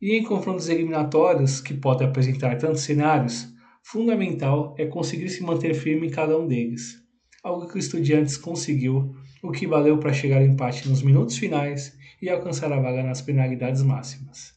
[0.01, 3.47] E em confrontos eliminatórios, que podem apresentar tantos cenários,
[3.85, 7.02] fundamental é conseguir se manter firme em cada um deles.
[7.43, 11.97] Algo que o Estudiantes conseguiu, o que valeu para chegar ao empate nos minutos finais
[12.20, 14.52] e alcançar a vaga nas penalidades máximas.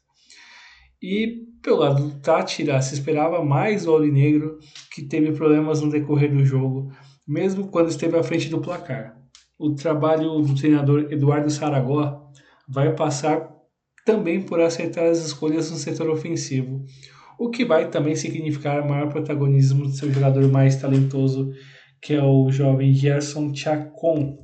[1.01, 4.59] E pelo lado do Tátira, se esperava mais do Aurinegro,
[4.93, 6.91] que teve problemas no decorrer do jogo,
[7.27, 9.17] mesmo quando esteve à frente do placar.
[9.57, 12.29] O trabalho do treinador Eduardo Saragó
[12.67, 13.51] vai passar
[14.05, 16.85] também por acertar as escolhas no setor ofensivo,
[17.39, 21.51] o que vai também significar maior protagonismo do seu jogador mais talentoso,
[22.05, 24.37] que é o jovem Gerson Chacon.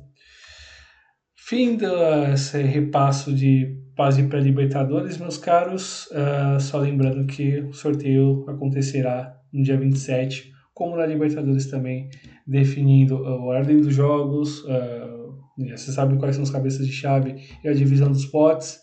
[1.36, 6.06] Fim desse repasso de fase pré-Libertadores, meus caros.
[6.06, 12.10] Uh, só lembrando que o sorteio acontecerá no dia 27, como na Libertadores também,
[12.44, 14.64] definindo a ordem dos jogos.
[14.64, 15.36] Uh,
[15.70, 18.80] você sabe quais são as cabeças de chave e a divisão dos potes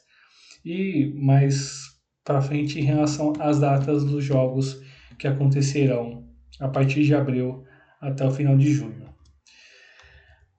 [0.64, 1.82] e mais
[2.24, 4.80] para frente em relação às datas dos jogos
[5.18, 6.24] que acontecerão
[6.62, 7.66] a partir de abril
[8.00, 9.10] até o final de junho.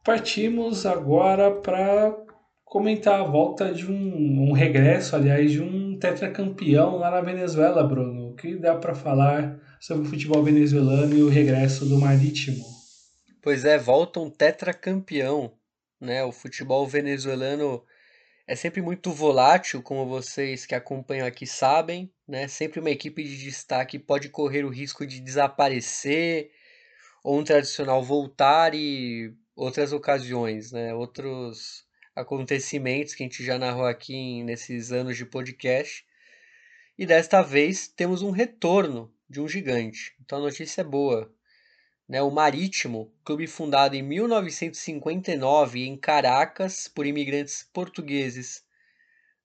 [0.05, 2.17] Partimos agora para
[2.65, 8.31] comentar a volta de um, um, regresso, aliás, de um tetracampeão lá na Venezuela, Bruno.
[8.31, 12.65] O que dá para falar sobre o futebol venezuelano e o regresso do Marítimo?
[13.43, 15.53] Pois é, volta um tetracampeão,
[16.01, 16.23] né?
[16.25, 17.83] O futebol venezuelano
[18.47, 22.49] é sempre muito volátil, como vocês que acompanham aqui sabem, né?
[22.49, 26.51] Sempre uma equipe de destaque pode correr o risco de desaparecer
[27.23, 30.95] ou um tradicional voltar e outras ocasiões, né?
[30.95, 31.85] Outros
[32.15, 36.07] acontecimentos que a gente já narrou aqui nesses anos de podcast.
[36.99, 40.15] E desta vez temos um retorno de um gigante.
[40.21, 41.33] Então a notícia é boa.
[42.09, 48.65] Né, o Marítimo, clube fundado em 1959 em Caracas por imigrantes portugueses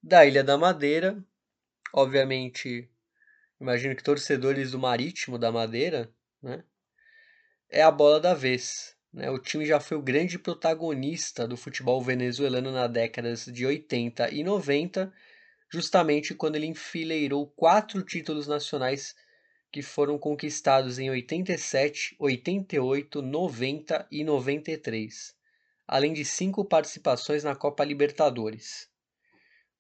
[0.01, 1.23] da Ilha da Madeira.
[1.93, 2.89] Obviamente,
[3.61, 6.11] imagino que torcedores do Marítimo da Madeira,
[6.41, 6.63] né,
[7.69, 8.95] é a bola da vez.
[9.13, 9.29] Né?
[9.29, 14.43] O time já foi o grande protagonista do futebol venezuelano na décadas de 80 e
[14.43, 15.11] 90,
[15.71, 19.15] justamente quando ele enfileirou quatro títulos nacionais
[19.71, 25.35] que foram conquistados em 87, 88, 90 e 93,
[25.87, 28.89] além de cinco participações na Copa Libertadores.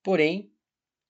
[0.03, 0.51] Porém,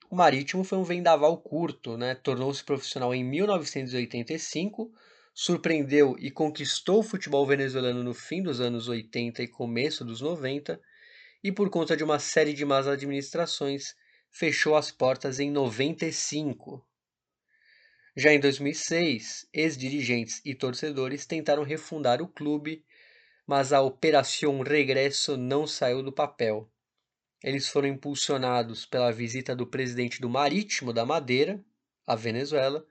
[0.09, 2.15] o Marítimo foi um vendaval curto, né?
[2.15, 4.91] tornou-se profissional em 1985,
[5.37, 10.79] surpreendeu e conquistou o futebol venezuelano no fim dos anos 80 e começo dos 90,
[11.43, 13.93] e por conta de uma série de más administrações,
[14.31, 16.87] fechou as portas em 95.
[18.15, 22.85] Já em 2006, ex-dirigentes e torcedores tentaram refundar o clube,
[23.45, 26.71] mas a Operação Regresso não saiu do papel.
[27.43, 31.61] Eles foram impulsionados pela visita do presidente do Marítimo da Madeira,
[32.07, 32.87] a Venezuela,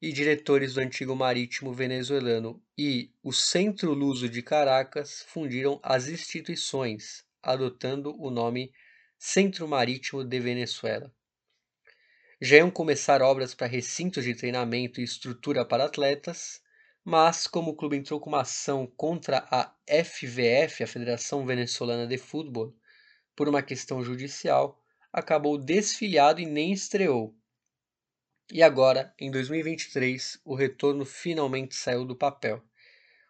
[0.00, 7.24] e diretores do antigo Marítimo venezuelano e o Centro Luso de Caracas fundiram as instituições,
[7.42, 8.72] adotando o nome
[9.18, 11.12] Centro Marítimo de Venezuela.
[12.40, 16.62] Já iam começar obras para recintos de treinamento e estrutura para atletas,
[17.04, 22.16] mas como o clube entrou com uma ação contra a FVF, a Federação Venezuelana de
[22.16, 22.72] Futebol,
[23.34, 24.80] por uma questão judicial,
[25.12, 27.37] acabou desfiliado e nem estreou.
[28.50, 32.62] E agora, em 2023, o retorno finalmente saiu do papel.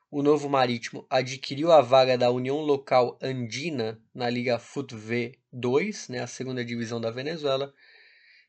[0.08, 6.20] O novo Marítimo adquiriu a vaga da União Local Andina na Liga FUTV 2, né,
[6.20, 7.74] a segunda divisão da Venezuela,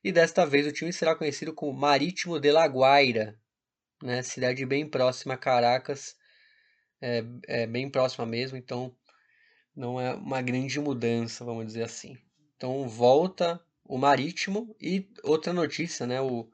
[0.04, 3.38] e desta vez o time será conhecido como Marítimo de La Guaira,
[4.02, 4.22] né?
[4.22, 6.16] cidade bem próxima a Caracas,
[7.02, 8.96] é, é bem próxima mesmo, então
[9.76, 12.18] não é uma grande mudança, vamos dizer assim.
[12.56, 16.22] Então volta o Marítimo e outra notícia, né?
[16.22, 16.50] O,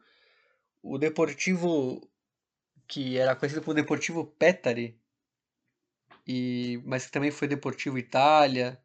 [0.85, 2.07] o Deportivo,
[2.87, 4.95] que era conhecido como Deportivo Petare,
[6.27, 8.79] e, mas que também foi Deportivo Itália,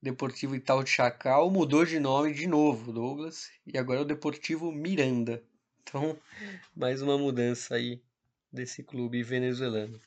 [0.00, 4.72] Deportivo Itaú de Chacal mudou de nome de novo, Douglas, e agora é o Deportivo
[4.72, 5.42] Miranda.
[5.82, 6.18] Então,
[6.74, 8.00] mais uma mudança aí
[8.50, 10.00] desse clube venezuelano.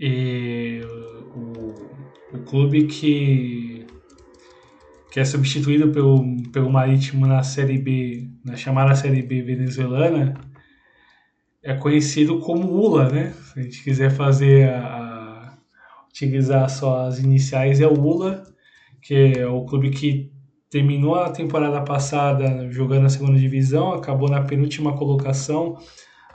[0.00, 0.80] E
[1.34, 3.86] o, o clube que,
[5.12, 10.34] que é substituído pelo, pelo Marítimo na Série B, na chamada Série B venezuelana,
[11.62, 13.32] é conhecido como ULA, né?
[13.52, 15.56] Se a gente quiser fazer a,
[16.08, 18.42] utilizar só as iniciais, é o ULA,
[19.00, 20.30] que é o clube que
[20.68, 25.76] terminou a temporada passada jogando a segunda divisão, acabou na penúltima colocação,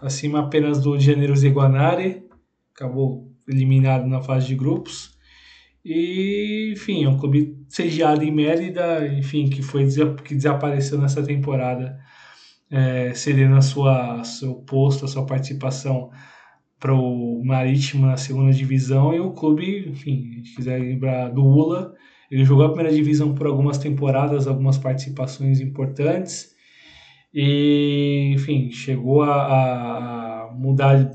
[0.01, 2.23] acima apenas do Janeiro Iguanare,
[2.73, 5.16] acabou eliminado na fase de grupos.
[5.89, 9.87] E, enfim, é um clube sediado em Mérida, enfim, que foi
[10.25, 11.97] que desapareceu nessa temporada,
[12.69, 16.11] é, cedendo a sua seu posto, a sua participação
[16.77, 21.93] para o Marítimo na segunda divisão e o clube, enfim, se quiser lembrar do Ula,
[22.29, 26.53] ele jogou a primeira divisão por algumas temporadas, algumas participações importantes
[27.33, 31.09] e, enfim, chegou a, a mudar,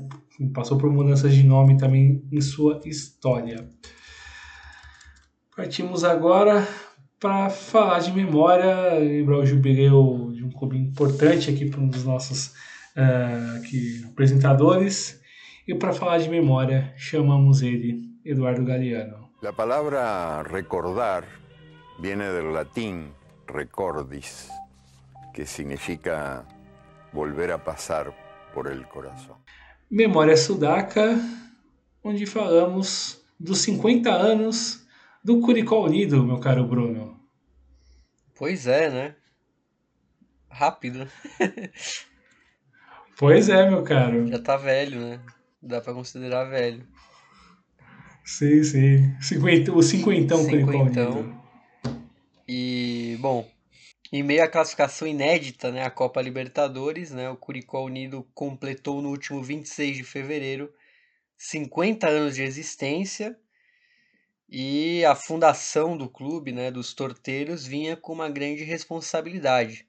[0.51, 3.69] passou por mudanças de nome também em sua história.
[5.55, 6.67] Partimos agora
[7.19, 12.03] para falar de memória, lembrar o jubileu de um clube importante aqui para um dos
[12.03, 12.47] nossos
[12.97, 15.21] uh, aqui, apresentadores.
[15.67, 19.29] E para falar de memória, chamamos ele, Eduardo Galeano.
[19.47, 21.23] A palavra recordar
[21.99, 23.11] viene del latim
[23.47, 24.49] recordis,
[25.35, 26.47] que significa
[27.13, 28.11] volver a passar
[28.55, 29.37] por el corazón.
[29.87, 31.15] Memória Sudaca,
[32.03, 34.82] onde falamos dos 50 anos
[35.23, 37.19] do Curicó Unido, meu caro Bruno.
[38.35, 39.15] Pois é, né?
[40.49, 41.07] Rápido.
[43.17, 44.27] pois é, meu caro.
[44.27, 45.19] Já tá velho, né?
[45.61, 46.85] Dá pra considerar velho.
[48.25, 49.15] Sim, sim.
[49.21, 51.43] Cinquenta, o cinquentão, cinquentão Curicó Unido.
[52.47, 53.49] E, bom,
[54.11, 59.09] em meio à classificação inédita, né, a Copa Libertadores, né, o Curicó Unido completou no
[59.09, 60.71] último 26 de fevereiro
[61.37, 63.37] 50 anos de existência
[64.55, 69.87] e a fundação do clube, né, dos torteiros, vinha com uma grande responsabilidade,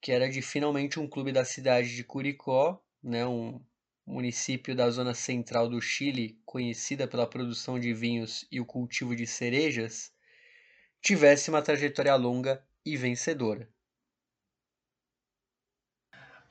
[0.00, 3.60] que era de finalmente um clube da cidade de Curicó, né, um
[4.04, 9.28] município da zona central do Chile, conhecida pela produção de vinhos e o cultivo de
[9.28, 10.10] cerejas,
[11.00, 13.68] tivesse uma trajetória longa e vencedora.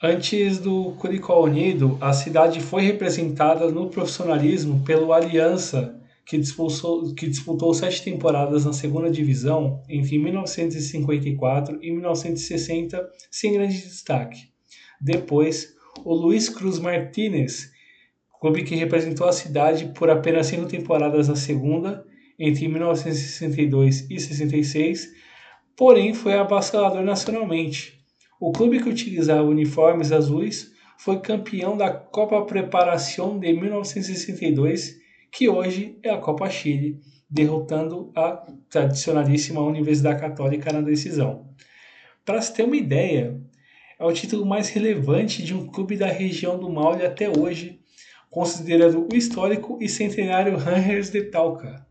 [0.01, 5.97] Antes do Curicó Unido, a cidade foi representada no profissionalismo pelo Aliança
[6.27, 13.81] que disputou, que disputou sete temporadas na segunda divisão entre 1954 e 1960, sem grande
[13.81, 14.49] destaque.
[14.99, 15.73] Depois,
[16.03, 17.71] o Luiz Cruz Martínez,
[18.41, 22.05] clube que representou a cidade por apenas cinco temporadas na segunda,
[22.37, 25.07] entre 1962 e 66,
[25.77, 28.03] porém foi avassalador nacionalmente.
[28.39, 35.99] O clube que utilizava uniformes azuis foi campeão da Copa Preparação de 1962 que hoje
[36.03, 36.99] é a Copa Chile,
[37.29, 41.53] derrotando a tradicionalíssima Universidade Católica na decisão.
[42.25, 43.39] Para se ter uma ideia,
[43.99, 47.81] é o título mais relevante de um clube da região do Maule até hoje,
[48.29, 51.85] considerando o histórico e centenário Rangers de Talca.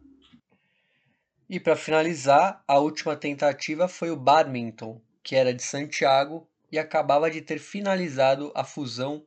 [1.49, 7.31] E para finalizar, a última tentativa foi o Badminton, que era de Santiago e acabava
[7.31, 9.25] de ter finalizado a fusão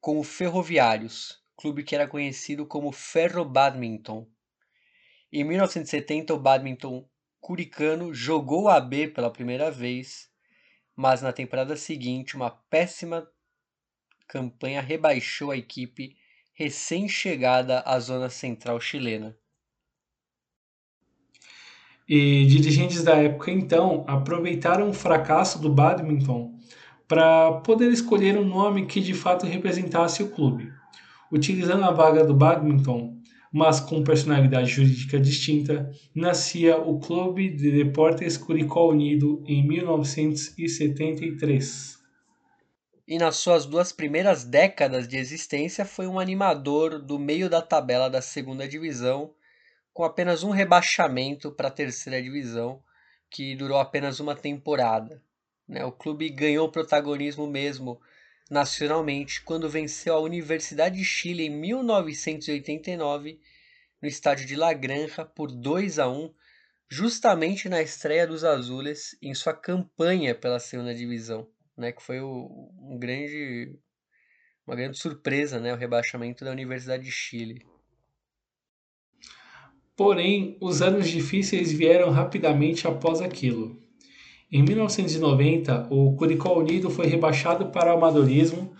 [0.00, 4.28] com o Ferroviários, clube que era conhecido como Ferro Badminton.
[5.32, 7.08] Em 1970, o badminton
[7.40, 10.30] curicano jogou a B pela primeira vez,
[10.94, 13.26] mas na temporada seguinte, uma péssima
[14.28, 16.16] campanha rebaixou a equipe
[16.52, 19.36] recém-chegada à zona central chilena.
[22.08, 26.56] E dirigentes da época então aproveitaram o fracasso do badminton
[27.08, 30.72] para poder escolher um nome que de fato representasse o clube
[31.32, 33.16] utilizando a vaga do badminton,
[33.52, 41.96] mas com personalidade jurídica distinta, nascia o Clube de Deportes Curicó Unido em 1973.
[43.08, 48.10] E nas suas duas primeiras décadas de existência foi um animador do meio da tabela
[48.10, 49.32] da segunda divisão,
[49.94, 52.82] com apenas um rebaixamento para a terceira divisão,
[53.30, 55.22] que durou apenas uma temporada.
[55.68, 55.84] Né?
[55.84, 58.00] O clube ganhou protagonismo mesmo
[58.50, 63.40] nacionalmente quando venceu a Universidade de Chile em 1989
[64.00, 66.32] no estádio de La Granja por 2 a 1,
[66.88, 72.96] justamente na estreia dos Azules em sua campanha pela segunda divisão, né, que foi um
[72.98, 73.78] grande
[74.66, 77.64] uma grande surpresa, né, o rebaixamento da Universidade de Chile.
[79.96, 83.85] Porém, os anos difíceis vieram rapidamente após aquilo.
[84.50, 88.72] Em 1990, o Curicó Unido foi rebaixado para o amadorismo,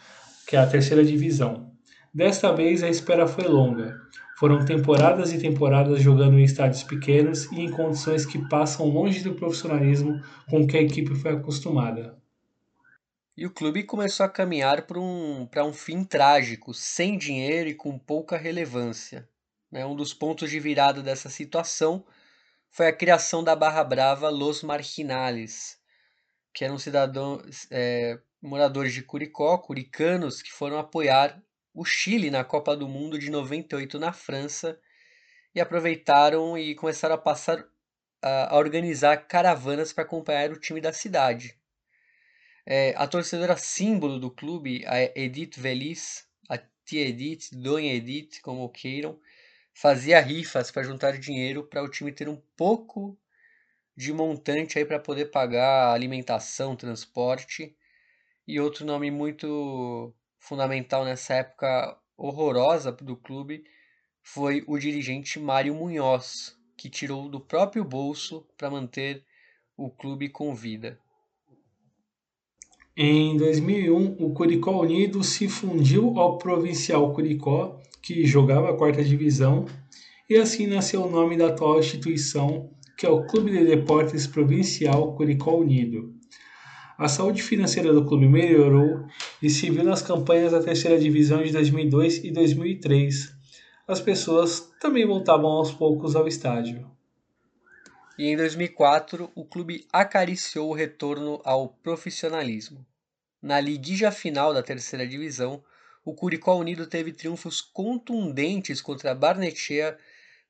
[0.47, 1.73] que é a terceira divisão.
[2.15, 4.01] Desta vez a espera foi longa.
[4.39, 9.35] Foram temporadas e temporadas jogando em estádios pequenos e em condições que passam longe do
[9.35, 12.17] profissionalismo com que a equipe foi acostumada.
[13.37, 17.99] E o clube começou a caminhar para um, um fim trágico, sem dinheiro e com
[17.99, 19.29] pouca relevância.
[19.71, 19.85] Né?
[19.85, 22.05] Um dos pontos de virada dessa situação
[22.77, 25.81] foi a criação da Barra Brava Los Marginales,
[26.53, 31.43] que eram cidadãos, é, moradores de Curicó, curicanos, que foram apoiar
[31.73, 34.79] o Chile na Copa do Mundo de 98 na França
[35.55, 37.67] e aproveitaram e começaram a passar
[38.21, 41.59] a, a organizar caravanas para acompanhar o time da cidade.
[42.67, 48.69] É, a torcedora símbolo do clube, a Edith Velis, a tia Edith, Dona Edith, como
[48.69, 49.19] queiram,
[49.77, 53.15] fazia rifas para juntar dinheiro para o time ter um pouco
[53.95, 57.77] de montante aí para poder pagar alimentação, transporte.
[58.49, 63.65] E outro nome muito fundamental nessa época horrorosa do clube
[64.23, 69.25] foi o dirigente Mário Munhoz, que tirou do próprio bolso para manter
[69.77, 70.99] o clube com vida.
[72.97, 79.67] Em 2001, o Curicó Unido se fundiu ao Provincial Curicó, que jogava a quarta divisão,
[80.31, 85.17] e assim nasceu o nome da atual instituição, que é o Clube de Deportes Provincial
[85.17, 86.15] Curicó Unido.
[86.97, 89.05] A saúde financeira do clube melhorou
[89.43, 93.35] e se viu nas campanhas da terceira divisão de 2002 e 2003,
[93.89, 96.89] as pessoas também voltavam aos poucos ao estádio.
[98.17, 102.87] E em 2004, o clube acariciou o retorno ao profissionalismo.
[103.43, 105.61] Na liguija final da terceira divisão,
[106.07, 109.99] o Curicó Unido teve triunfos contundentes contra Barnechea,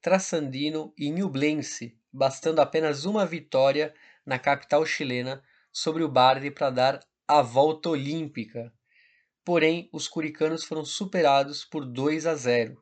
[0.02, 5.42] Traçandino e Nublense, bastando apenas uma vitória na capital chilena
[5.72, 8.70] sobre o Bardi para dar a volta olímpica.
[9.42, 12.78] Porém, os curicanos foram superados por 2 a 0.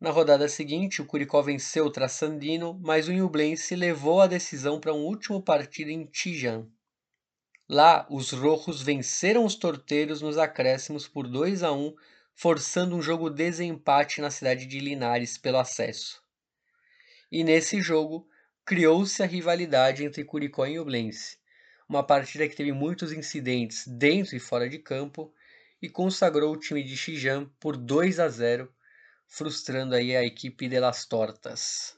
[0.00, 4.94] Na rodada seguinte, o Curicó venceu o Traçandino, mas o Nublense levou a decisão para
[4.94, 6.68] um último partido em Tijan.
[7.68, 11.94] Lá, os rojos venceram os torteiros nos acréscimos por 2 a 1,
[12.32, 16.22] forçando um jogo desempate na cidade de Linares pelo acesso.
[17.30, 18.28] E nesse jogo,
[18.64, 21.38] criou-se a rivalidade entre Curicó e Nublense,
[21.88, 25.32] uma partida que teve muitos incidentes dentro e fora de campo
[25.82, 28.72] e consagrou o time de Xijam por 2 a 0
[29.26, 31.95] frustrando aí a equipe de Las Tortas.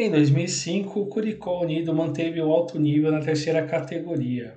[0.00, 4.54] Em 2005, o Curicó Unido manteve o alto nível na terceira categoria.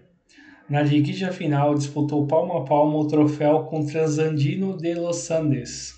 [0.69, 5.95] Na liguilla final, disputou palmo a palmo o troféu com Transandino de Los Andes.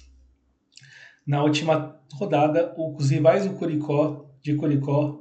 [1.27, 5.19] Na última rodada, os rivais do Curicó, de Curicó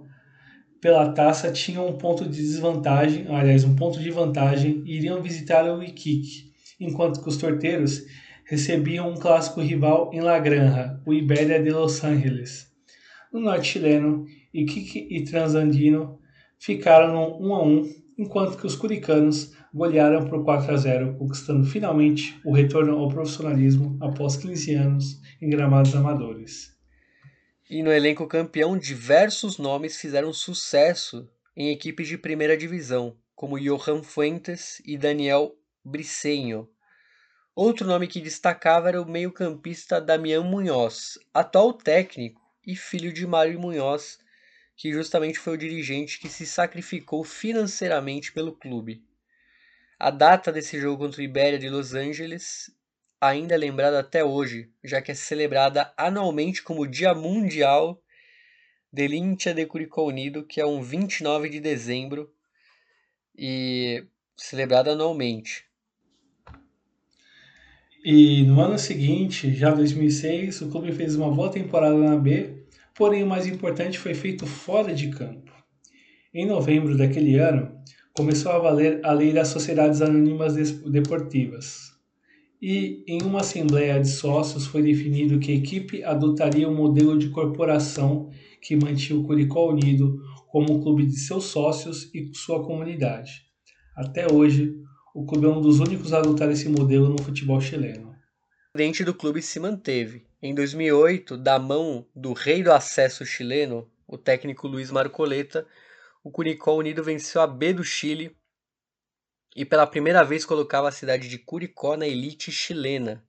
[0.81, 5.65] pela taça tinham um ponto de desvantagem, aliás, um ponto de vantagem e iriam visitar
[5.65, 8.05] o Iquique, enquanto que os torteiros
[8.45, 12.72] recebiam um clássico rival em La Granja, o Iberia de Los Angeles.
[13.33, 16.21] No norte chileno, Iquique e Transandino
[16.59, 21.65] ficaram no 1 a 1, enquanto que os curicanos golearam por 4 a 0, conquistando
[21.65, 26.77] finalmente o retorno ao profissionalismo após 15 anos em gramados amadores.
[27.71, 31.27] E no elenco campeão, diversos nomes fizeram sucesso
[31.57, 36.69] em equipes de primeira divisão, como Johan Fuentes e Daniel Briceño,
[37.55, 43.59] Outro nome que destacava era o meio-campista Damião Munhoz, atual técnico e filho de Mário
[43.61, 44.19] Munhoz,
[44.77, 49.05] que justamente foi o dirigente que se sacrificou financeiramente pelo clube.
[49.99, 52.75] A data desse jogo contra o Ibéria de Los Angeles
[53.21, 58.03] ainda é lembrada até hoje, já que é celebrada anualmente como Dia Mundial
[58.93, 62.35] del Hincha de Curicó Unido, que é um 29 de dezembro
[63.37, 64.05] e
[64.37, 65.65] celebrada anualmente.
[68.05, 72.65] E no ano seguinte, já 2006, o clube fez uma boa temporada na B,
[72.97, 75.53] porém o mais importante foi feito fora de campo.
[76.35, 77.71] Em novembro daquele ano,
[78.13, 81.93] começou a valer a lei das sociedades anônimas deportivas.
[82.61, 87.29] E em uma assembleia de sócios foi definido que a equipe adotaria um modelo de
[87.29, 88.31] corporação
[88.61, 93.43] que mantinha o Curicó Unido como um clube de seus sócios e sua comunidade.
[93.97, 94.75] Até hoje,
[95.15, 98.17] o clube é um dos únicos a adotar esse modelo no futebol chileno.
[98.71, 100.27] O presidente do clube se manteve.
[100.41, 105.67] Em 2008, da mão do rei do acesso chileno, o técnico Luiz Marcoleta,
[106.25, 108.35] o Curicó Unido venceu a B do Chile
[109.55, 113.23] e pela primeira vez colocava a cidade de Curicó na elite chilena.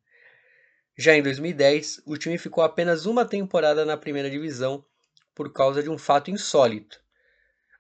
[0.97, 4.85] Já em 2010, o time ficou apenas uma temporada na primeira divisão
[5.35, 7.02] por causa de um fato insólito.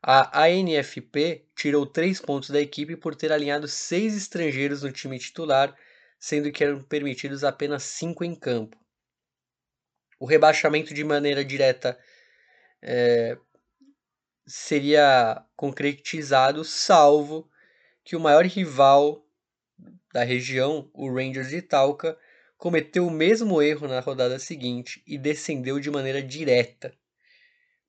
[0.05, 5.73] A ANFP tirou três pontos da equipe por ter alinhado seis estrangeiros no time titular,
[6.19, 8.77] sendo que eram permitidos apenas cinco em campo.
[10.19, 11.97] O rebaixamento de maneira direta
[12.81, 13.37] é,
[14.45, 17.49] seria concretizado, salvo
[18.03, 19.25] que o maior rival
[20.13, 22.19] da região, o Rangers de Talca,
[22.57, 26.93] cometeu o mesmo erro na rodada seguinte e descendeu de maneira direta.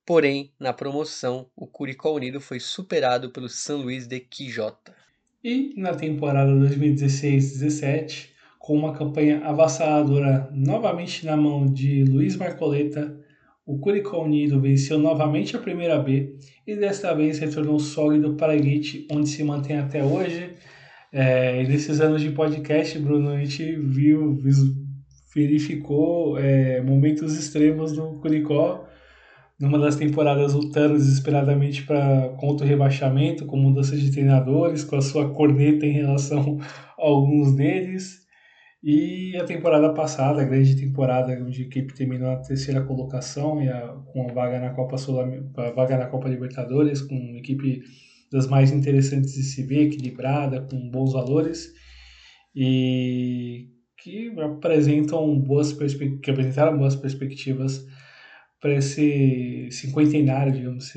[0.05, 4.93] Porém, na promoção, o Curicó Unido foi superado pelo São Luís de Quijota.
[5.43, 8.29] E na temporada 2016-17,
[8.59, 13.19] com uma campanha avassaladora novamente na mão de Luiz Marcoleta,
[13.65, 16.35] o Curicó Unido venceu novamente a primeira B
[16.67, 20.51] e desta vez retornou sólido para a elite, onde se mantém até hoje.
[21.11, 24.37] É, nesses anos de podcast, Bruno, a gente viu,
[25.33, 28.87] verificou é, momentos extremos do Curicó.
[29.59, 35.01] Numa das temporadas lutando desesperadamente para contra o rebaixamento, com mudança de treinadores, com a
[35.01, 38.25] sua corneta em relação a alguns deles.
[38.83, 43.69] E a temporada passada, a grande temporada, onde a equipe terminou na terceira colocação e
[43.69, 47.81] a, com a vaga na Copa Sul, a vaga na Copa Libertadores, com uma equipe
[48.31, 51.73] das mais interessantes de se ver, equilibrada, com bons valores
[52.55, 57.85] e que apresentam boas que apresentaram boas perspectivas
[58.65, 60.91] para esse cinquentenário, digamos,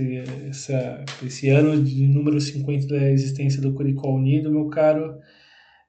[0.49, 5.19] essa, esse ano de número 50 da existência do Curicó Unido, meu caro.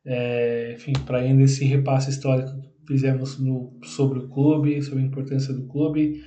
[0.03, 5.07] É, enfim, para ainda esse repasse histórico que fizemos no, sobre o clube, sobre a
[5.07, 6.22] importância do clube.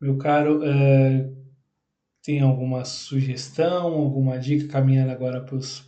[0.00, 1.28] Meu caro, é,
[2.24, 5.84] tem alguma sugestão, alguma dica, caminhando agora para as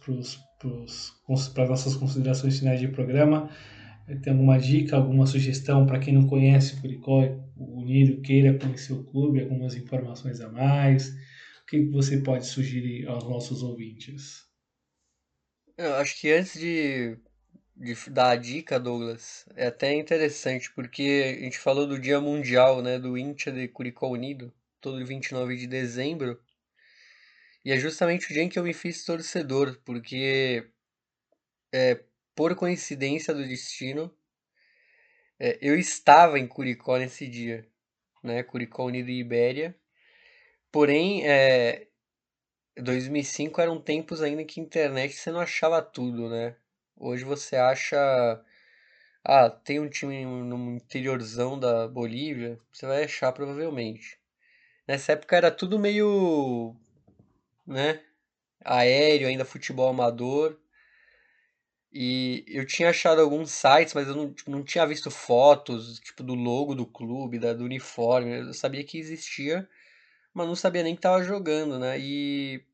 [1.70, 3.48] nossas considerações finais de programa?
[4.22, 7.22] Tem alguma dica, alguma sugestão para quem não conhece Curicó,
[7.65, 11.09] o Unido, queira conhecer o clube, algumas informações a mais?
[11.62, 14.49] O que você pode sugerir aos nossos ouvintes?
[15.77, 17.16] Eu acho que antes de,
[17.77, 22.82] de dar a dica, Douglas, é até interessante, porque a gente falou do Dia Mundial,
[22.82, 26.41] né, do Íntia de Curicó Unido, todo 29 de dezembro,
[27.65, 30.70] e é justamente o dia em que eu me fiz torcedor, porque
[31.73, 32.03] é,
[32.35, 34.15] por coincidência do destino,
[35.41, 37.67] é, eu estava em Curicó nesse dia,
[38.23, 39.77] né, Curicó Unido e Ibéria,
[40.73, 41.89] porém, é,
[42.77, 46.57] 2005 eram tempos ainda que internet você não achava tudo, né?
[46.97, 47.97] Hoje você acha.
[49.25, 54.19] Ah, tem um time no interiorzão da Bolívia, você vai achar provavelmente.
[54.89, 56.77] Nessa época era tudo meio.
[57.67, 58.03] né?
[58.65, 60.59] Aéreo, ainda futebol amador.
[61.93, 66.23] E eu tinha achado alguns sites, mas eu não, tipo, não tinha visto fotos, tipo,
[66.23, 68.39] do logo do clube, da, do uniforme.
[68.49, 69.69] Eu sabia que existia,
[70.33, 71.99] mas não sabia nem que tava jogando, né?
[71.99, 72.65] E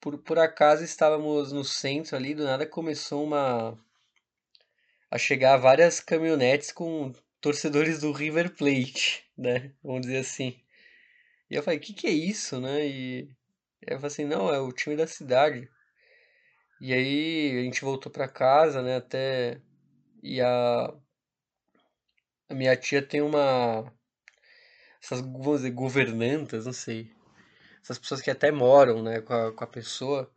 [0.00, 3.78] por, por acaso estávamos no centro ali, do nada começou uma
[5.10, 9.72] a chegar várias caminhonetes com torcedores do River Plate, né?
[9.82, 10.60] Vamos dizer assim.
[11.50, 12.86] E eu falei, o que, que é isso, né?
[12.86, 13.28] E
[13.82, 15.68] eu falei assim, não, é o time da cidade.
[16.80, 18.96] E aí a gente voltou para casa, né?
[18.96, 19.60] Até.
[20.22, 20.94] E a.
[22.48, 23.92] A minha tia tem uma.
[25.02, 27.10] Essas, vamos dizer, governantas, não sei
[27.82, 30.30] essas pessoas que até moram, né, com a, com a pessoa.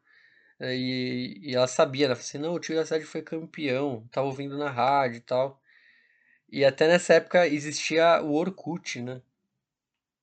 [0.60, 4.08] Né, e, e ela sabia, ela falou assim, não, o time da cidade foi campeão,
[4.12, 5.62] tava ouvindo na rádio e tal.
[6.50, 9.22] E até nessa época existia o Orkut, né?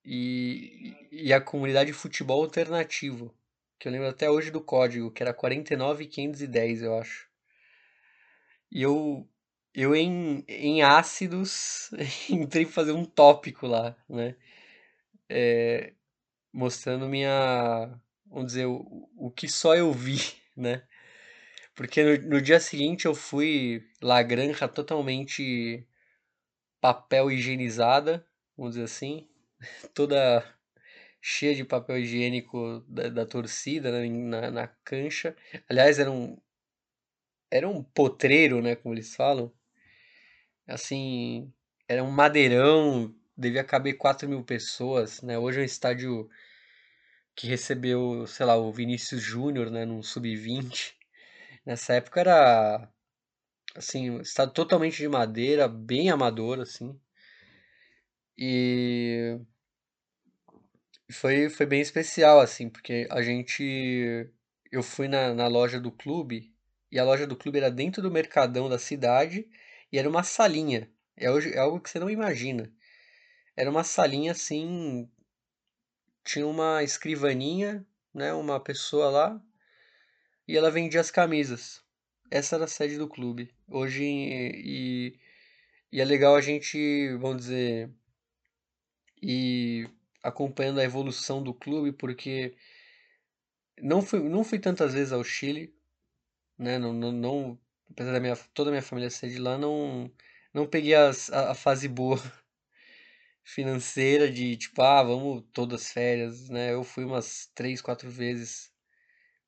[0.04, 3.34] E, e a comunidade de futebol alternativo,
[3.80, 7.26] que eu lembro até hoje do código, que era 49510, eu acho.
[8.70, 9.26] E eu,
[9.74, 11.90] eu em, em ácidos
[12.28, 14.36] entrei pra fazer um tópico lá, né?
[15.30, 15.94] É,
[16.52, 20.18] mostrando minha, vamos dizer, o, o que só eu vi,
[20.54, 20.82] né?
[21.74, 25.86] Porque no, no dia seguinte eu fui La Granja totalmente
[26.82, 28.26] papel higienizada,
[28.56, 29.26] vamos dizer assim,
[29.94, 30.44] toda
[31.20, 35.36] cheia de papel higiênico da, da torcida né, na, na cancha.
[35.68, 36.36] Aliás, era um,
[37.50, 39.52] era um potreiro, né, como eles falam.
[40.66, 41.52] Assim,
[41.88, 45.38] era um madeirão devia caber 4 mil pessoas, né?
[45.38, 46.28] Hoje é um estádio
[47.34, 50.94] que recebeu, sei lá, o Vinícius Júnior, né, num sub-20.
[51.64, 52.88] Nessa época era
[53.74, 56.98] assim, um estádio totalmente de madeira, bem amador assim.
[58.36, 59.38] E
[61.10, 64.30] foi foi bem especial assim, porque a gente
[64.70, 66.54] eu fui na, na loja do clube
[66.90, 69.48] e a loja do clube era dentro do mercadão da cidade
[69.92, 70.90] e era uma salinha.
[71.16, 72.72] É, é algo que você não imagina.
[73.56, 75.08] Era uma salinha assim.
[76.24, 78.32] Tinha uma escrivaninha, né?
[78.32, 79.42] Uma pessoa lá.
[80.46, 81.82] E ela vendia as camisas.
[82.30, 83.54] Essa era a sede do clube.
[83.68, 84.04] Hoje.
[84.04, 85.18] E,
[85.92, 87.90] e é legal a gente, vamos dizer.
[89.22, 89.88] E
[90.22, 92.54] acompanhando a evolução do clube, porque
[93.80, 95.74] não fui, não fui tantas vezes ao Chile,
[96.58, 96.78] né?
[96.78, 97.58] Não, não, não
[97.90, 100.10] apesar da minha, toda a minha família ser de lá, não,
[100.54, 102.18] não peguei as, a, a fase boa
[103.42, 106.72] financeira de tipo, ah, vamos todas férias, né?
[106.72, 108.70] Eu fui umas três, quatro vezes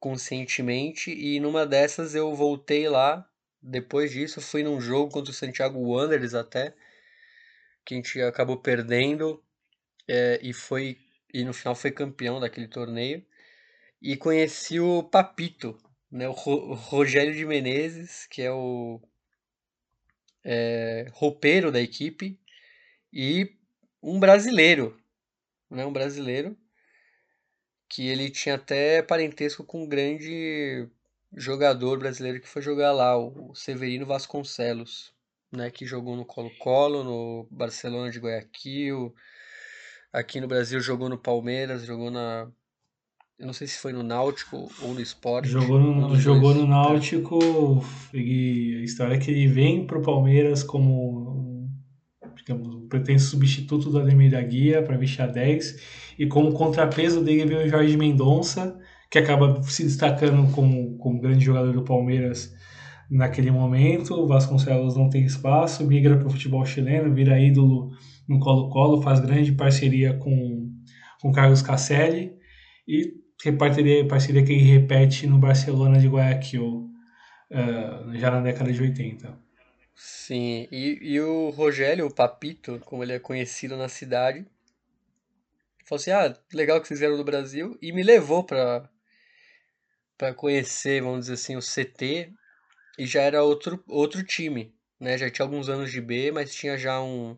[0.00, 3.28] conscientemente e numa dessas eu voltei lá.
[3.62, 6.74] Depois disso, fui num jogo contra o Santiago Wanderers até,
[7.84, 9.40] que a gente acabou perdendo
[10.08, 10.98] é, e foi
[11.32, 13.24] e no final foi campeão daquele torneio.
[14.00, 15.78] E conheci o Papito,
[16.10, 19.00] né, o, Ro, o Rogério de Menezes, que é o
[20.44, 22.38] é, roupeiro da equipe,
[23.12, 23.56] e
[24.02, 25.00] um brasileiro,
[25.70, 26.56] né, um brasileiro
[27.88, 30.88] que ele tinha até parentesco com um grande
[31.34, 35.14] jogador brasileiro que foi jogar lá, o Severino Vasconcelos,
[35.52, 39.14] né, que jogou no Colo-Colo, no Barcelona de Guayaquil,
[40.12, 42.48] aqui no Brasil jogou no Palmeiras, jogou na
[43.38, 45.48] eu não sei se foi no Náutico ou no Esporte.
[45.48, 47.40] Jogou no, jogou no Náutico.
[48.14, 51.68] E a história é que ele vem pro Palmeiras como
[52.36, 56.14] digamos, um pretenso substituto do Ademir da Guia para vestir a 10.
[56.18, 58.78] E como contrapeso dele veio o Jorge Mendonça,
[59.10, 62.54] que acaba se destacando como, como grande jogador do Palmeiras
[63.10, 64.14] naquele momento.
[64.14, 67.90] O Vasconcelos não tem espaço, migra para o futebol chileno, vira ídolo
[68.28, 70.70] no Colo-Colo, faz grande parceria com,
[71.20, 72.36] com Carlos Casselli.
[72.86, 73.22] E
[73.58, 76.90] parceria, parceria que ele repete no Barcelona de Guayaquil,
[77.50, 79.36] uh, já na década de 80.
[79.94, 84.46] Sim, e, e o Rogério, o Papito, como ele é conhecido na cidade,
[85.84, 88.88] falou assim: ah, legal que vocês vieram do Brasil, e me levou para
[90.16, 92.32] para conhecer, vamos dizer assim, o CT,
[92.96, 95.18] e já era outro, outro time, né?
[95.18, 97.36] Já tinha alguns anos de B, mas tinha já um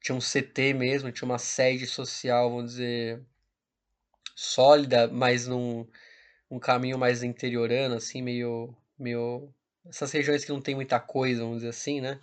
[0.00, 3.20] tinha um CT mesmo, tinha uma sede social, vamos dizer,
[4.34, 5.86] sólida, mas num
[6.50, 9.48] um caminho mais interiorano, assim, meio, meio.
[9.86, 12.18] Essas regiões que não tem muita coisa, vamos dizer assim, né?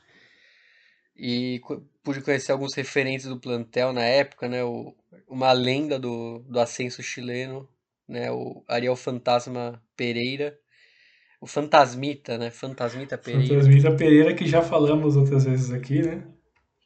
[1.15, 1.61] E
[2.03, 4.63] pude conhecer alguns referentes do plantel na época, né?
[4.63, 4.95] O,
[5.27, 7.69] uma lenda do, do ascenso chileno,
[8.07, 8.31] né?
[8.31, 10.57] O Ariel Fantasma Pereira.
[11.39, 12.49] O Fantasmita, né?
[12.49, 13.47] Fantasmita Pereira.
[13.47, 16.23] Fantasmita Pereira, que já falamos outras vezes aqui, né?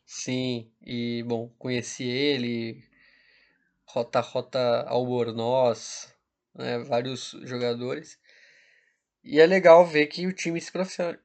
[0.06, 2.84] Sim, e bom, conheci ele,
[3.86, 6.12] Rota Rota Albornoz,
[6.56, 8.20] né, vários jogadores.
[9.24, 10.72] E é legal ver que o time se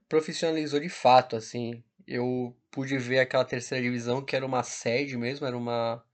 [0.06, 1.82] profissionalizou de fato, assim.
[2.06, 6.04] Eu pude ver aquela terceira divisão que era uma sede mesmo, era uma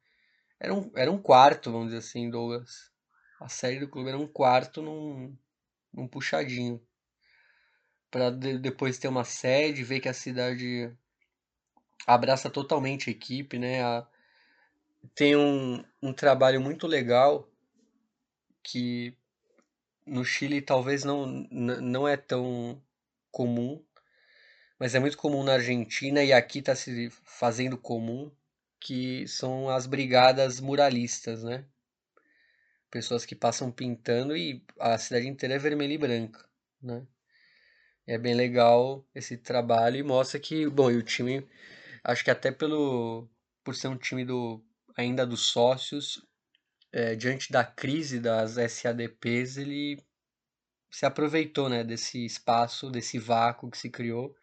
[0.61, 2.93] era um, era um quarto, vamos dizer assim, Douglas.
[3.41, 5.37] A sede do clube era um quarto num,
[5.93, 6.81] num puxadinho.
[8.13, 10.97] Para de, depois ter uma sede, ver que a cidade
[12.07, 13.83] abraça totalmente a equipe, né?
[13.83, 14.07] A,
[15.15, 17.49] tem um, um trabalho muito legal
[18.63, 19.17] que
[20.07, 22.83] no Chile talvez não, não é tão
[23.31, 23.83] comum,
[24.79, 28.31] mas é muito comum na Argentina e aqui está se fazendo comum,
[28.79, 31.65] que são as brigadas muralistas, né?
[32.91, 36.45] Pessoas que passam pintando e a cidade inteira é vermelha e branca,
[36.83, 37.07] né?
[38.07, 41.47] É bem legal esse trabalho e mostra que, bom, e o time,
[42.05, 43.29] acho que até pelo
[43.65, 44.65] por ser um time do
[44.97, 46.25] ainda dos sócios,
[46.93, 50.03] é, diante da crise das SADPs, ele
[50.91, 54.35] se aproveitou né, desse espaço, desse vácuo que se criou,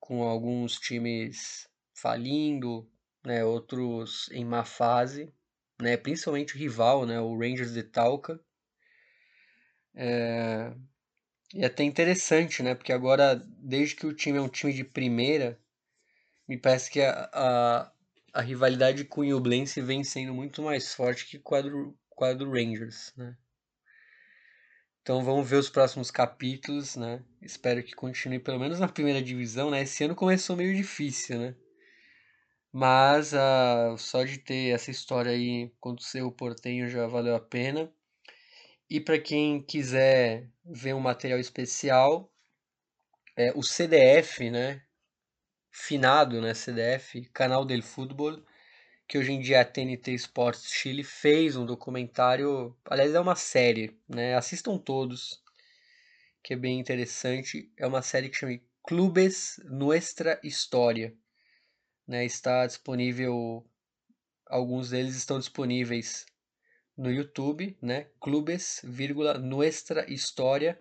[0.00, 2.90] com alguns times falindo,
[3.24, 5.32] né, outros em má fase,
[5.80, 8.40] né, principalmente o rival, né, o Rangers de Talca.
[9.94, 10.72] É,
[11.54, 14.84] e é até interessante, né, porque agora, desde que o time é um time de
[14.84, 15.60] primeira,
[16.48, 17.92] me parece que a, a
[18.32, 22.26] a rivalidade com o Newblense vem sendo muito mais forte que com a do, a
[22.26, 23.36] Rangers, né?
[25.02, 27.24] Então vamos ver os próximos capítulos, né?
[27.40, 29.82] Espero que continue pelo menos na primeira divisão, né?
[29.82, 31.54] Esse ano começou meio difícil, né?
[32.70, 37.90] Mas uh, só de ter essa história aí contra o Portenho já valeu a pena.
[38.90, 42.30] E para quem quiser ver um material especial,
[43.36, 44.82] é, o CDF, né?
[45.70, 48.42] Finado, né, CDF, Canal del Fútbol,
[49.06, 53.36] que hoje em dia é a TNT Sports Chile, fez um documentário, aliás é uma
[53.36, 55.42] série, né, assistam todos,
[56.42, 61.16] que é bem interessante, é uma série que chama Clubes Nuestra História,
[62.06, 63.66] né, está disponível,
[64.46, 66.26] alguns deles estão disponíveis
[66.96, 70.78] no YouTube, né, Clubes, vírgula, Nuestra História,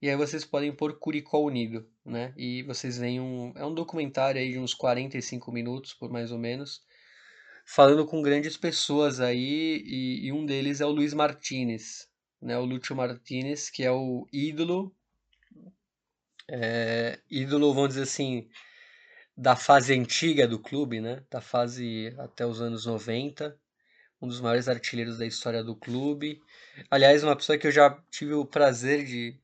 [0.00, 2.32] e aí vocês podem pôr Curicó Unido, né?
[2.36, 3.52] E vocês veem um.
[3.56, 6.82] É um documentário aí de uns 45 minutos, por mais ou menos,
[7.66, 12.08] falando com grandes pessoas aí, e, e um deles é o Luiz Martinez,
[12.40, 12.56] né?
[12.56, 14.94] O Lúcio Martinez, que é o ídolo.
[16.48, 18.48] É, ídolo, vamos dizer assim,
[19.36, 21.24] da fase antiga do clube, né?
[21.30, 23.58] Da fase até os anos 90.
[24.22, 26.40] Um dos maiores artilheiros da história do clube.
[26.90, 29.38] Aliás, uma pessoa que eu já tive o prazer de,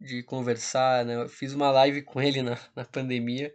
[0.00, 1.16] de conversar, né?
[1.16, 3.54] Eu fiz uma live com ele na, na pandemia.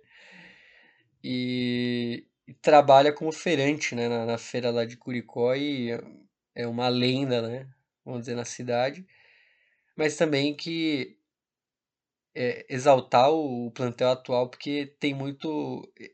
[1.24, 4.08] E, e trabalha como feirante, né?
[4.08, 5.92] Na, na feira lá de Curicó e
[6.54, 7.68] é uma lenda, né?
[8.06, 9.06] Vamos dizer, na cidade.
[9.98, 11.18] Mas também que
[12.36, 15.50] é, exaltar o, plantel atual, porque tem muito.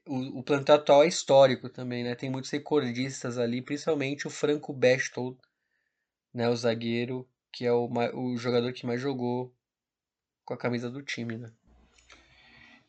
[0.07, 2.15] O, o, plantel atual é histórico também, né?
[2.15, 5.37] Tem muitos recordistas ali, principalmente o Franco Bestold,
[6.33, 6.47] né?
[6.49, 9.53] O zagueiro, que é o, o jogador que mais jogou
[10.51, 11.49] com a camisa do time, né?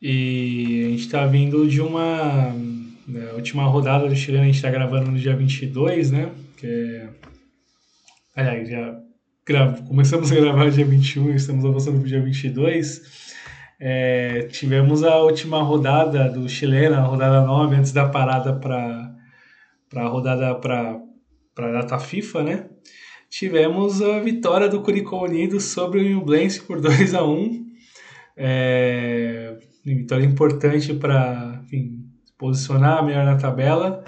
[0.01, 2.53] E a gente tá vindo de uma.
[3.07, 6.29] Né, última rodada do Chileno, a gente tá gravando no dia 22, né?
[6.57, 7.09] Que é.
[8.35, 8.99] Aliás, já
[9.87, 13.33] começamos a gravar dia 21 e estamos avançando para o dia 22.
[13.79, 19.15] É, tivemos a última rodada do chileno, a rodada 9, antes da parada para
[19.95, 20.99] a rodada para
[21.57, 22.69] a data FIFA, né?
[23.33, 27.65] Tivemos a vitória do Curicó Unido sobre o Nublense por 2 a 1
[28.37, 31.59] é, Vitória importante para
[32.37, 34.03] posicionar melhor na tabela.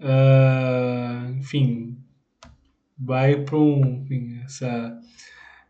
[0.00, 1.98] Uh, enfim,
[2.98, 4.06] vai para um,
[4.46, 4.98] essa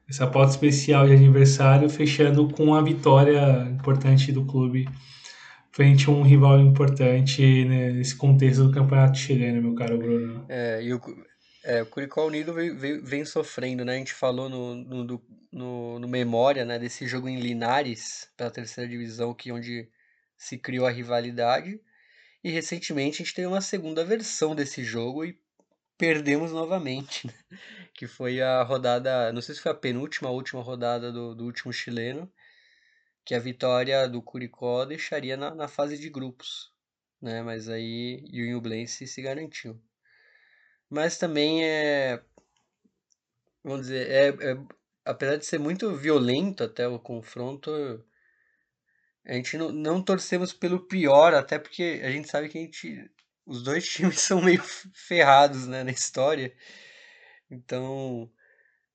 [0.09, 4.89] essa pauta especial de aniversário, fechando com a vitória importante do clube
[5.73, 10.45] frente a um rival importante né, nesse contexto do campeonato chileno, meu caro Bruno.
[10.49, 11.01] É, e o,
[11.67, 13.97] é, o Curicó Unido vem, vem, vem, sofrendo, né?
[13.97, 15.05] A gente falou no, no,
[15.53, 19.91] no, no, Memória, né, desse jogo em Linares, pela terceira divisão, que onde
[20.37, 21.81] se criou a rivalidade.
[22.45, 25.37] E recentemente a gente teve uma segunda versão desse jogo e
[25.99, 27.35] perdemos novamente, né?
[27.95, 31.45] que foi a rodada, não sei se foi a penúltima ou última rodada do, do
[31.45, 32.33] último chileno,
[33.25, 36.73] que a vitória do Curicó deixaria na, na fase de grupos,
[37.21, 37.43] né?
[37.43, 39.81] Mas aí o Inublense se garantiu.
[40.91, 42.23] Mas também é,
[43.63, 44.59] vamos dizer, é, é,
[45.05, 47.71] apesar de ser muito violento até o confronto,
[49.25, 53.11] a gente não, não torcemos pelo pior, até porque a gente sabe que a gente
[53.47, 54.63] os dois times são meio
[54.95, 56.55] ferrados né, na história.
[57.51, 58.31] Então,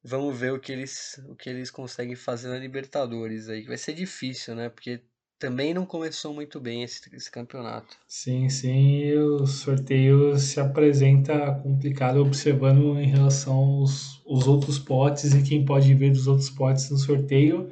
[0.03, 3.63] vamos ver o que eles, o que eles conseguem fazer na Libertadores aí.
[3.65, 4.69] Vai ser difícil, né?
[4.69, 5.03] Porque
[5.41, 7.97] também não começou muito bem esse, esse campeonato.
[8.07, 15.41] Sim, sim, o sorteio se apresenta complicado observando em relação aos, aos outros potes e
[15.41, 17.71] quem pode ver dos outros potes no sorteio.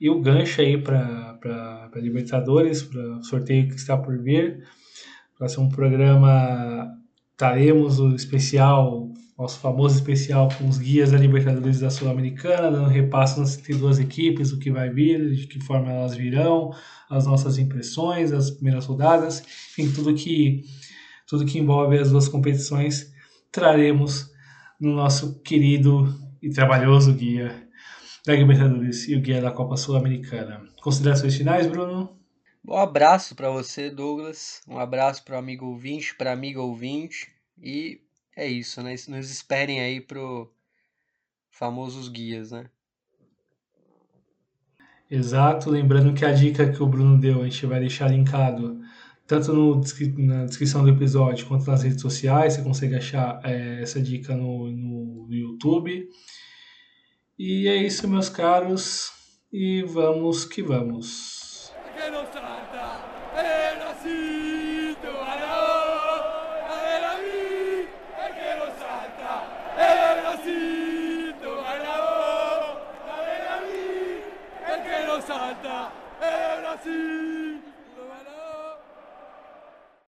[0.00, 4.64] E o gancho aí para Libertadores, para o sorteio que está por vir.
[5.36, 6.88] Próximo programa
[7.36, 9.07] teremos o especial,
[9.38, 14.50] nosso famoso especial com os guias da Libertadores da Sul-Americana, dando repasso nas 32 equipes,
[14.50, 16.74] o que vai vir, de que forma elas virão,
[17.08, 20.64] as nossas impressões, as primeiras rodadas, enfim, tudo que,
[21.24, 23.12] tudo que envolve as duas competições,
[23.52, 24.28] traremos
[24.80, 26.12] no nosso querido
[26.42, 27.68] e trabalhoso guia
[28.26, 30.64] da Libertadores e o guia da Copa Sul-Americana.
[30.82, 32.18] Considerações finais, Bruno?
[32.66, 34.60] Um abraço para você, Douglas.
[34.66, 37.28] Um abraço para o amigo ouvinte, para amigo ouvinte.
[37.62, 38.00] E
[38.38, 38.94] é isso, né?
[39.08, 40.48] Nos esperem aí pro
[41.50, 42.66] famosos guias, né?
[45.10, 45.68] Exato.
[45.68, 48.80] Lembrando que a dica que o Bruno deu, a gente vai deixar linkado
[49.26, 49.82] tanto no,
[50.18, 52.54] na descrição do episódio quanto nas redes sociais.
[52.54, 56.08] Você consegue achar é, essa dica no, no, no YouTube.
[57.36, 59.10] E é isso, meus caros.
[59.52, 61.72] E vamos que vamos.